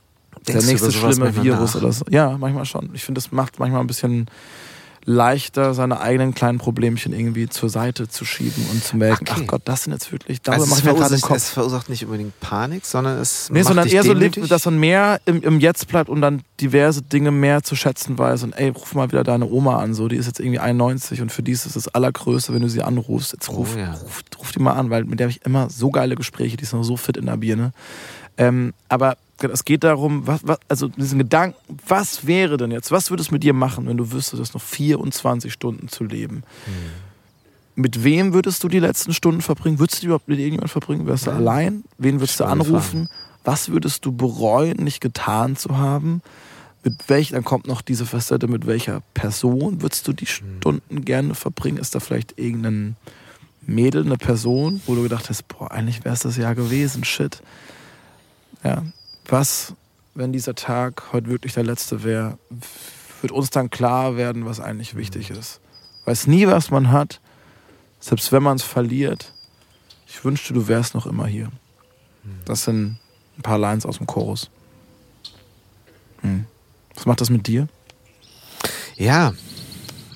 [0.46, 1.82] Denkst der nächste schlimme Virus nach?
[1.82, 2.04] oder so.
[2.10, 2.90] Ja, manchmal schon.
[2.94, 4.26] Ich finde, das macht manchmal ein bisschen
[5.06, 9.40] leichter, seine eigenen kleinen Problemchen irgendwie zur Seite zu schieben und zu merken, Okay.
[9.42, 11.36] ach Gott, das sind jetzt wirklich, darüber Also mache ich mir gerade den verursacht, Kopf.
[11.36, 14.36] es verursacht nicht unbedingt Panik, sondern es Nee, sondern eher so, demütig.
[14.36, 18.16] lebt, dass man mehr im, im Jetzt bleibt und dann diverse Dinge mehr zu schätzen
[18.18, 18.44] weiß.
[18.44, 21.30] Und ey, ruf mal wieder deine Oma an, so, die ist jetzt irgendwie 91 und
[21.30, 23.34] für die ist es das Allergrößte, wenn du sie anrufst.
[23.34, 23.92] Jetzt ruf, Oh ja.
[23.92, 26.62] ruf, ruf die mal an, weil mit der habe ich immer so geile Gespräche, die
[26.64, 27.72] ist noch so fit in der Birne.
[28.38, 31.56] Ähm, aber es geht darum, was, was, also diesen Gedanken,
[31.88, 34.54] was wäre denn jetzt, was würde es mit dir machen, wenn du wüsstest, du hast
[34.54, 36.42] noch 24 Stunden zu leben?
[37.76, 39.78] Mit wem würdest du die letzten Stunden verbringen?
[39.80, 41.06] Würdest du die überhaupt mit irgendjemandem verbringen?
[41.06, 41.36] Wärst du Ja.
[41.36, 41.84] allein?
[41.98, 43.08] Wen würdest du anrufen?
[43.42, 46.22] Was würdest du bereuen, nicht getan zu haben?
[46.84, 50.58] Mit welch, dann kommt noch diese Facette, mit welcher Person würdest du die Hm.
[50.58, 51.78] Stunden gerne verbringen?
[51.78, 52.96] Ist da vielleicht irgendein
[53.66, 57.42] Mädel, eine Person, wo du gedacht hast, boah, eigentlich wäre es das Jahr gewesen, shit.
[58.62, 58.82] Ja,
[59.26, 59.74] was,
[60.14, 62.38] wenn dieser Tag heute wirklich der letzte wäre,
[63.20, 65.60] wird uns dann klar werden, was eigentlich wichtig ist.
[66.04, 67.20] Weiß nie, was man hat,
[68.00, 69.32] selbst wenn man es verliert.
[70.06, 71.50] Ich wünschte, du wärst noch immer hier.
[72.44, 72.98] Das sind
[73.38, 74.50] ein paar Lines aus dem Chorus.
[76.20, 76.46] Hm.
[76.94, 77.68] Was macht das mit dir?
[78.96, 79.34] Ja.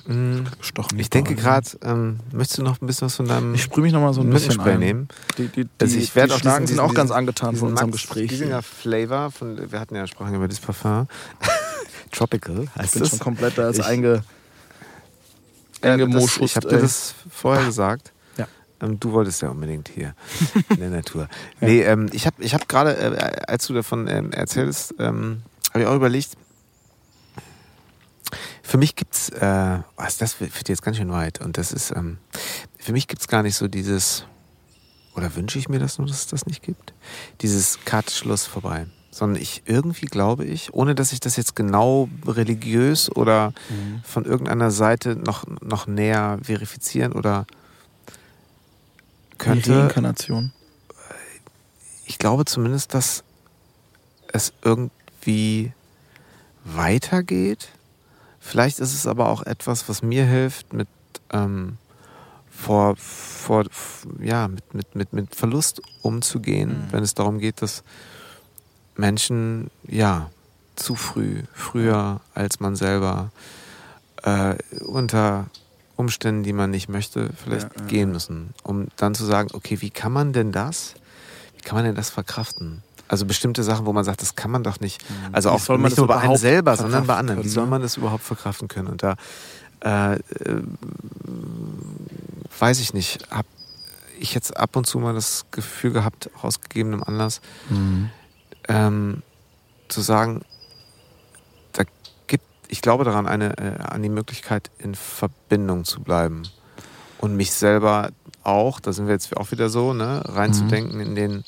[0.09, 0.99] Mm, Gestochen.
[0.99, 3.93] Ich denke gerade, ähm, möchtest du noch ein bisschen was von deinem Ich sprühe mich
[3.93, 4.79] noch mal so ein bisschen ein.
[4.79, 5.07] nehmen?
[5.37, 7.69] Die, die, die, Also ich werde die auch diesen- sind auch diesen- ganz angetan von
[7.69, 8.29] unserem Max Gespräch.
[8.29, 11.07] Giesinger Flavor von, wir hatten ja gesprochen über dieses Parfum.
[12.11, 13.09] Tropical Ich heißt bin es.
[13.09, 14.23] schon komplett da Ich- einge,
[15.81, 16.41] das, eingemoschust.
[16.41, 18.11] ich habe dir das vorher gesagt.
[18.37, 18.47] Ja.
[18.81, 20.15] Ähm, du wolltest ja unbedingt hier
[20.69, 21.27] in der Natur.
[21.61, 25.81] Nee, ähm, ich habe ich hab gerade, äh, als du davon ähm, erzählst, ähm, habe
[25.83, 26.29] ich auch überlegt,
[28.69, 31.41] für mich gibt's, äh, was das führt jetzt ganz schön weit.
[31.41, 32.19] Und das ist, ähm,
[32.77, 34.25] für mich gibt's gar nicht so dieses,
[35.15, 36.93] oder wünsche ich mir das nur, dass es das nicht gibt?
[37.41, 38.85] Dieses Cut, Schluss, vorbei.
[39.09, 44.01] Sondern ich irgendwie glaube ich, ohne dass ich das jetzt genau religiös oder Mhm.
[44.03, 47.47] von irgendeiner Seite noch, noch näher verifizieren oder
[49.31, 49.79] Die könnte.
[49.81, 50.51] Reinkarnation.
[52.05, 53.23] Ich glaube zumindest, dass
[54.31, 55.71] es irgendwie
[56.63, 57.69] weitergeht.
[58.49, 60.87] Vielleicht ist es aber auch etwas, was mir hilft, mit
[61.31, 61.77] ähm,
[62.49, 63.65] vor, vor
[64.19, 66.91] ja, mit, mit, mit, mit Verlust umzugehen, Mhm.
[66.91, 67.83] wenn es darum geht, dass
[68.95, 70.31] Menschen ja
[70.75, 73.31] zu früh, früher als man selber
[74.23, 75.45] äh, unter
[75.95, 79.79] Umständen, die man nicht möchte, vielleicht Ja, ja, gehen müssen, um dann zu sagen, okay,
[79.81, 80.95] wie kann man denn das?
[81.55, 82.81] Wie kann man denn das verkraften?
[83.09, 85.03] Also bestimmte Sachen, wo man sagt, das kann man doch nicht.
[85.31, 87.43] Also Wie auch nicht nur bei einem selber, sondern bei anderen.
[87.43, 87.71] Wie soll ne?
[87.71, 88.87] man das überhaupt verkraften können?
[88.87, 89.15] Und da
[89.83, 90.19] äh, äh,
[92.59, 93.27] weiß ich nicht.
[93.31, 93.45] Hab
[94.19, 98.09] ich jetzt ab und zu mal das Gefühl gehabt, aus gegebenem Anlass, Mhm.
[98.67, 99.23] ähm,
[99.87, 100.41] zu sagen,
[101.71, 101.83] da
[102.27, 106.43] gibt, ich glaube daran, eine, äh, an die Möglichkeit, in Verbindung zu bleiben.
[107.17, 108.11] Und mich selber
[108.43, 111.43] auch, da sind wir jetzt auch wieder so, ne, reinzudenken in den,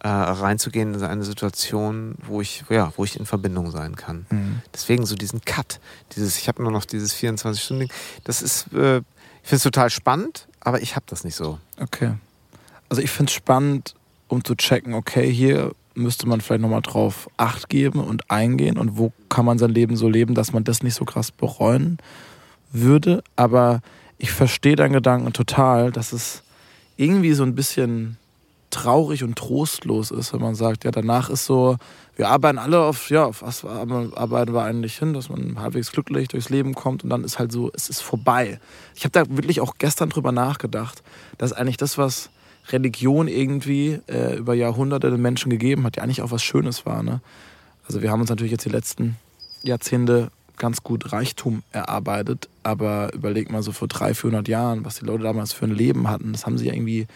[0.00, 4.26] äh, reinzugehen in eine Situation, wo ich, ja, wo ich in Verbindung sein kann.
[4.30, 4.62] Mhm.
[4.72, 5.80] Deswegen so diesen Cut,
[6.14, 7.90] dieses, ich habe nur noch dieses 24-Stunden-Ding,
[8.24, 11.58] das ist, äh, ich finde es total spannend, aber ich habe das nicht so.
[11.80, 12.14] Okay.
[12.88, 13.94] Also ich finde es spannend,
[14.28, 18.96] um zu checken, okay, hier müsste man vielleicht nochmal drauf Acht geben und eingehen und
[18.96, 21.98] wo kann man sein Leben so leben, dass man das nicht so krass bereuen
[22.70, 23.22] würde.
[23.36, 23.80] Aber
[24.16, 26.42] ich verstehe deinen Gedanken total, dass es
[26.96, 28.16] irgendwie so ein bisschen
[28.70, 31.76] traurig und trostlos ist, wenn man sagt, ja, danach ist so,
[32.16, 36.28] wir arbeiten alle auf, ja, auf was arbeiten wir eigentlich hin, dass man halbwegs glücklich
[36.28, 38.60] durchs Leben kommt und dann ist halt so, es ist vorbei.
[38.94, 41.02] Ich habe da wirklich auch gestern drüber nachgedacht,
[41.38, 42.30] dass eigentlich das, was
[42.70, 47.02] Religion irgendwie äh, über Jahrhunderte den Menschen gegeben hat, ja eigentlich auch was Schönes war.
[47.02, 47.20] Ne?
[47.86, 49.16] Also wir haben uns natürlich jetzt die letzten
[49.62, 55.06] Jahrzehnte ganz gut Reichtum erarbeitet, aber überleg mal so vor 300, 400 Jahren, was die
[55.06, 57.06] Leute damals für ein Leben hatten, das haben sie ja irgendwie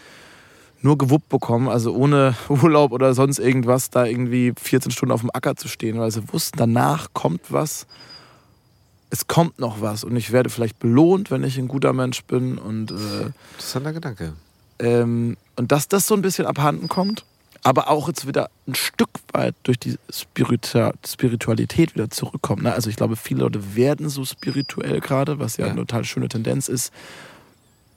[0.83, 5.31] nur gewuppt bekommen, also ohne Urlaub oder sonst irgendwas, da irgendwie 14 Stunden auf dem
[5.33, 7.87] Acker zu stehen, weil sie wussten, danach kommt was,
[9.09, 12.57] es kommt noch was und ich werde vielleicht belohnt, wenn ich ein guter Mensch bin
[12.57, 14.33] und äh, Interessanter Gedanke.
[14.79, 17.23] ähm, und dass das so ein bisschen abhanden kommt,
[17.61, 22.63] aber auch jetzt wieder ein Stück weit durch die Spiritua Spiritualität wieder zurückkommt.
[22.63, 22.73] Ne?
[22.73, 25.71] Also ich glaube, viele Leute werden so spirituell gerade, was ja, Ja.
[25.71, 26.91] eine total schöne Tendenz ist,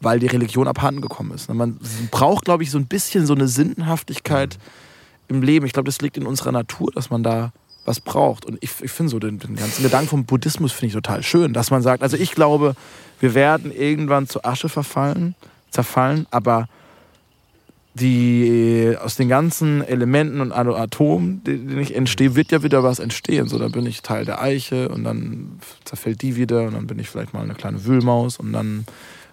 [0.00, 1.52] weil die Religion abhanden gekommen ist.
[1.52, 1.78] Man
[2.10, 4.58] braucht, glaube ich, so ein bisschen so eine Sinnhaftigkeit
[5.28, 5.66] im Leben.
[5.66, 7.52] Ich glaube, das liegt in unserer Natur, dass man da
[7.84, 8.44] was braucht.
[8.44, 11.52] Und ich, ich finde so den, den ganzen Gedanken vom Buddhismus finde ich total schön,
[11.52, 12.74] dass man sagt, also ich glaube,
[13.20, 15.34] wir werden irgendwann zu Asche verfallen,
[15.70, 16.68] zerfallen, aber
[17.94, 23.48] die aus den ganzen Elementen und Atomen, die nicht entstehen, wird ja wieder was entstehen.
[23.48, 26.98] So, dann bin ich Teil der Eiche und dann zerfällt die wieder und dann bin
[26.98, 28.84] ich vielleicht mal eine kleine Wühlmaus und dann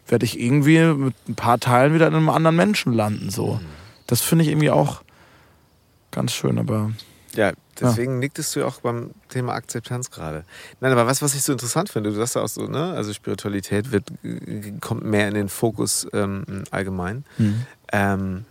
[0.08, 3.30] werde ich irgendwie mit ein paar Teilen wieder in einem anderen Menschen landen.
[3.30, 3.60] So.
[4.08, 5.02] Das finde ich irgendwie auch
[6.12, 6.92] ganz schön, aber
[7.36, 10.44] Ja, deswegen nicktest du auch beim Thema Akzeptanz gerade.
[10.80, 13.12] Nein, aber was, was ich so interessant finde, du sagst ja auch so, ne, also
[13.14, 17.26] Spiritualität wird, äh, kommt mehr in den Fokus ähm, allgemein.
[17.92, 18.46] Ähm, man,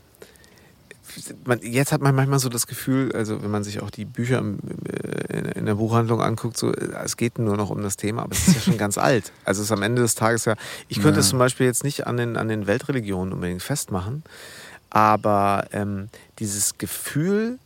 [1.62, 5.58] jetzt hat man manchmal so das Gefühl, also wenn man sich auch die Bücher äh,
[5.58, 8.48] in, der Buchhandlung anguckt, so, äh, es geht nur noch um das Thema, aber es
[8.48, 9.32] ist ja schon ganz alt.
[9.44, 10.54] Also es ist am Ende des Tages ja,
[10.88, 11.20] ich könnte Ja.
[11.20, 14.22] es zum Beispiel jetzt nicht an den, an den Weltreligionen unbedingt festmachen,
[14.90, 16.08] aber ähm,
[16.38, 17.58] dieses Gefühl,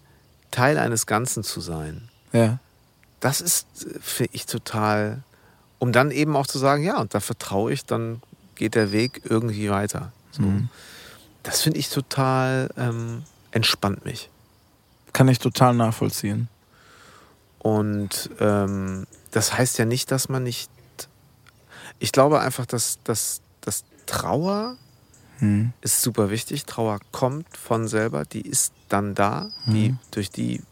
[0.51, 2.59] Teil eines Ganzen zu sein, ja.
[3.20, 3.66] das ist,
[4.01, 5.23] finde ich, total,
[5.78, 8.23] um dann eben auch zu sagen, ja, und da vertraue ich, dann
[8.55, 10.12] geht der Weg irgendwie weiter.
[10.31, 10.43] So.
[10.43, 10.68] Mhm.
[11.43, 13.23] Das finde ich total ähm,
[13.57, 14.31] entspannt mich.
[15.15, 16.49] Kann ich total nachvollziehen.
[17.59, 20.70] Und ähm, das heißt ja nicht, dass man nicht.
[21.99, 24.77] Ich glaube einfach, dass, dass, dass Trauer
[25.39, 25.73] hm.
[25.81, 26.66] ist super wichtig.
[26.66, 29.74] Trauer kommt von selber, die ist dann da, hm.
[29.74, 30.62] die, durch die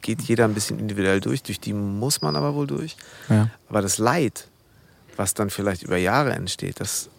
[0.00, 2.96] geht jeder ein bisschen individuell durch, durch die muss man aber wohl durch.
[3.28, 3.50] Ja.
[3.68, 4.46] Aber das Leid,
[5.16, 7.10] was dann vielleicht über Jahre entsteht, das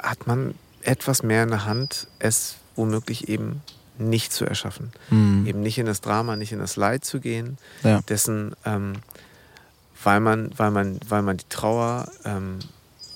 [0.00, 3.62] hat man etwas mehr in der Hand, es womöglich eben
[3.98, 4.92] nicht zu erschaffen.
[5.10, 5.46] Mhm.
[5.46, 8.00] Eben nicht in das Drama, nicht in das Leid zu gehen, ja.
[8.08, 8.94] dessen, ähm,
[10.02, 12.58] weil, man, weil, man, weil man die Trauer ähm,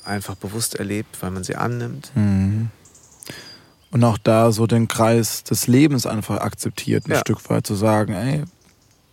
[0.05, 2.13] einfach bewusst erlebt, weil man sie annimmt.
[2.15, 2.71] Mhm.
[3.91, 7.19] Und auch da so den Kreis des Lebens einfach akzeptiert, ein ja.
[7.19, 8.45] Stück weit zu sagen, ey,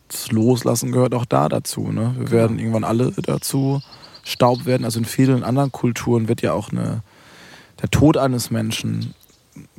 [0.08, 1.92] das Loslassen gehört auch da dazu.
[1.92, 2.14] Ne?
[2.16, 2.32] Wir genau.
[2.32, 3.82] werden irgendwann alle dazu
[4.24, 4.86] Staub werden.
[4.86, 7.02] Also in vielen anderen Kulturen wird ja auch eine,
[7.82, 9.14] der Tod eines Menschen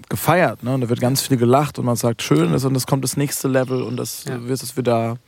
[0.08, 0.62] gefeiert.
[0.62, 0.74] Ne?
[0.74, 3.16] Und da wird ganz viel gelacht und man sagt, schön ist und es kommt das
[3.16, 4.42] nächste Level und das ja.
[4.46, 5.18] wird es wieder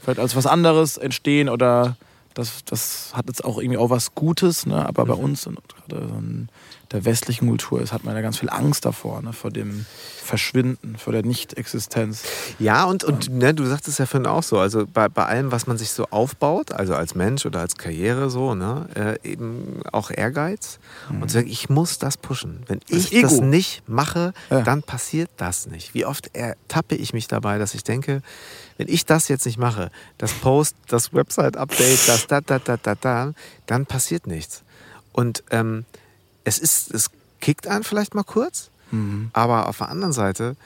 [0.00, 1.96] vielleicht als was anderes entstehen oder
[2.34, 4.86] das, das hat jetzt auch irgendwie auch was Gutes, ne?
[4.86, 5.08] aber mhm.
[5.08, 5.58] bei uns und
[5.88, 6.48] gerade in
[6.92, 9.32] der westlichen Kultur ist, hat man ja ganz viel Angst davor, ne?
[9.32, 9.84] vor dem
[10.22, 12.22] Verschwinden, vor der Nicht-Existenz.
[12.58, 15.52] Ja, und, und ne, du sagtest es ja vorhin auch so, also bei, bei allem,
[15.52, 19.82] was man sich so aufbaut, also als Mensch oder als Karriere so, ne, äh, eben
[19.92, 20.78] auch Ehrgeiz
[21.10, 21.22] mhm.
[21.22, 22.62] und zu sagen, ich muss das pushen.
[22.66, 23.28] Wenn das ich Ego.
[23.28, 24.62] das nicht mache, ja.
[24.62, 25.94] dann passiert das nicht.
[25.94, 28.22] Wie oft ertappe ich mich dabei, dass ich denke,
[28.78, 32.94] wenn ich das jetzt nicht mache, das Post, das Website-Update, das da, da, da, da,
[32.94, 33.32] da,
[33.66, 34.62] dann passiert nichts.
[35.12, 35.84] Und ähm,
[36.44, 37.10] es ist, es
[37.40, 39.30] kickt einen vielleicht mal kurz, Mhm.
[39.32, 40.56] Aber auf der anderen Seite,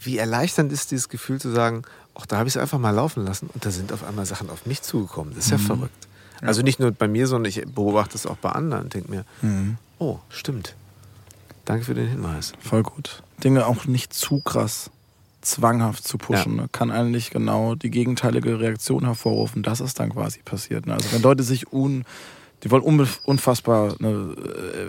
[0.00, 1.82] wie erleichternd ist dieses Gefühl zu sagen,
[2.14, 4.50] ach, da habe ich es einfach mal laufen lassen und da sind auf einmal Sachen
[4.50, 5.34] auf mich zugekommen.
[5.34, 5.62] Das ist ja mhm.
[5.62, 6.08] verrückt.
[6.42, 9.24] Also nicht nur bei mir, sondern ich beobachte es auch bei anderen und denke mir,
[9.42, 9.76] mhm.
[9.98, 10.74] oh, stimmt.
[11.66, 12.54] Danke für den Hinweis.
[12.60, 13.22] Voll gut.
[13.44, 14.90] Dinge auch nicht zu krass
[15.42, 16.62] zwanghaft zu pushen, ja.
[16.62, 16.68] ne?
[16.70, 19.62] kann eigentlich genau die gegenteilige Reaktion hervorrufen.
[19.62, 20.86] Das ist dann quasi passiert.
[20.86, 20.92] Ne?
[20.92, 22.04] Also wenn Leute sich un
[22.62, 22.82] die wollen
[23.24, 24.34] unfassbar ne,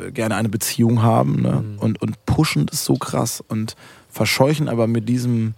[0.07, 1.63] äh, gerne eine Beziehung haben ne?
[1.63, 1.79] Mhm.
[1.79, 3.75] und, und pushen das so krass und
[4.09, 5.53] verscheuchen aber mit diesem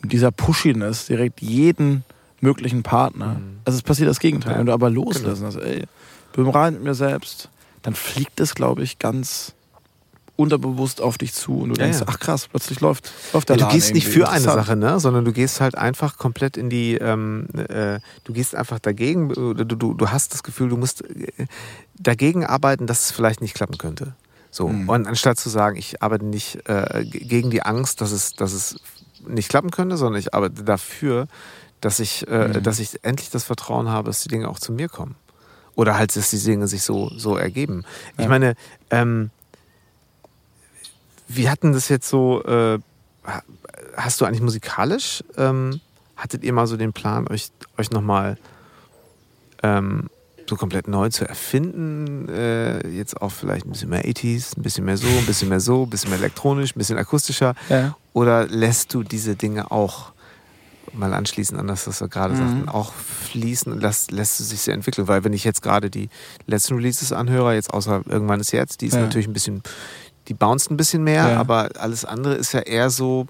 [0.00, 2.04] mit dieser Pushiness direkt jeden
[2.40, 3.36] möglichen Partner.
[3.40, 3.60] Mhm.
[3.64, 4.52] Also es passiert das Gegenteil.
[4.52, 4.58] Ja.
[4.58, 5.46] Wenn du aber loslassen genau.
[5.46, 5.84] hast, ey,
[6.34, 7.48] bin rein mit mir selbst,
[7.82, 9.54] dann fliegt es, glaube ich, ganz
[10.36, 12.10] unterbewusst auf dich zu und du denkst, ja, ja.
[12.10, 14.98] ach krass, plötzlich läuft, läuft der ja, Du gehst nicht für eine Sache, ne?
[14.98, 19.54] sondern du gehst halt einfach komplett in die, ähm, äh, du gehst einfach dagegen, du,
[19.54, 21.46] du, du hast das Gefühl, du musst äh,
[21.96, 24.14] dagegen arbeiten, dass es vielleicht nicht klappen könnte.
[24.50, 24.68] So.
[24.68, 24.88] Mhm.
[24.88, 28.76] Und anstatt zu sagen, ich arbeite nicht äh, gegen die Angst, dass es, dass es
[29.26, 31.28] nicht klappen könnte, sondern ich arbeite dafür,
[31.80, 32.62] dass ich, äh, mhm.
[32.62, 35.16] dass ich endlich das Vertrauen habe, dass die Dinge auch zu mir kommen.
[35.76, 37.84] Oder halt, dass die Dinge sich so, so ergeben.
[38.16, 38.54] Ich meine,
[38.90, 39.30] ähm,
[41.28, 42.78] wie hatten das jetzt so, äh,
[43.96, 45.80] hast du eigentlich musikalisch, ähm,
[46.16, 48.38] hattet ihr mal so den Plan, euch, euch nochmal
[49.62, 50.08] ähm,
[50.48, 52.28] so komplett neu zu erfinden?
[52.28, 55.60] Äh, jetzt auch vielleicht ein bisschen mehr 80s, ein bisschen mehr so, ein bisschen mehr
[55.60, 57.54] so, ein bisschen mehr elektronisch, ein bisschen akustischer?
[57.68, 57.96] Ja.
[58.12, 60.12] Oder lässt du diese Dinge auch
[60.92, 62.38] mal anschließen an das, was wir gerade mhm.
[62.38, 65.08] sagten, auch fließen und lässt, lässt es sich sehr entwickeln.
[65.08, 66.08] Weil wenn ich jetzt gerade die
[66.46, 69.00] letzten Releases anhöre, jetzt außer irgendwann ist jetzt, die ist ja.
[69.00, 69.62] natürlich ein bisschen
[70.28, 71.40] die bounced ein bisschen mehr, ja.
[71.40, 73.26] aber alles andere ist ja eher so,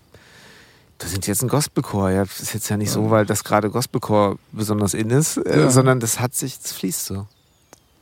[0.99, 2.11] da sind jetzt ein Gospelchor.
[2.11, 5.62] Ja, das ist jetzt ja nicht so, weil das gerade Gospelchor besonders in ist, äh,
[5.62, 5.71] ja.
[5.71, 7.27] sondern das hat sich, das fließt so.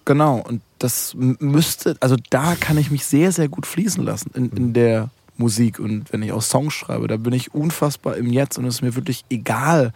[0.05, 4.51] Genau, und das müsste, also da kann ich mich sehr, sehr gut fließen lassen in,
[4.51, 4.73] in mhm.
[4.73, 8.66] der Musik und wenn ich auch Songs schreibe, da bin ich unfassbar im Jetzt und
[8.66, 9.93] es ist mir wirklich egal,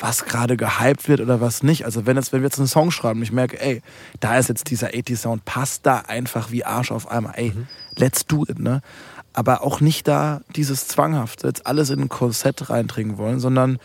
[0.00, 1.84] was gerade gehypt wird oder was nicht.
[1.84, 3.82] Also wenn, jetzt, wenn wir jetzt einen Song schreiben und ich merke, ey,
[4.18, 7.66] da ist jetzt dieser 80-Sound, passt da einfach wie Arsch auf einmal, ey, mhm.
[7.96, 8.80] let's do it, ne?
[9.32, 13.78] Aber auch nicht da dieses Zwanghafte, jetzt alles in ein Korsett reintrinken wollen, sondern,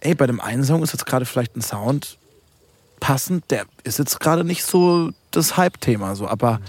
[0.00, 2.16] ey, bei dem einen Song ist jetzt gerade vielleicht ein Sound
[3.00, 6.64] passend, der ist jetzt gerade nicht so das Hype-Thema, so, aber mhm.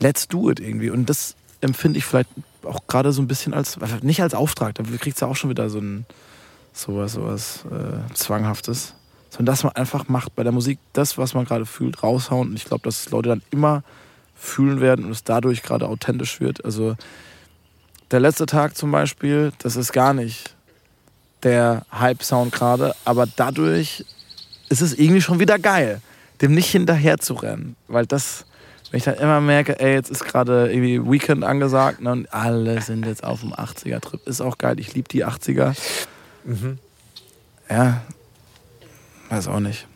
[0.00, 0.90] let's do it irgendwie.
[0.90, 2.30] Und das empfinde ich vielleicht
[2.62, 5.68] auch gerade so ein bisschen als, nicht als Auftrag, da kriegst du auch schon wieder
[5.68, 6.06] so ein
[6.76, 8.94] sowas, sowas äh, Zwanghaftes.
[9.30, 12.50] Sondern dass man einfach macht bei der Musik das, was man gerade fühlt, raushauen.
[12.50, 13.82] Und ich glaube, dass Leute dann immer
[14.34, 16.64] fühlen werden und es dadurch gerade authentisch wird.
[16.64, 16.96] Also
[18.10, 20.54] der letzte Tag zum Beispiel, das ist gar nicht
[21.42, 24.04] der Hype-Sound gerade, aber dadurch
[24.68, 26.00] ist es irgendwie schon wieder geil,
[26.40, 27.76] dem nicht hinterher zu rennen.
[27.88, 28.46] Weil das,
[28.90, 32.80] wenn ich dann immer merke, ey, jetzt ist gerade irgendwie Weekend angesagt ne, und alle
[32.80, 34.78] sind jetzt auf dem 80er-Trip, ist auch geil.
[34.78, 35.74] Ich liebe die 80er.
[36.46, 36.78] Mhm.
[37.68, 38.02] Ja,
[39.28, 39.86] weiß auch nicht.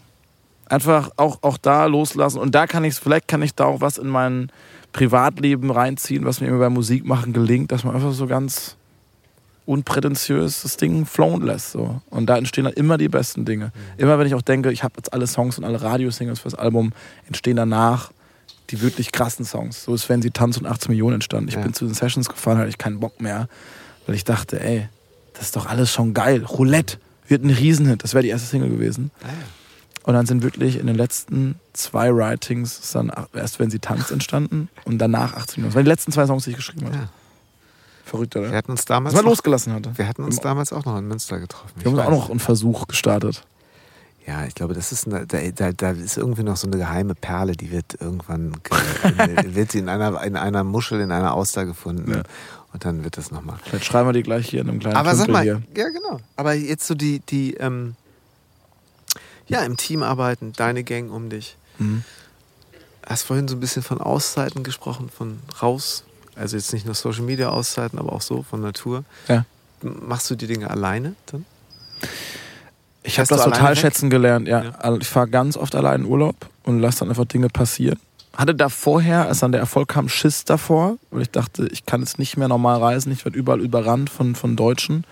[0.67, 2.39] Einfach auch, auch da loslassen.
[2.39, 4.51] Und da kann ich, vielleicht kann ich da auch was in meinen
[4.93, 8.77] Privatleben reinziehen, was mir immer beim Musikmachen gelingt, dass man einfach so ganz
[9.67, 11.73] unprätentiös das Ding flown lässt.
[11.73, 12.01] So.
[12.11, 13.67] Und da entstehen dann immer die besten Dinge.
[13.67, 13.71] Mhm.
[13.99, 16.93] Immer wenn ich auch denke, ich habe jetzt alle Songs und alle Radiosingles fürs Album,
[17.27, 18.11] entstehen danach
[18.71, 19.85] die wirklich krassen Songs.
[19.85, 21.49] So ist, wenn sie Tanz und 18 Millionen entstanden.
[21.49, 21.61] Ich ja.
[21.61, 23.49] bin zu den Sessions gefahren, hatte ich keinen Bock mehr,
[24.07, 24.89] weil ich dachte, ey,
[25.41, 26.45] das ist doch alles schon geil.
[26.45, 28.05] Roulette wird ein Riesenhit.
[28.05, 29.11] Das wäre die erste Single gewesen.
[29.23, 29.29] Ah,
[30.03, 34.69] und dann sind wirklich in den letzten zwei Writings dann erst, wenn sie tanzt, entstanden
[34.85, 35.71] und danach 18 Millionen.
[35.71, 36.95] Das waren die letzten zwei Songs, die ich geschrieben habe.
[36.95, 37.09] Ja.
[38.05, 38.51] Verrückt, oder?
[38.51, 39.15] Wir hatten uns damals.
[39.15, 39.97] Was man losgelassen hatte.
[39.97, 41.73] Wir hatten uns damals auch noch in Münster getroffen.
[41.75, 43.43] Wir haben auch noch einen Versuch gestartet.
[44.27, 47.15] Ja, ich glaube, das ist eine, da, da, da, ist irgendwie noch so eine geheime
[47.15, 48.53] Perle, die wird irgendwann
[49.45, 52.13] wird sie in einer, in einer Muschel, in einer Auster gefunden.
[52.13, 52.23] Ja.
[52.73, 53.57] Und dann wird das nochmal.
[53.65, 55.63] Vielleicht schreiben wir die gleich hier in einem kleinen Aber Tümpel sag mal, hier.
[55.77, 56.21] ja genau.
[56.37, 57.97] Aber jetzt so die, die, ähm,
[59.47, 61.57] ja, im Team arbeiten, deine Gang um dich.
[61.79, 62.05] Mhm.
[63.05, 66.05] Hast vorhin so ein bisschen von Auszeiten gesprochen, von raus.
[66.37, 69.05] Also jetzt nicht nur Social Media Auszeiten, aber auch so von Natur.
[69.27, 69.45] Ja.
[69.83, 71.45] Machst du die Dinge alleine dann?
[73.03, 74.63] Ich habe das total schätzen gelernt, ja.
[74.63, 74.97] ja.
[74.97, 77.99] Ich fahre ganz oft allein in Urlaub und lasse dann einfach Dinge passieren.
[78.41, 82.01] Hatte da vorher, als dann der Erfolg kam, Schiss davor, weil ich dachte, ich kann
[82.01, 85.05] jetzt nicht mehr normal reisen, ich werde überall überrannt von, von Deutschen.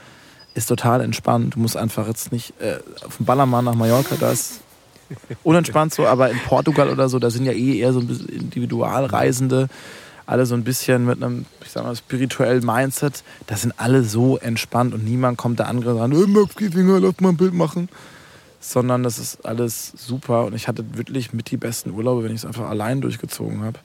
[0.55, 1.55] Ist total entspannt.
[1.55, 4.61] Du musst einfach jetzt nicht äh, auf dem Ballermann nach Mallorca, da ist
[5.45, 9.69] unentspannt so, aber in Portugal oder so, da sind ja eh eher so Individualreisende
[10.25, 13.25] alle so ein bisschen mit einem, ich sag mal, spirituellen Mindset.
[13.47, 17.31] Da sind alle so entspannt und niemand kommt der andere ran, hey, Max lass mal
[17.31, 17.89] ein Bild machen.
[18.61, 22.39] Sondern das ist alles super und ich hatte wirklich mit die besten Urlaube, wenn ich
[22.39, 23.79] es einfach allein durchgezogen habe.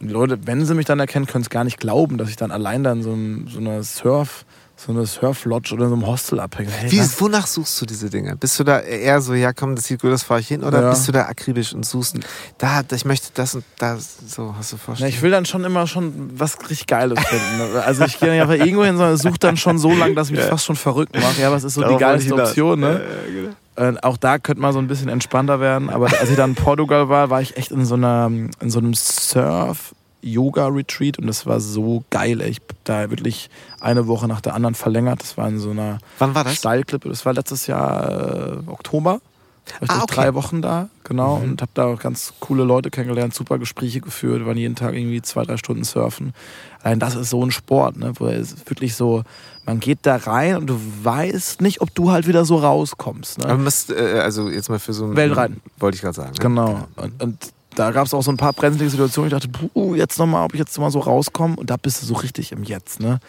[0.00, 2.36] Und die Leute, wenn sie mich dann erkennen, können es gar nicht glauben, dass ich
[2.36, 4.44] dann allein dann so, ein, so eine Surf-
[4.74, 6.70] so eine Surflodge oder so einem Hostel abhängen.
[6.70, 8.36] Hey, Wie, wonach suchst du diese Dinge?
[8.36, 10.64] Bist du da eher so, ja komm, das sieht gut, das fahre ich hin?
[10.64, 10.90] Oder ja.
[10.90, 12.18] bist du da akribisch und suchst,
[12.58, 15.10] da, ich möchte das und das, so hast du vorstellen?
[15.10, 17.76] Ja, ich will dann schon immer schon was richtig Geiles finden.
[17.76, 20.32] Also ich gehe nicht einfach irgendwo hin, sondern suche dann schon so lange, dass ich
[20.32, 20.48] mich ja.
[20.48, 21.40] fast schon verrückt mache.
[21.40, 22.92] Ja, was ist so Darauf die geilste Option, ne?
[22.92, 23.54] Ja, genau.
[24.02, 25.88] Auch da könnte man so ein bisschen entspannter werden.
[25.90, 28.78] Aber als ich dann in Portugal war, war ich echt in so, einer, in so
[28.78, 29.94] einem Surf-
[30.24, 32.40] Yoga-Retreat und das war so geil.
[32.42, 33.50] Ich habe da wirklich
[33.80, 35.20] eine Woche nach der anderen verlängert.
[35.22, 36.54] Das war in so einer Wann war das?
[36.54, 37.08] Steilklippe.
[37.08, 39.20] Das war letztes Jahr äh, Oktober.
[39.64, 40.14] War ich ah, okay.
[40.14, 41.52] drei Wochen da, genau, mhm.
[41.52, 45.22] und habe da auch ganz coole Leute kennengelernt, super Gespräche geführt, waren jeden Tag irgendwie
[45.22, 46.34] zwei, drei Stunden surfen.
[46.82, 49.22] Allein das ist so ein Sport, ne, wo es wirklich so,
[49.64, 53.38] man geht da rein und du weißt nicht, ob du halt wieder so rauskommst.
[53.38, 53.44] Ne?
[53.46, 55.60] Aber müsst, äh, also jetzt mal für so ein Wellenreiten.
[55.78, 56.32] Wollte ich gerade sagen.
[56.32, 56.38] Ne?
[56.40, 56.88] Genau.
[56.96, 59.28] Und, und da gab es auch so ein paar brenzlige Situationen.
[59.28, 61.56] Ich dachte, puh, jetzt nochmal, ob ich jetzt mal so rauskomme.
[61.56, 63.20] Und da bist du so richtig im Jetzt, ne?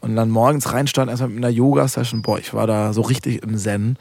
[0.00, 2.22] Und dann morgens reinstand, erstmal mit einer Yoga-Session.
[2.22, 3.96] Boah, ich war da so richtig im Zen.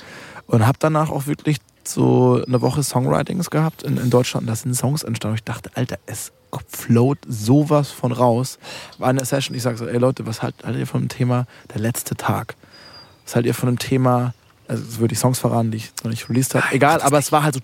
[0.47, 1.57] Und hab danach auch wirklich
[1.87, 4.47] so eine Woche Songwritings gehabt in, in Deutschland.
[4.47, 5.33] Da sind Songs entstanden.
[5.33, 6.31] Und ich dachte, Alter, es
[6.67, 8.59] float sowas von raus.
[8.97, 11.81] War eine Session, ich sag so, ey Leute, was haltet ihr von dem Thema der
[11.81, 12.55] letzte Tag?
[13.25, 14.33] Was haltet ihr von dem Thema,
[14.67, 16.65] also es würde ich Songs verraten, die ich noch nicht released habe.
[16.71, 17.61] Egal, aber es war halt so.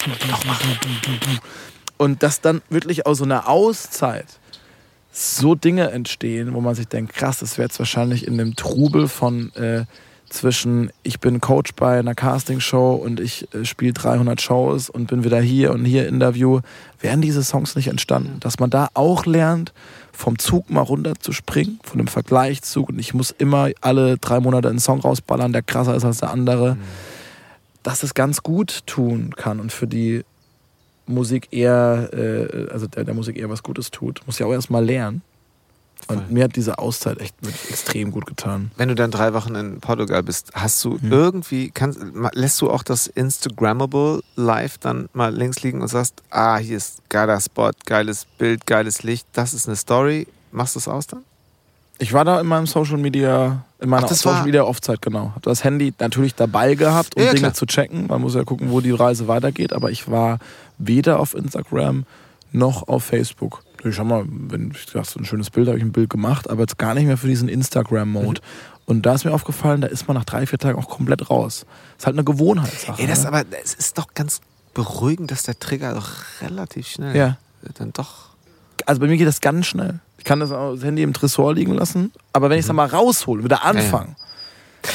[1.97, 4.27] Und dass dann wirklich aus so einer Auszeit
[5.11, 9.07] so Dinge entstehen, wo man sich denkt, krass, das wäre jetzt wahrscheinlich in dem Trubel
[9.07, 9.85] von äh,
[10.29, 15.23] zwischen ich bin Coach bei einer Castingshow und ich äh, spiele 300 Shows und bin
[15.23, 16.61] wieder hier und hier Interview,
[16.99, 18.39] wären diese Songs nicht entstanden.
[18.39, 19.73] Dass man da auch lernt,
[20.11, 24.39] vom Zug mal runter zu springen, von dem Vergleichszug und ich muss immer alle drei
[24.39, 26.75] Monate einen Song rausballern, der krasser ist als der andere.
[26.75, 26.81] Mhm.
[27.83, 30.23] Dass es ganz gut tun kann und für die
[31.09, 34.21] Musik eher, äh, also der, der Musik eher was Gutes tut.
[34.25, 35.21] Muss ja auch erstmal lernen.
[36.07, 36.25] Und Voll.
[36.29, 37.35] mir hat diese Auszeit echt
[37.69, 38.71] extrem gut getan.
[38.77, 41.11] Wenn du dann drei Wochen in Portugal bist, hast du hm.
[41.11, 41.99] irgendwie, kannst,
[42.33, 47.01] lässt du auch das Instagrammable live dann mal links liegen und sagst, ah, hier ist
[47.09, 50.27] geiler Spot, geiles Bild, geiles Licht, das ist eine Story.
[50.51, 51.23] Machst du es aus dann?
[52.01, 55.33] Ich war da in meinem Social Media, in meiner Ach, Social Media Offzeit, genau.
[55.35, 57.53] Hab das Handy natürlich dabei gehabt, um ja, Dinge klar.
[57.53, 58.07] zu checken.
[58.07, 59.73] Man muss ja gucken, wo die Reise weitergeht.
[59.73, 60.39] Aber ich war
[60.77, 62.05] weder auf Instagram
[62.53, 63.63] noch auf Facebook.
[63.83, 66.49] Ich schau mal, wenn ich dachte, so ein schönes Bild, habe ich ein Bild gemacht,
[66.49, 68.41] aber jetzt gar nicht mehr für diesen Instagram-Mode.
[68.41, 68.79] Mhm.
[68.85, 71.65] Und da ist mir aufgefallen, da ist man nach drei, vier Tagen auch komplett raus.
[71.97, 73.01] Ist halt eine Gewohnheitssache.
[73.01, 73.27] Ey, das ne?
[73.27, 74.41] aber, es ist doch ganz
[74.73, 76.09] beruhigend, dass der Trigger doch
[76.41, 77.37] relativ schnell ja.
[77.75, 78.29] dann doch.
[78.85, 79.99] Also bei mir geht das ganz schnell.
[80.17, 82.77] Ich kann das, das Handy im Tresor liegen lassen, aber wenn ich es dann mhm.
[82.77, 84.28] mal raushole, wieder anfangen, ja, ja.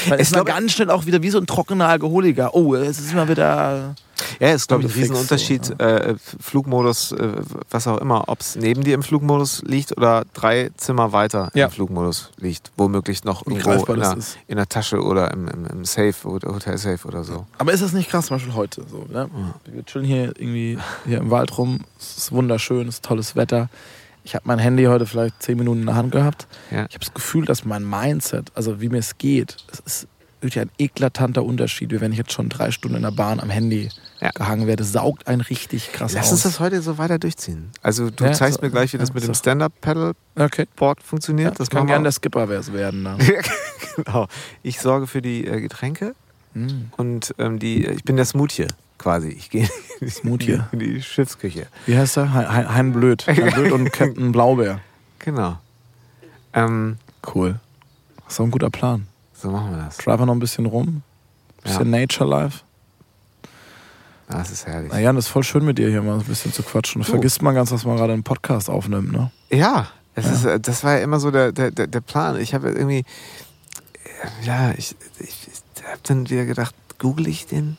[0.08, 2.54] Dann ist man ganz schnell auch wieder wie so ein trockener Alkoholiker.
[2.54, 3.94] Oh, es ist immer wieder.
[4.40, 5.64] Ja, ist, glaube ich, ein Riesenunterschied.
[5.64, 5.96] So, ja.
[5.96, 7.32] äh, Flugmodus, äh,
[7.70, 11.66] was auch immer, ob es neben dir im Flugmodus liegt oder drei Zimmer weiter ja.
[11.66, 12.72] im Flugmodus liegt.
[12.76, 14.16] Womöglich noch irgendwo in der,
[14.48, 17.46] in der, Tasche oder im, im, im Safe, Hotel Safe oder so.
[17.58, 18.84] Aber ist das nicht krass, zum Beispiel heute?
[18.90, 19.28] So, ne?
[19.66, 23.68] Wir chillen hier irgendwie hier im Wald rum, es ist wunderschön, es ist tolles Wetter
[24.24, 26.46] ich habe mein Handy heute vielleicht zehn Minuten in der Hand gehabt.
[26.70, 26.86] Ja.
[26.88, 30.08] Ich habe das Gefühl, dass mein Mindset, also wie mir es geht, es ist
[30.40, 33.48] wirklich ein eklatanter Unterschied, wie wenn ich jetzt schon drei Stunden in der Bahn am
[33.50, 33.88] Handy
[34.20, 34.30] Ja.
[34.30, 34.84] gehangen werde.
[34.84, 36.32] Saugt einen richtig krass Lass aus.
[36.32, 37.70] uns das heute so weiter durchziehen.
[37.82, 39.32] Also du Ja, zeigst so- mir gleich, wie das mit dem.
[39.32, 41.06] Stand-Up-Paddle-Board okay.
[41.06, 41.58] funktioniert.
[41.60, 42.12] Das kann gerne der.
[42.12, 43.04] Skipper werden.
[43.04, 43.18] Dann.
[43.96, 44.26] genau.
[44.62, 46.14] Ich sorge für die äh, Getränke
[46.52, 46.90] Hm.
[46.98, 48.68] und ähm, die, ich bin der Smoothie
[49.04, 49.28] quasi.
[49.28, 49.68] Ich gehe
[50.08, 50.60] Smoothie.
[50.72, 51.66] in die Schiffsküche.
[51.86, 52.32] Wie heißt er?
[52.32, 53.24] Hein, Hein, Blöd.
[53.26, 54.80] Hein Blöd und Captain Blaubeer.
[55.18, 55.58] Genau.
[56.54, 56.96] Ähm,
[57.34, 57.60] Cool.
[58.24, 59.06] Das ist doch ein guter Plan.
[59.34, 59.98] so machen wir das.
[59.98, 61.02] Driver noch ein bisschen rum.
[61.62, 62.60] Bisschen Nature Life.
[64.28, 64.90] Das ist herrlich.
[64.92, 67.02] Na Jan, das ist voll schön mit dir hier mal ein bisschen zu quatschen.
[67.02, 67.08] Du.
[67.10, 69.30] Vergisst man ganz, dass man gerade einen Podcast aufnimmt, ne?
[69.50, 70.32] Ja, es Ja.
[70.32, 72.40] Ist, äh, das war ja immer so der, der, der Plan.
[72.40, 73.04] Ich habe irgendwie,
[74.42, 77.76] ja, ich, ich, ich habe dann wieder gedacht, google ich den,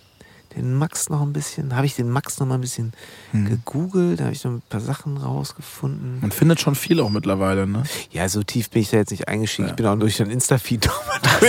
[0.55, 1.75] den Max noch ein bisschen?
[1.75, 2.93] Habe ich den Max noch mal ein bisschen
[3.31, 3.45] Hm.
[3.45, 4.19] gegoogelt?
[4.19, 6.19] Da habe ich noch ein paar Sachen rausgefunden.
[6.21, 7.83] Man findet schon viel auch mittlerweile, ne?
[8.11, 9.67] Ja, so tief bin ich da jetzt nicht eingestiegen.
[9.67, 9.71] Ja.
[9.71, 10.89] Ich bin auch durch den Insta-Feed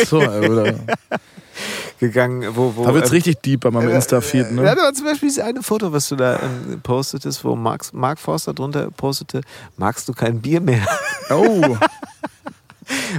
[0.06, 0.20] so,
[1.98, 4.62] gegangen, wo, wo Da wird's ähm, richtig deep bei meinem Insta-Feed, Ja, ne?
[4.62, 8.18] da war zum Beispiel dieses eine Foto, was du da ähm, postetest, wo Mark, Mark
[8.18, 9.40] Forster drunter postete,
[9.76, 10.86] magst du kein Bier mehr?
[11.30, 11.76] Oh,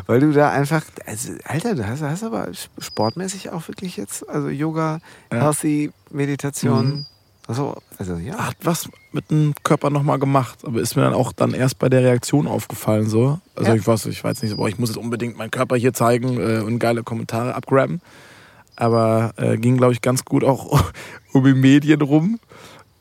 [0.06, 4.50] Weil du da einfach, also, Alter, du hast, hast aber sportmäßig auch wirklich jetzt, also
[4.50, 5.00] Yoga,
[5.32, 5.42] Ja.
[5.42, 6.88] Healthy, Meditation.
[6.88, 7.06] Mhm.
[7.48, 8.38] Also, also ja.
[8.38, 11.88] hat was mit dem Körper nochmal gemacht, aber ist mir dann auch dann erst bei
[11.88, 13.40] der Reaktion aufgefallen, so.
[13.56, 13.76] Also Ja.
[13.76, 16.60] ich weiß, ich weiß nicht, boah, ich muss jetzt unbedingt meinen Körper hier zeigen äh,
[16.60, 18.02] und geile Kommentare abgraben.
[18.76, 20.84] Aber äh, ging, glaube ich, ganz gut auch
[21.34, 22.40] um die Medien rum.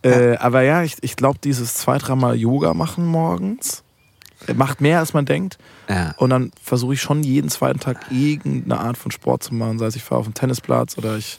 [0.03, 3.83] Äh, aber ja, ich, ich glaube, dieses zwei, dreimal Yoga machen morgens
[4.47, 5.59] äh, macht mehr, als man denkt.
[5.89, 6.15] Ja.
[6.19, 9.79] Und dann versuche ich schon jeden zweiten Tag irgendeine Art von Sport zu machen.
[9.79, 11.39] Sei es, ich fahre auf den Tennisplatz oder ich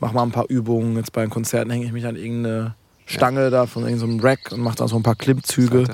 [0.00, 0.96] mache mal ein paar Übungen.
[0.96, 2.74] Jetzt bei den Konzerten hänge ich mich an irgendeine
[3.06, 5.84] Stange da von irgendeinem Rack und mache da so ein paar Klimmzüge.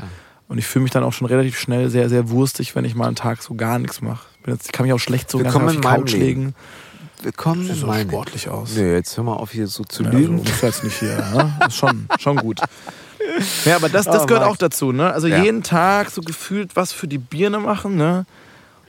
[0.49, 3.07] Und ich fühle mich dann auch schon relativ schnell sehr, sehr wurstig, wenn ich mal
[3.07, 4.27] einen Tag so gar nichts mache.
[4.39, 6.25] Ich, bin jetzt- ich kann mich auch schlecht so ganz Willkommen auf die Couch Leben.
[6.25, 6.55] legen.
[7.23, 8.75] Willkommen Sieht so sportlich aus.
[8.77, 10.37] Nö, jetzt hör mal auf, hier so zu Ja, also, lügen.
[10.37, 11.17] muss jetzt nicht hier.
[11.35, 11.53] Ne?
[11.69, 12.61] Ist schon, schon gut.
[13.65, 14.53] Ja, aber das, das Oh, gehört Max.
[14.55, 14.93] auch dazu.
[14.93, 15.13] Ne?
[15.13, 15.43] Also Ja.
[15.43, 17.97] jeden Tag so gefühlt was für die Birne machen.
[17.97, 18.27] Ne?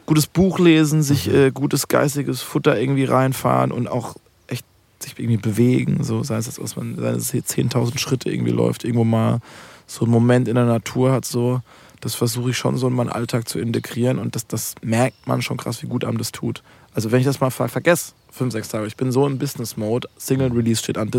[0.06, 1.36] Gutes Buch lesen, sich Mhm.
[1.36, 4.16] äh, gutes geistiges Futter irgendwie reinfahren und auch
[4.48, 4.66] echt
[5.00, 6.04] sich irgendwie bewegen.
[6.04, 9.40] So, sei es, jetzt, dass man seine 10.000 Schritte irgendwie läuft, irgendwo mal
[9.88, 11.26] so einen Moment in der Natur hat.
[11.26, 11.62] So.
[12.00, 15.42] Das versuche ich schon so in meinen Alltag zu integrieren und das, das merkt man
[15.44, 16.64] schon krass, wie gut einem das tut.
[16.96, 20.10] Also wenn ich das mal ver vergesse, fünf, sechs Tage, ich bin so im Business-Mode,
[20.18, 21.12] Single-Release steht an,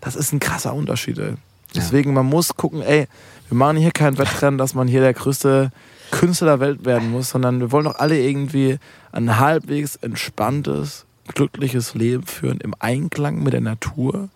[0.00, 1.34] das ist ein krasser Unterschied, ey.
[1.74, 3.06] Deswegen, man muss gucken, ey,
[3.48, 5.72] wir machen hier kein Wettrennen, dass man hier der größte
[6.10, 8.78] Künstler der Welt werden muss, sondern wir wollen doch alle irgendwie
[9.12, 14.28] ein halbwegs entspanntes, glückliches Leben führen, im Einklang mit der Natur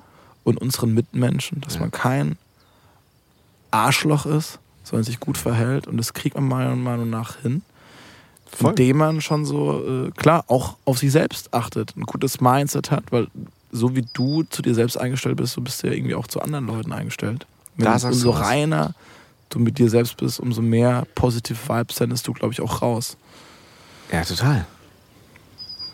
[0.44, 2.36] und unseren Mitmenschen, dass man kein
[3.70, 7.62] Arschloch ist, sondern sich gut verhält und das kriegt man meiner Meinung nach hin.
[8.46, 8.70] Voll.
[8.70, 13.04] Indem man schon so, äh, klar, auch auf sich selbst achtet, ein gutes Mindset hat,
[13.10, 13.26] weil
[13.76, 16.40] so wie du zu dir selbst eingestellt bist, so bist du ja irgendwie auch zu
[16.40, 17.46] anderen Leuten eingestellt.
[17.76, 18.46] Wenn Da sagst du umso was.
[18.48, 18.94] reiner
[19.50, 23.16] du mit dir selbst bist, umso mehr positive Vibes sendest du, glaube ich, auch raus.
[24.12, 24.64] Ja, total.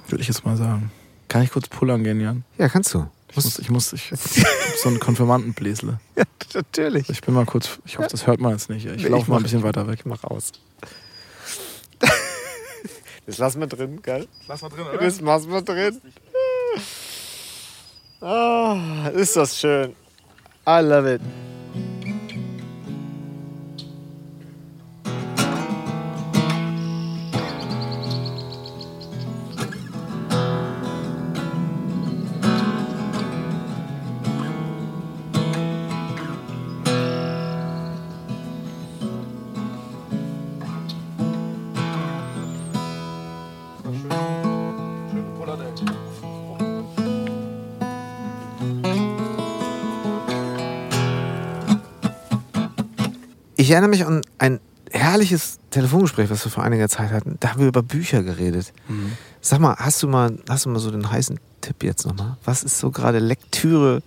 [0.09, 0.91] Würde ich jetzt mal sagen.
[1.29, 2.45] Kann ich kurz pullern gehen, Jan?
[2.59, 3.07] Ja, kannst du.
[3.31, 4.11] Ich muss, ich muss, ich,
[4.83, 6.01] so ein Konfirmandenbläsle.
[6.17, 6.25] Ja,
[6.55, 7.09] natürlich.
[7.09, 8.85] Ich bin mal kurz, ich hoffe, das hört man jetzt nicht.
[8.87, 10.01] Ich Nee, laufe mal ein bisschen weiter weg.
[10.01, 10.53] Ich mach aus.
[13.27, 14.27] Das lassen wir drin, gell?
[14.49, 16.01] Lass mal drin, Das lassen wir drin.
[18.23, 19.95] Ah, ist das schön.
[20.67, 21.23] I love it.
[53.71, 54.59] Ich erinnere mich an ein
[54.91, 57.37] herrliches Telefongespräch, was wir vor einiger Zeit hatten.
[57.39, 58.73] Da haben wir über Bücher geredet.
[58.89, 59.13] Mhm.
[59.41, 62.37] Sag mal, hast du mal, hast du mal so den heißen Tipp jetzt nochmal?
[62.45, 64.03] Was ist so gerade Lektüre,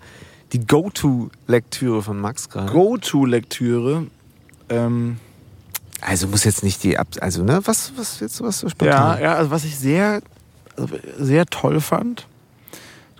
[0.52, 2.73] die Go-To-Lektüre von Max gerade?
[2.73, 4.07] Go-To-Lektüre.
[4.68, 5.18] Ähm,
[6.02, 9.22] Also muss jetzt nicht die, Ab also ne, was, was jetzt was so ja, spontan?
[9.22, 10.22] ja, also was ich sehr,
[11.18, 12.27] sehr toll fand,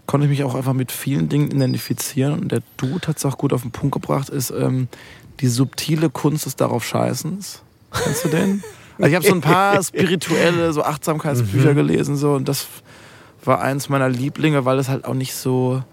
[0.08, 3.38] konnte ich mich auch einfach mit vielen Dingen identifizieren und der Dude hat es auch
[3.38, 4.90] gut auf den Punkt gebracht, ist ähm,
[5.40, 7.62] die subtile Kunst des darauf Scheißens.
[7.92, 8.64] Kennst du den?
[8.98, 11.76] Also ich habe so ein paar spirituelle, so Achtsamkeitsbücher Mhm.
[11.76, 12.68] gelesen so und das
[13.44, 15.84] war eins meiner Lieblinge, weil es halt auch nicht so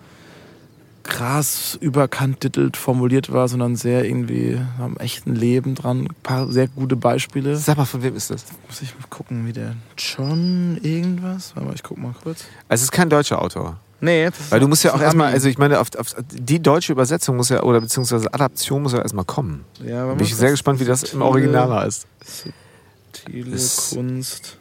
[1.02, 6.02] krass überkantitelt formuliert war, sondern sehr irgendwie am echten Leben dran.
[6.02, 7.56] Ein paar sehr gute Beispiele.
[7.56, 8.44] Sag mal, von wem ist das?
[8.68, 11.56] Muss ich mal gucken, wie der John irgendwas?
[11.56, 12.44] Warte mal, ich guck mal kurz.
[12.68, 13.78] Also es ist kein deutscher Autor.
[14.00, 16.60] Nee, das ist Weil du musst ja auch erstmal, also ich meine, auf, auf, die
[16.60, 19.64] deutsche Übersetzung muss ja, oder beziehungsweise Adaption muss ja erstmal kommen.
[19.84, 22.06] ja, warte Bin ich sehr gespannt, wie das im Original heißt.
[22.24, 24.56] Subtile Ist- Kunst.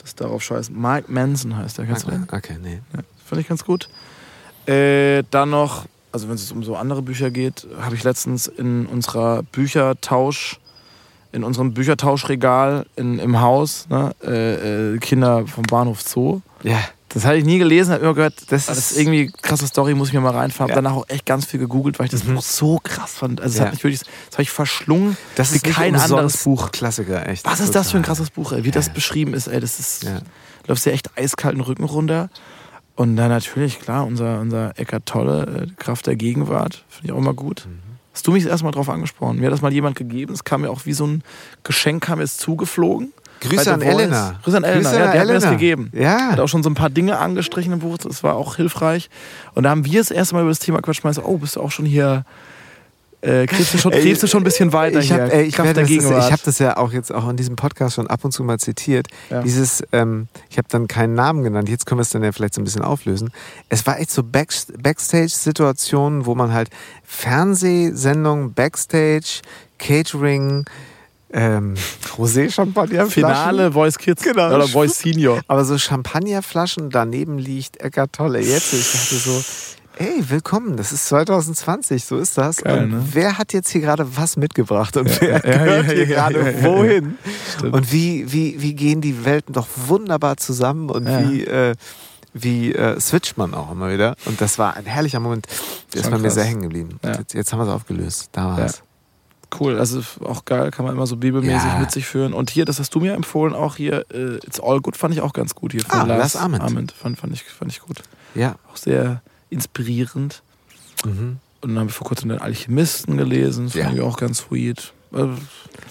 [0.00, 0.70] Das darauf scheißt.
[0.70, 2.28] Mike Manson heißt der, kennst du den?
[2.30, 2.80] Okay, nee.
[2.92, 3.88] Ja, Finde ich ganz gut.
[4.66, 8.86] Äh, dann noch, also wenn es um so andere Bücher geht, habe ich letztens in
[8.86, 10.60] unserer Büchertausch,
[11.32, 16.40] in unserem Büchertauschregal in, im Haus, ne, äh, äh, Kinder vom Bahnhof Zoo.
[16.62, 16.78] Ja.
[17.16, 19.66] Das hatte ich nie gelesen, habe immer gehört, Das das, das ist- irgendwie eine krasse
[19.66, 20.68] Story, muss ich mir mal reinfahren.
[20.68, 20.76] Ja.
[20.76, 22.34] Hab danach auch echt ganz viel gegoogelt, weil ich das Mhm.
[22.34, 23.40] Buch so krass fand.
[23.40, 23.64] Also es Ja.
[23.64, 26.72] hat mich wirklich, das habe ich verschlungen Das wie ist kein anderes Buch.
[26.72, 27.46] Klassiker, echt.
[27.46, 28.64] Was ist das für ein krasses Buch, ey?
[28.64, 28.74] Wie Ja.
[28.74, 30.18] das beschrieben ist, ey, das ist, Ja.
[30.66, 32.28] läufst dir echt eiskalten Rücken runter.
[32.96, 37.18] Und dann natürlich, klar, unser, unser Eckart Tolle, äh, Kraft der Gegenwart, finde ich auch
[37.18, 37.66] immer gut.
[37.66, 37.78] Mhm.
[38.12, 39.38] Hast du mich erstmal drauf angesprochen?
[39.38, 41.22] Mir hat das mal jemand gegeben, es kam mir auch wie so ein
[41.64, 43.12] Geschenk, kam mir es zugeflogen.
[43.40, 43.82] Grüße an.
[43.82, 44.34] Elena.
[44.42, 45.58] Grüße an Elena, Grüße ja, an der hat mir das Elena.
[45.58, 45.90] gegeben.
[45.92, 46.32] Ja.
[46.32, 49.10] Hat auch schon so ein paar Dinge angestrichen im Buch, das war auch hilfreich.
[49.54, 51.60] Und da haben wir das erste Mal über das Thema Quatsch meinte, oh, bist du
[51.60, 52.24] auch schon hier,
[53.22, 55.22] äh, krebst, du schon, Ey, krebst du schon ein bisschen weiter ich hier?
[55.22, 57.96] habe ich Kraft werde das, ich hab das ja auch jetzt auch in diesem Podcast
[57.96, 59.08] schon ab und zu mal zitiert.
[59.30, 59.42] Ja.
[59.42, 62.54] Dieses, ähm, ich habe dann keinen Namen genannt, jetzt können wir es dann ja vielleicht
[62.54, 63.30] so ein bisschen auflösen.
[63.68, 64.50] Es war echt so Back,
[64.80, 66.68] Backstage-Situationen, wo man halt
[67.04, 69.40] Fernsehsendungen, Backstage,
[69.78, 70.66] Catering,
[71.32, 71.74] ähm,
[72.16, 74.54] Rosé-Champagner, Finale Voice Kids Genau.
[74.54, 75.40] oder Voice Senior.
[75.48, 78.40] Aber so Champagnerflaschen, daneben liegt Eckart Tolle.
[78.40, 79.44] Jetzt, ich dachte so,
[79.98, 82.58] ey, willkommen, das ist 2020, so ist das.
[82.58, 83.02] Geil, und ne?
[83.12, 86.40] wer hat jetzt hier gerade was mitgebracht und wer ja, gehört ja, hier ja, gerade
[86.40, 87.18] ja, ja, wohin?
[87.62, 91.28] Und wie, wie, wie gehen die Welten doch wunderbar zusammen und Ja.
[91.30, 91.74] wie, äh,
[92.38, 94.14] wie äh, switcht man auch immer wieder.
[94.26, 95.46] Und das war ein herrlicher Moment,
[95.94, 96.98] der ist bei mir sehr hängen geblieben.
[97.02, 97.12] Ja.
[97.18, 98.28] Jetzt, jetzt haben wir es aufgelöst.
[98.32, 98.64] Da war Ja.
[98.66, 98.82] es.
[99.58, 101.78] Cool, also auch geil, kann man immer so bibelmäßig Ja.
[101.78, 102.32] mit sich führen.
[102.34, 105.20] Und hier, das hast du mir empfohlen, auch hier, äh, It's All Good, fand ich
[105.20, 106.92] auch ganz gut hier von Ah, Lars Lars Ament.
[106.92, 108.02] Fand, fand, ich, fand ich gut.
[108.34, 108.56] Ja.
[108.72, 110.42] Auch sehr inspirierend.
[111.04, 111.38] Mhm.
[111.62, 113.84] Und dann habe ich vor kurzem den Alchemisten gelesen, das Ja.
[113.84, 114.92] fand ich auch ganz sweet.
[115.12, 115.30] Also,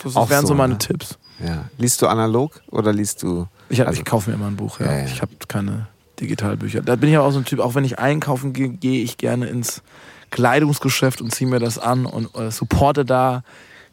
[0.04, 0.80] Das Auch wären so, so meine ne?
[0.80, 1.18] Tipps.
[1.44, 1.66] ja.
[1.78, 3.48] Liest du analog oder liest du.
[3.70, 4.86] Ich, hab- Also- ich kaufe mir immer ein Buch, ja.
[4.88, 5.06] Ja, ja.
[5.06, 5.88] Ich habe keine
[6.20, 6.82] Digitalbücher.
[6.82, 9.18] Da bin ich aber auch so ein Typ, auch wenn ich einkaufen gehe, gehe ich
[9.18, 9.82] gerne ins
[10.32, 13.44] Kleidungsgeschäft und ziehe mir das an und äh, supporte da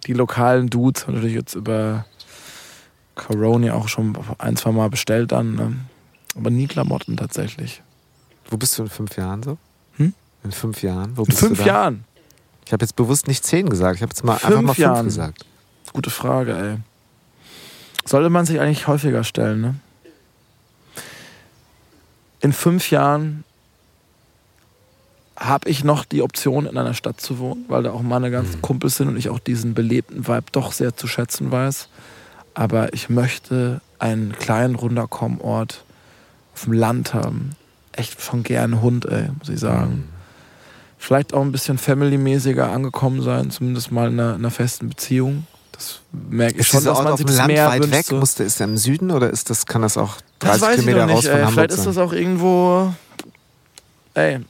[0.07, 1.07] die lokalen Dudes.
[1.07, 2.05] Hab Natürlich jetzt über
[3.15, 5.55] Corona auch schon ein, zwei Mal bestellt dann.
[5.55, 5.77] Ne?
[6.35, 7.83] Aber nie Klamotten tatsächlich.
[8.49, 9.59] Wo bist du in fünf Jahren so?
[9.97, 10.15] Hm?
[10.45, 11.17] In fünf Jahren?
[11.17, 11.65] Wo In fünf?
[11.65, 12.05] Jahren.
[12.67, 13.97] Ich habe jetzt bewusst nicht zehn gesagt.
[13.97, 15.05] Ich habe jetzt mal einfach Fünf mal fünf Jahren.
[15.05, 15.45] gesagt.
[15.93, 16.77] Gute Frage, ey.
[18.05, 19.75] Sollte man sich eigentlich häufiger stellen, ne?
[22.41, 23.45] In fünf Jahren
[25.45, 28.57] habe ich noch die Option, in einer Stadt zu wohnen, weil da auch meine ganzen
[28.59, 28.63] Mhm.
[28.63, 31.89] Kumpels sind und ich auch diesen belebten Vibe doch sehr zu schätzen weiß.
[32.55, 35.85] Aber ich möchte einen kleinen Runterkommort
[36.55, 37.53] auf dem Land haben.
[37.93, 40.09] Echt schon gern einen Hund, ey, muss ich sagen.
[40.99, 45.47] Vielleicht auch ein bisschen family-mäßiger angekommen sein, zumindest mal in einer, in einer festen Beziehung.
[45.73, 47.81] Das merke ich Ist schon, dass Ort man auf sich dem das Land mehr weit
[47.83, 47.95] wünscht.
[47.97, 48.07] weg?
[48.07, 48.17] so.
[48.17, 50.85] Musste, ist er im Süden oder ist das, kann das auch 30 Das weiß ich
[50.85, 51.45] Kilometer noch raus nicht, von ey.
[51.47, 51.87] Hamburg Vielleicht ist sein?
[51.87, 52.95] das auch irgendwo,
[54.15, 54.41] ey,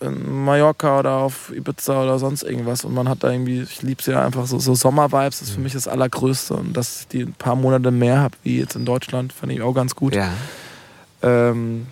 [0.00, 2.84] Mallorca oder auf Ibiza oder sonst irgendwas.
[2.84, 5.54] Und man hat da irgendwie, ich liebe es ja einfach so, so Sommervibes, das ist
[5.54, 6.54] für mich das Allergrößte.
[6.54, 9.62] Und dass ich die ein paar Monate mehr habe, wie jetzt in Deutschland, fand ich
[9.62, 10.14] auch ganz gut.
[10.14, 10.30] Ja.
[11.22, 11.86] Ähm,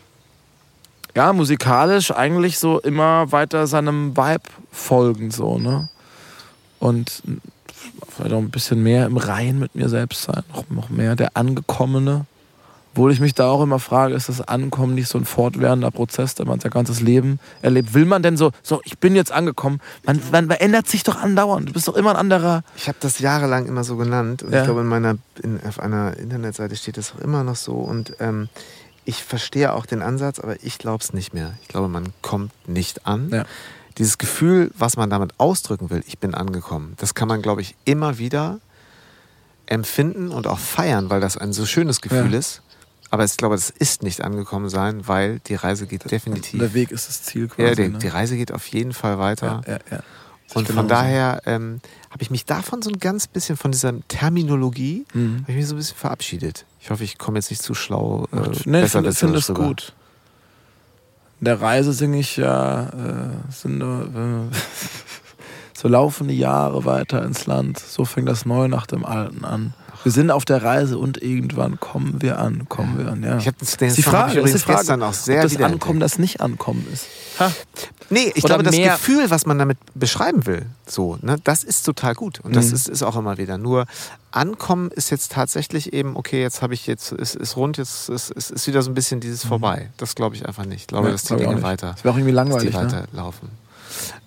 [1.14, 5.88] ja, musikalisch eigentlich so immer weiter seinem Vibe folgen, so, ne?
[6.78, 7.22] Und
[8.10, 11.30] vielleicht auch ein bisschen mehr im Rein mit mir selbst sein, noch, noch mehr der
[11.34, 12.26] Angekommene.
[12.96, 16.34] Obwohl ich mich da auch immer frage, ist das Ankommen nicht so ein fortwährender Prozess,
[16.34, 17.92] der man sein ganzes Leben erlebt?
[17.92, 19.82] Will man denn so, so, ich bin jetzt angekommen?
[20.06, 21.68] Man, man ändert sich doch andauernd.
[21.68, 22.62] Du bist doch immer ein anderer.
[22.74, 24.60] Ich habe das jahrelang immer so genannt und Ja.
[24.60, 28.14] ich glaube, in meiner, in, auf einer Internetseite steht das auch immer noch so und
[28.18, 28.48] ähm,
[29.04, 31.52] ich verstehe auch den Ansatz, aber ich glaube es nicht mehr.
[31.60, 33.28] Ich glaube, man kommt nicht an.
[33.28, 33.44] Ja.
[33.98, 37.76] Dieses Gefühl, was man damit ausdrücken will, ich bin angekommen, das kann man, glaube ich,
[37.84, 38.58] immer wieder
[39.66, 42.38] empfinden und auch feiern, weil das ein so schönes Gefühl Ja.
[42.38, 42.62] ist.
[43.16, 46.60] Aber ich glaube, das ist nicht angekommen sein, weil die Reise geht definitiv.
[46.60, 47.62] Der Weg ist das Ziel quasi.
[47.66, 47.98] ja, die, ne?
[47.98, 49.62] die Reise geht auf jeden Fall weiter.
[49.66, 50.00] ja, ja, ja.
[50.52, 51.80] Und von daher ähm,
[52.10, 55.38] habe ich mich davon so ein ganz bisschen, von dieser Terminologie, Mhm.
[55.40, 56.66] habe ich mich so ein bisschen verabschiedet.
[56.78, 58.26] Ich hoffe, ich komme jetzt nicht zu schlau.
[58.32, 59.94] Äh, nee, ich finde find es gut.
[61.40, 64.56] In der Reise singe ich ja, äh, sind äh,
[65.74, 67.78] so laufen die Jahre weiter ins Land.
[67.78, 69.72] So fängt das Neue nach dem Alten an.
[70.06, 73.24] Wir sind auf der Reise und irgendwann kommen wir an, kommen wir an.
[73.24, 73.38] Ja.
[73.38, 75.42] Ich habe Das ist die Frage, ich das ist übrigens die Frage gestern auch sehr
[75.44, 75.60] ob das.
[75.60, 77.06] Ankommen, das Nicht-Ankommen ist.
[77.40, 77.50] Ha.
[78.08, 81.82] Nee, ich Oder glaube, das Gefühl, was man damit beschreiben will, so, ne, das ist
[81.82, 82.38] total gut.
[82.38, 82.74] Und das Mhm.
[82.74, 83.58] ist, ist auch immer wieder.
[83.58, 83.86] Nur
[84.30, 88.30] ankommen ist jetzt tatsächlich eben, okay, jetzt habe ich jetzt, ist, ist rund, jetzt ist,
[88.30, 89.90] ist, ist wieder so ein bisschen dieses vorbei.
[89.96, 90.82] Das glaube ich einfach nicht.
[90.82, 91.64] Ich glaube, Ja, dass die Dinge nicht.
[91.64, 92.70] weiter, Das wäre auch irgendwie dass langweilig.
[92.70, 92.84] die Ne?
[92.92, 93.48] weiterlaufen.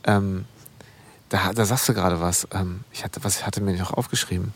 [0.04, 0.44] Ähm,
[1.30, 2.50] da, da sagst du gerade was.
[2.54, 4.54] Ähm, ich hatte, was ich hatte mir noch aufgeschrieben.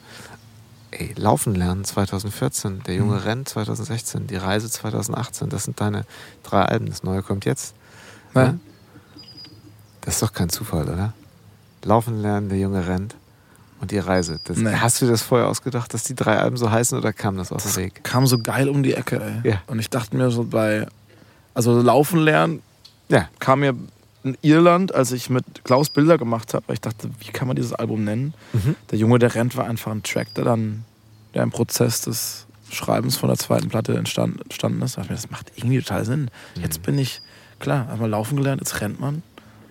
[0.99, 3.21] Ey, Laufen lernen 2014, der Junge Mhm.
[3.23, 5.49] rennt 2016, die Reise 2018.
[5.49, 6.05] Das sind deine
[6.43, 6.85] drei Alben.
[6.87, 7.73] Das neue kommt jetzt.
[8.35, 8.53] Ja.
[10.01, 11.13] Das ist doch kein Zufall, oder?
[11.83, 13.15] Laufen lernen, der Junge rennt
[13.81, 14.39] und die Reise.
[14.43, 14.73] Das, Nee.
[14.75, 17.51] Hast du dir das vorher ausgedacht, dass die drei Alben so heißen oder kam das
[17.51, 18.03] aus dem Weg?
[18.03, 19.51] Kam so geil um die Ecke, ey.
[19.51, 19.61] Ja.
[19.67, 20.87] Und ich dachte mir so bei,
[21.55, 22.61] also Laufen lernen
[23.09, 23.29] Ja.
[23.39, 23.73] kam mir
[24.23, 27.55] in Irland, als ich mit Klaus Bilder gemacht habe, weil ich dachte, wie kann man
[27.55, 28.33] dieses Album nennen?
[28.53, 28.75] Mhm.
[28.91, 30.85] Der Junge, der rennt, war einfach ein Track, der dann
[31.33, 34.97] der im Prozess des Schreibens von der zweiten Platte entstanden, entstanden ist.
[34.97, 36.31] Da dachte ich mir, das macht irgendwie total Sinn.
[36.61, 36.83] Jetzt Mhm.
[36.83, 37.21] bin ich,
[37.59, 39.23] klar, einmal laufen gelernt, jetzt rennt man.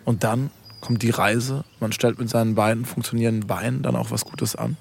[0.04, 0.50] Und dann
[0.80, 1.64] kommt die Reise.
[1.80, 4.76] Man stellt mit seinen beiden funktionierenden Beinen dann auch was Gutes an.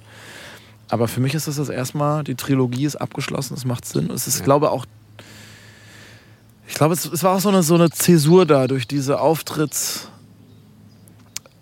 [0.90, 4.10] Aber für mich ist das das erstmal, die Trilogie ist abgeschlossen, es macht Sinn.
[4.10, 4.46] Es ist, Ja.
[4.46, 4.86] glaube auch,
[6.72, 10.08] ich glaube, es, es war auch so eine, so eine Zäsur da durch diese Auftritts,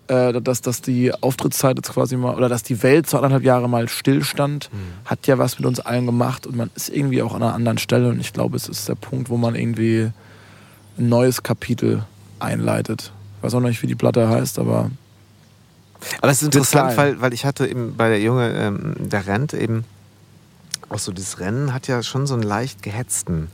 [0.06, 3.68] äh, dass, dass die Auftrittszeit jetzt quasi mal, oder dass die Welt so anderthalb Jahre
[3.68, 4.70] mal stillstand,
[5.04, 7.78] hat ja was mit uns allen gemacht und man ist irgendwie auch an einer anderen
[7.78, 10.12] Stelle und ich glaube, es ist der Punkt, wo man irgendwie
[10.96, 12.04] ein neues Kapitel
[12.38, 13.12] einleitet.
[13.38, 14.92] Ich weiß auch noch nicht, wie die Platte heißt, aber
[16.20, 19.54] Aber es ist interessant, weil, weil ich hatte eben bei der Junge, ähm, der rennt
[19.54, 19.84] eben,
[20.88, 23.48] auch so dieses Rennen hat ja schon so einen leicht gehetzten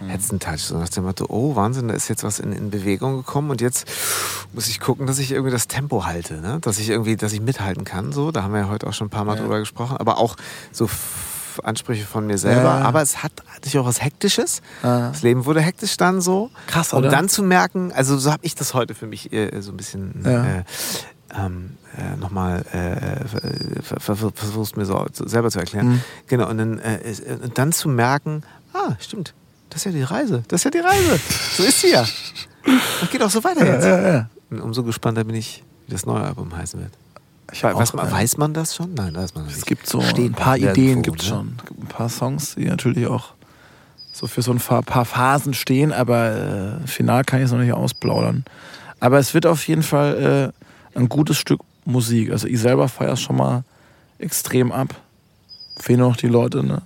[0.00, 0.08] Mhm.
[0.08, 0.60] hetzten Touch.
[0.60, 3.60] So nach dem Motto, oh Wahnsinn, da ist jetzt was in, in Bewegung gekommen und
[3.60, 3.86] jetzt
[4.52, 6.58] muss ich gucken, dass ich irgendwie das Tempo halte, ne?
[6.60, 8.12] dass ich irgendwie, dass ich mithalten kann.
[8.12, 9.42] So, da haben wir ja heute auch schon ein paar Mal Ja.
[9.42, 10.36] drüber gesprochen, aber auch
[10.72, 10.88] so
[11.62, 12.78] Ansprüche von mir selber.
[12.80, 12.84] Ja.
[12.84, 14.60] Aber es hat natürlich auch was Hektisches.
[14.82, 15.08] Ah.
[15.08, 16.50] Das Leben wurde hektisch dann so.
[16.66, 17.10] Krass, Und oder?
[17.10, 20.22] dann zu merken, also so habe ich das heute für mich äh, so ein bisschen
[20.24, 20.44] Ja.
[20.58, 20.64] äh,
[21.34, 23.26] ähm, äh, nochmal äh,
[23.82, 25.88] ver- ver- ver- versuchst mir so selber zu erklären.
[25.88, 26.00] Mhm.
[26.26, 28.42] Genau, und dann, äh, äh, und dann zu merken,
[28.74, 29.32] ah, stimmt,
[29.70, 31.20] das ist ja die Reise, das ist ja die Reise.
[31.56, 32.04] So ist sie ja.
[33.00, 33.84] Und geht auch so weiter jetzt.
[33.84, 34.30] ja, ja.
[34.50, 36.92] Und umso gespannter bin ich, wie das neue Album heißen wird.
[37.48, 38.12] Weiß, auch, man, ja.
[38.12, 38.94] weiß man das schon?
[38.94, 39.56] Nein, weiß man nicht.
[39.56, 41.24] Es gibt so Steht ein paar Ideen, gibt ne?
[41.24, 41.54] schon.
[41.58, 43.34] Es gibt ein paar Songs, die natürlich auch
[44.12, 47.72] so für so ein paar, Phasen stehen, aber äh, final kann ich es noch nicht
[47.72, 48.44] ausplaudern.
[48.98, 50.52] Aber es wird auf jeden Fall
[50.94, 52.32] äh, ein gutes Stück Musik.
[52.32, 53.62] Also ich selber feiere es schon mal
[54.18, 54.94] extrem ab.
[55.78, 56.82] Fehlen noch die Leute, ne?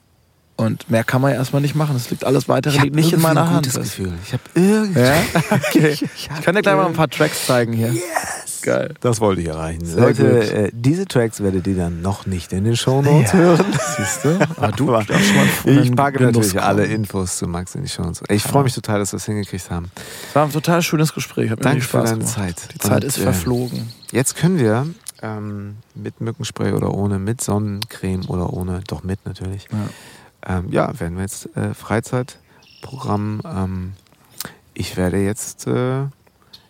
[0.61, 1.97] Und mehr kann man ja erstmal nicht machen.
[1.97, 3.59] Es liegt alles weitere Ich liegt nicht in meiner ein Hand.
[3.66, 4.12] gutes Das- Gefühl.
[4.24, 5.01] Ich habe irgendwie.
[5.01, 5.15] Ja?
[5.51, 5.89] Okay.
[5.93, 7.93] Ich Ich kann dir gleich mal ein paar Tracks zeigen hier.
[7.93, 8.61] Yes!
[8.62, 8.93] Geil.
[9.01, 9.87] Das wollte ich erreichen.
[9.87, 10.43] Sehr Leute, gut.
[10.51, 13.39] äh, diese Tracks werdet ihr dann noch nicht in den Shownotes Ja.
[13.39, 13.65] hören.
[13.97, 14.39] Siehst du?
[14.57, 16.65] Aber du Aber schon mal ich packe natürlich kommen.
[16.65, 18.23] alle Infos zu Max in die Shownotes.
[18.28, 19.91] Ich freue mich total, dass wir es hingekriegt haben.
[20.28, 21.51] Es war ein total schönes Gespräch.
[21.51, 22.28] Hat mir Danke für deine gemacht.
[22.35, 22.57] Zeit.
[22.74, 23.89] Die Zeit Und, ist äh, verflogen.
[24.12, 24.87] Jetzt können wir
[25.23, 29.69] ähm, mit Mückenspray oder ohne, mit Sonnencreme oder ohne, doch mit natürlich.
[29.73, 29.78] Ja.
[30.47, 33.43] Ähm, ja, werden wir jetzt äh, Freizeitprogramm.
[33.45, 33.93] Ähm,
[34.75, 36.05] ich werde jetzt äh,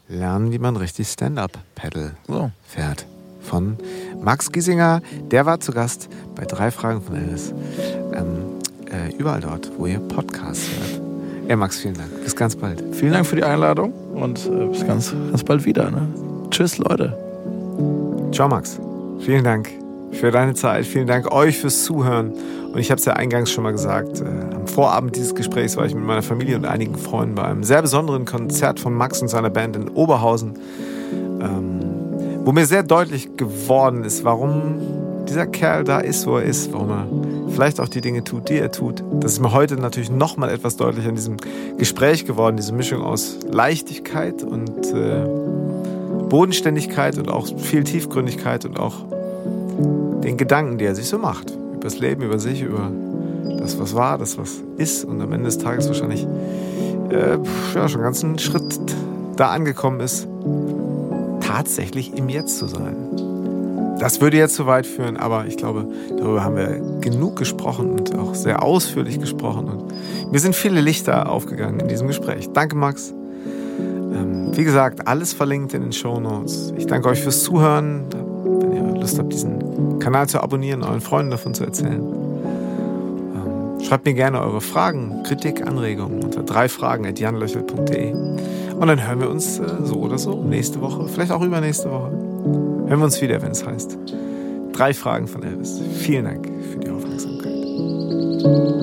[0.08, 2.50] lernen, wie man richtig Stand-up-Pedal So.
[2.66, 3.06] fährt.
[3.42, 3.78] Von
[4.20, 7.54] Max Giesinger, der war zu Gast bei drei Fragen von Alice.
[8.12, 8.60] Ähm,
[8.90, 11.00] äh, überall dort, wo ihr Podcasts hört.
[11.48, 12.22] Ja, Max, vielen Dank.
[12.22, 12.82] Bis ganz bald.
[12.94, 15.90] Vielen Dank für die Einladung und äh, bis ganz, ganz bald wieder.
[15.90, 16.06] Ne?
[16.50, 17.16] Tschüss, Leute.
[18.32, 18.78] Ciao, Max.
[19.20, 19.79] Vielen Dank
[20.12, 20.86] für deine Zeit.
[20.86, 22.32] Vielen Dank euch fürs Zuhören.
[22.72, 24.20] Und ich habe es ja eingangs schon mal gesagt.
[24.20, 27.64] Äh, am Vorabend dieses Gesprächs war ich mit meiner Familie und einigen Freunden bei einem
[27.64, 30.54] sehr besonderen Konzert von Max und seiner Band in Oberhausen,
[31.40, 31.80] ähm,
[32.44, 34.80] wo mir sehr deutlich geworden ist, warum
[35.28, 37.06] dieser Kerl da ist, wo er ist, warum er
[37.50, 39.02] vielleicht auch die Dinge tut, die er tut.
[39.20, 41.36] Das ist mir heute natürlich noch mal etwas deutlicher in diesem
[41.76, 45.24] Gespräch geworden, diese Mischung aus Leichtigkeit und äh,
[46.28, 49.04] Bodenständigkeit und auch viel Tiefgründigkeit und auch
[50.22, 51.50] den Gedanken, die er sich so macht.
[51.50, 52.90] Über das Leben, über sich, über
[53.58, 56.26] das, was war, das, was ist und am Ende des Tages wahrscheinlich
[57.10, 57.38] äh,
[57.74, 58.78] ja, schon einen ganzen Schritt
[59.36, 60.28] da angekommen ist,
[61.40, 62.96] tatsächlich im Jetzt zu sein.
[63.98, 65.86] Das würde jetzt zu weit führen, aber ich glaube,
[66.16, 69.68] darüber haben wir genug gesprochen und auch sehr ausführlich gesprochen.
[69.68, 72.48] Und mir sind viele Lichter aufgegangen in diesem Gespräch.
[72.54, 73.12] Danke, Max.
[73.78, 76.72] Ähm, wie gesagt, alles verlinkt in den Show Notes.
[76.78, 78.06] Ich danke euch fürs Zuhören.
[78.10, 79.69] Wenn ihr Lust habt, diesen
[80.00, 82.02] Kanal zu abonnieren, euren Freunden davon zu erzählen.
[83.34, 88.12] Ähm, schreibt mir gerne eure Fragen, Kritik, Anregungen unter dreifragen.janlöchel.de.
[88.12, 92.10] Und dann hören wir uns äh, so oder so nächste Woche, vielleicht auch übernächste Woche.
[92.10, 93.98] Hören wir uns wieder, wenn es heißt.
[94.72, 95.80] Drei Fragen von Elvis.
[95.98, 98.79] Vielen Dank für die Aufmerksamkeit.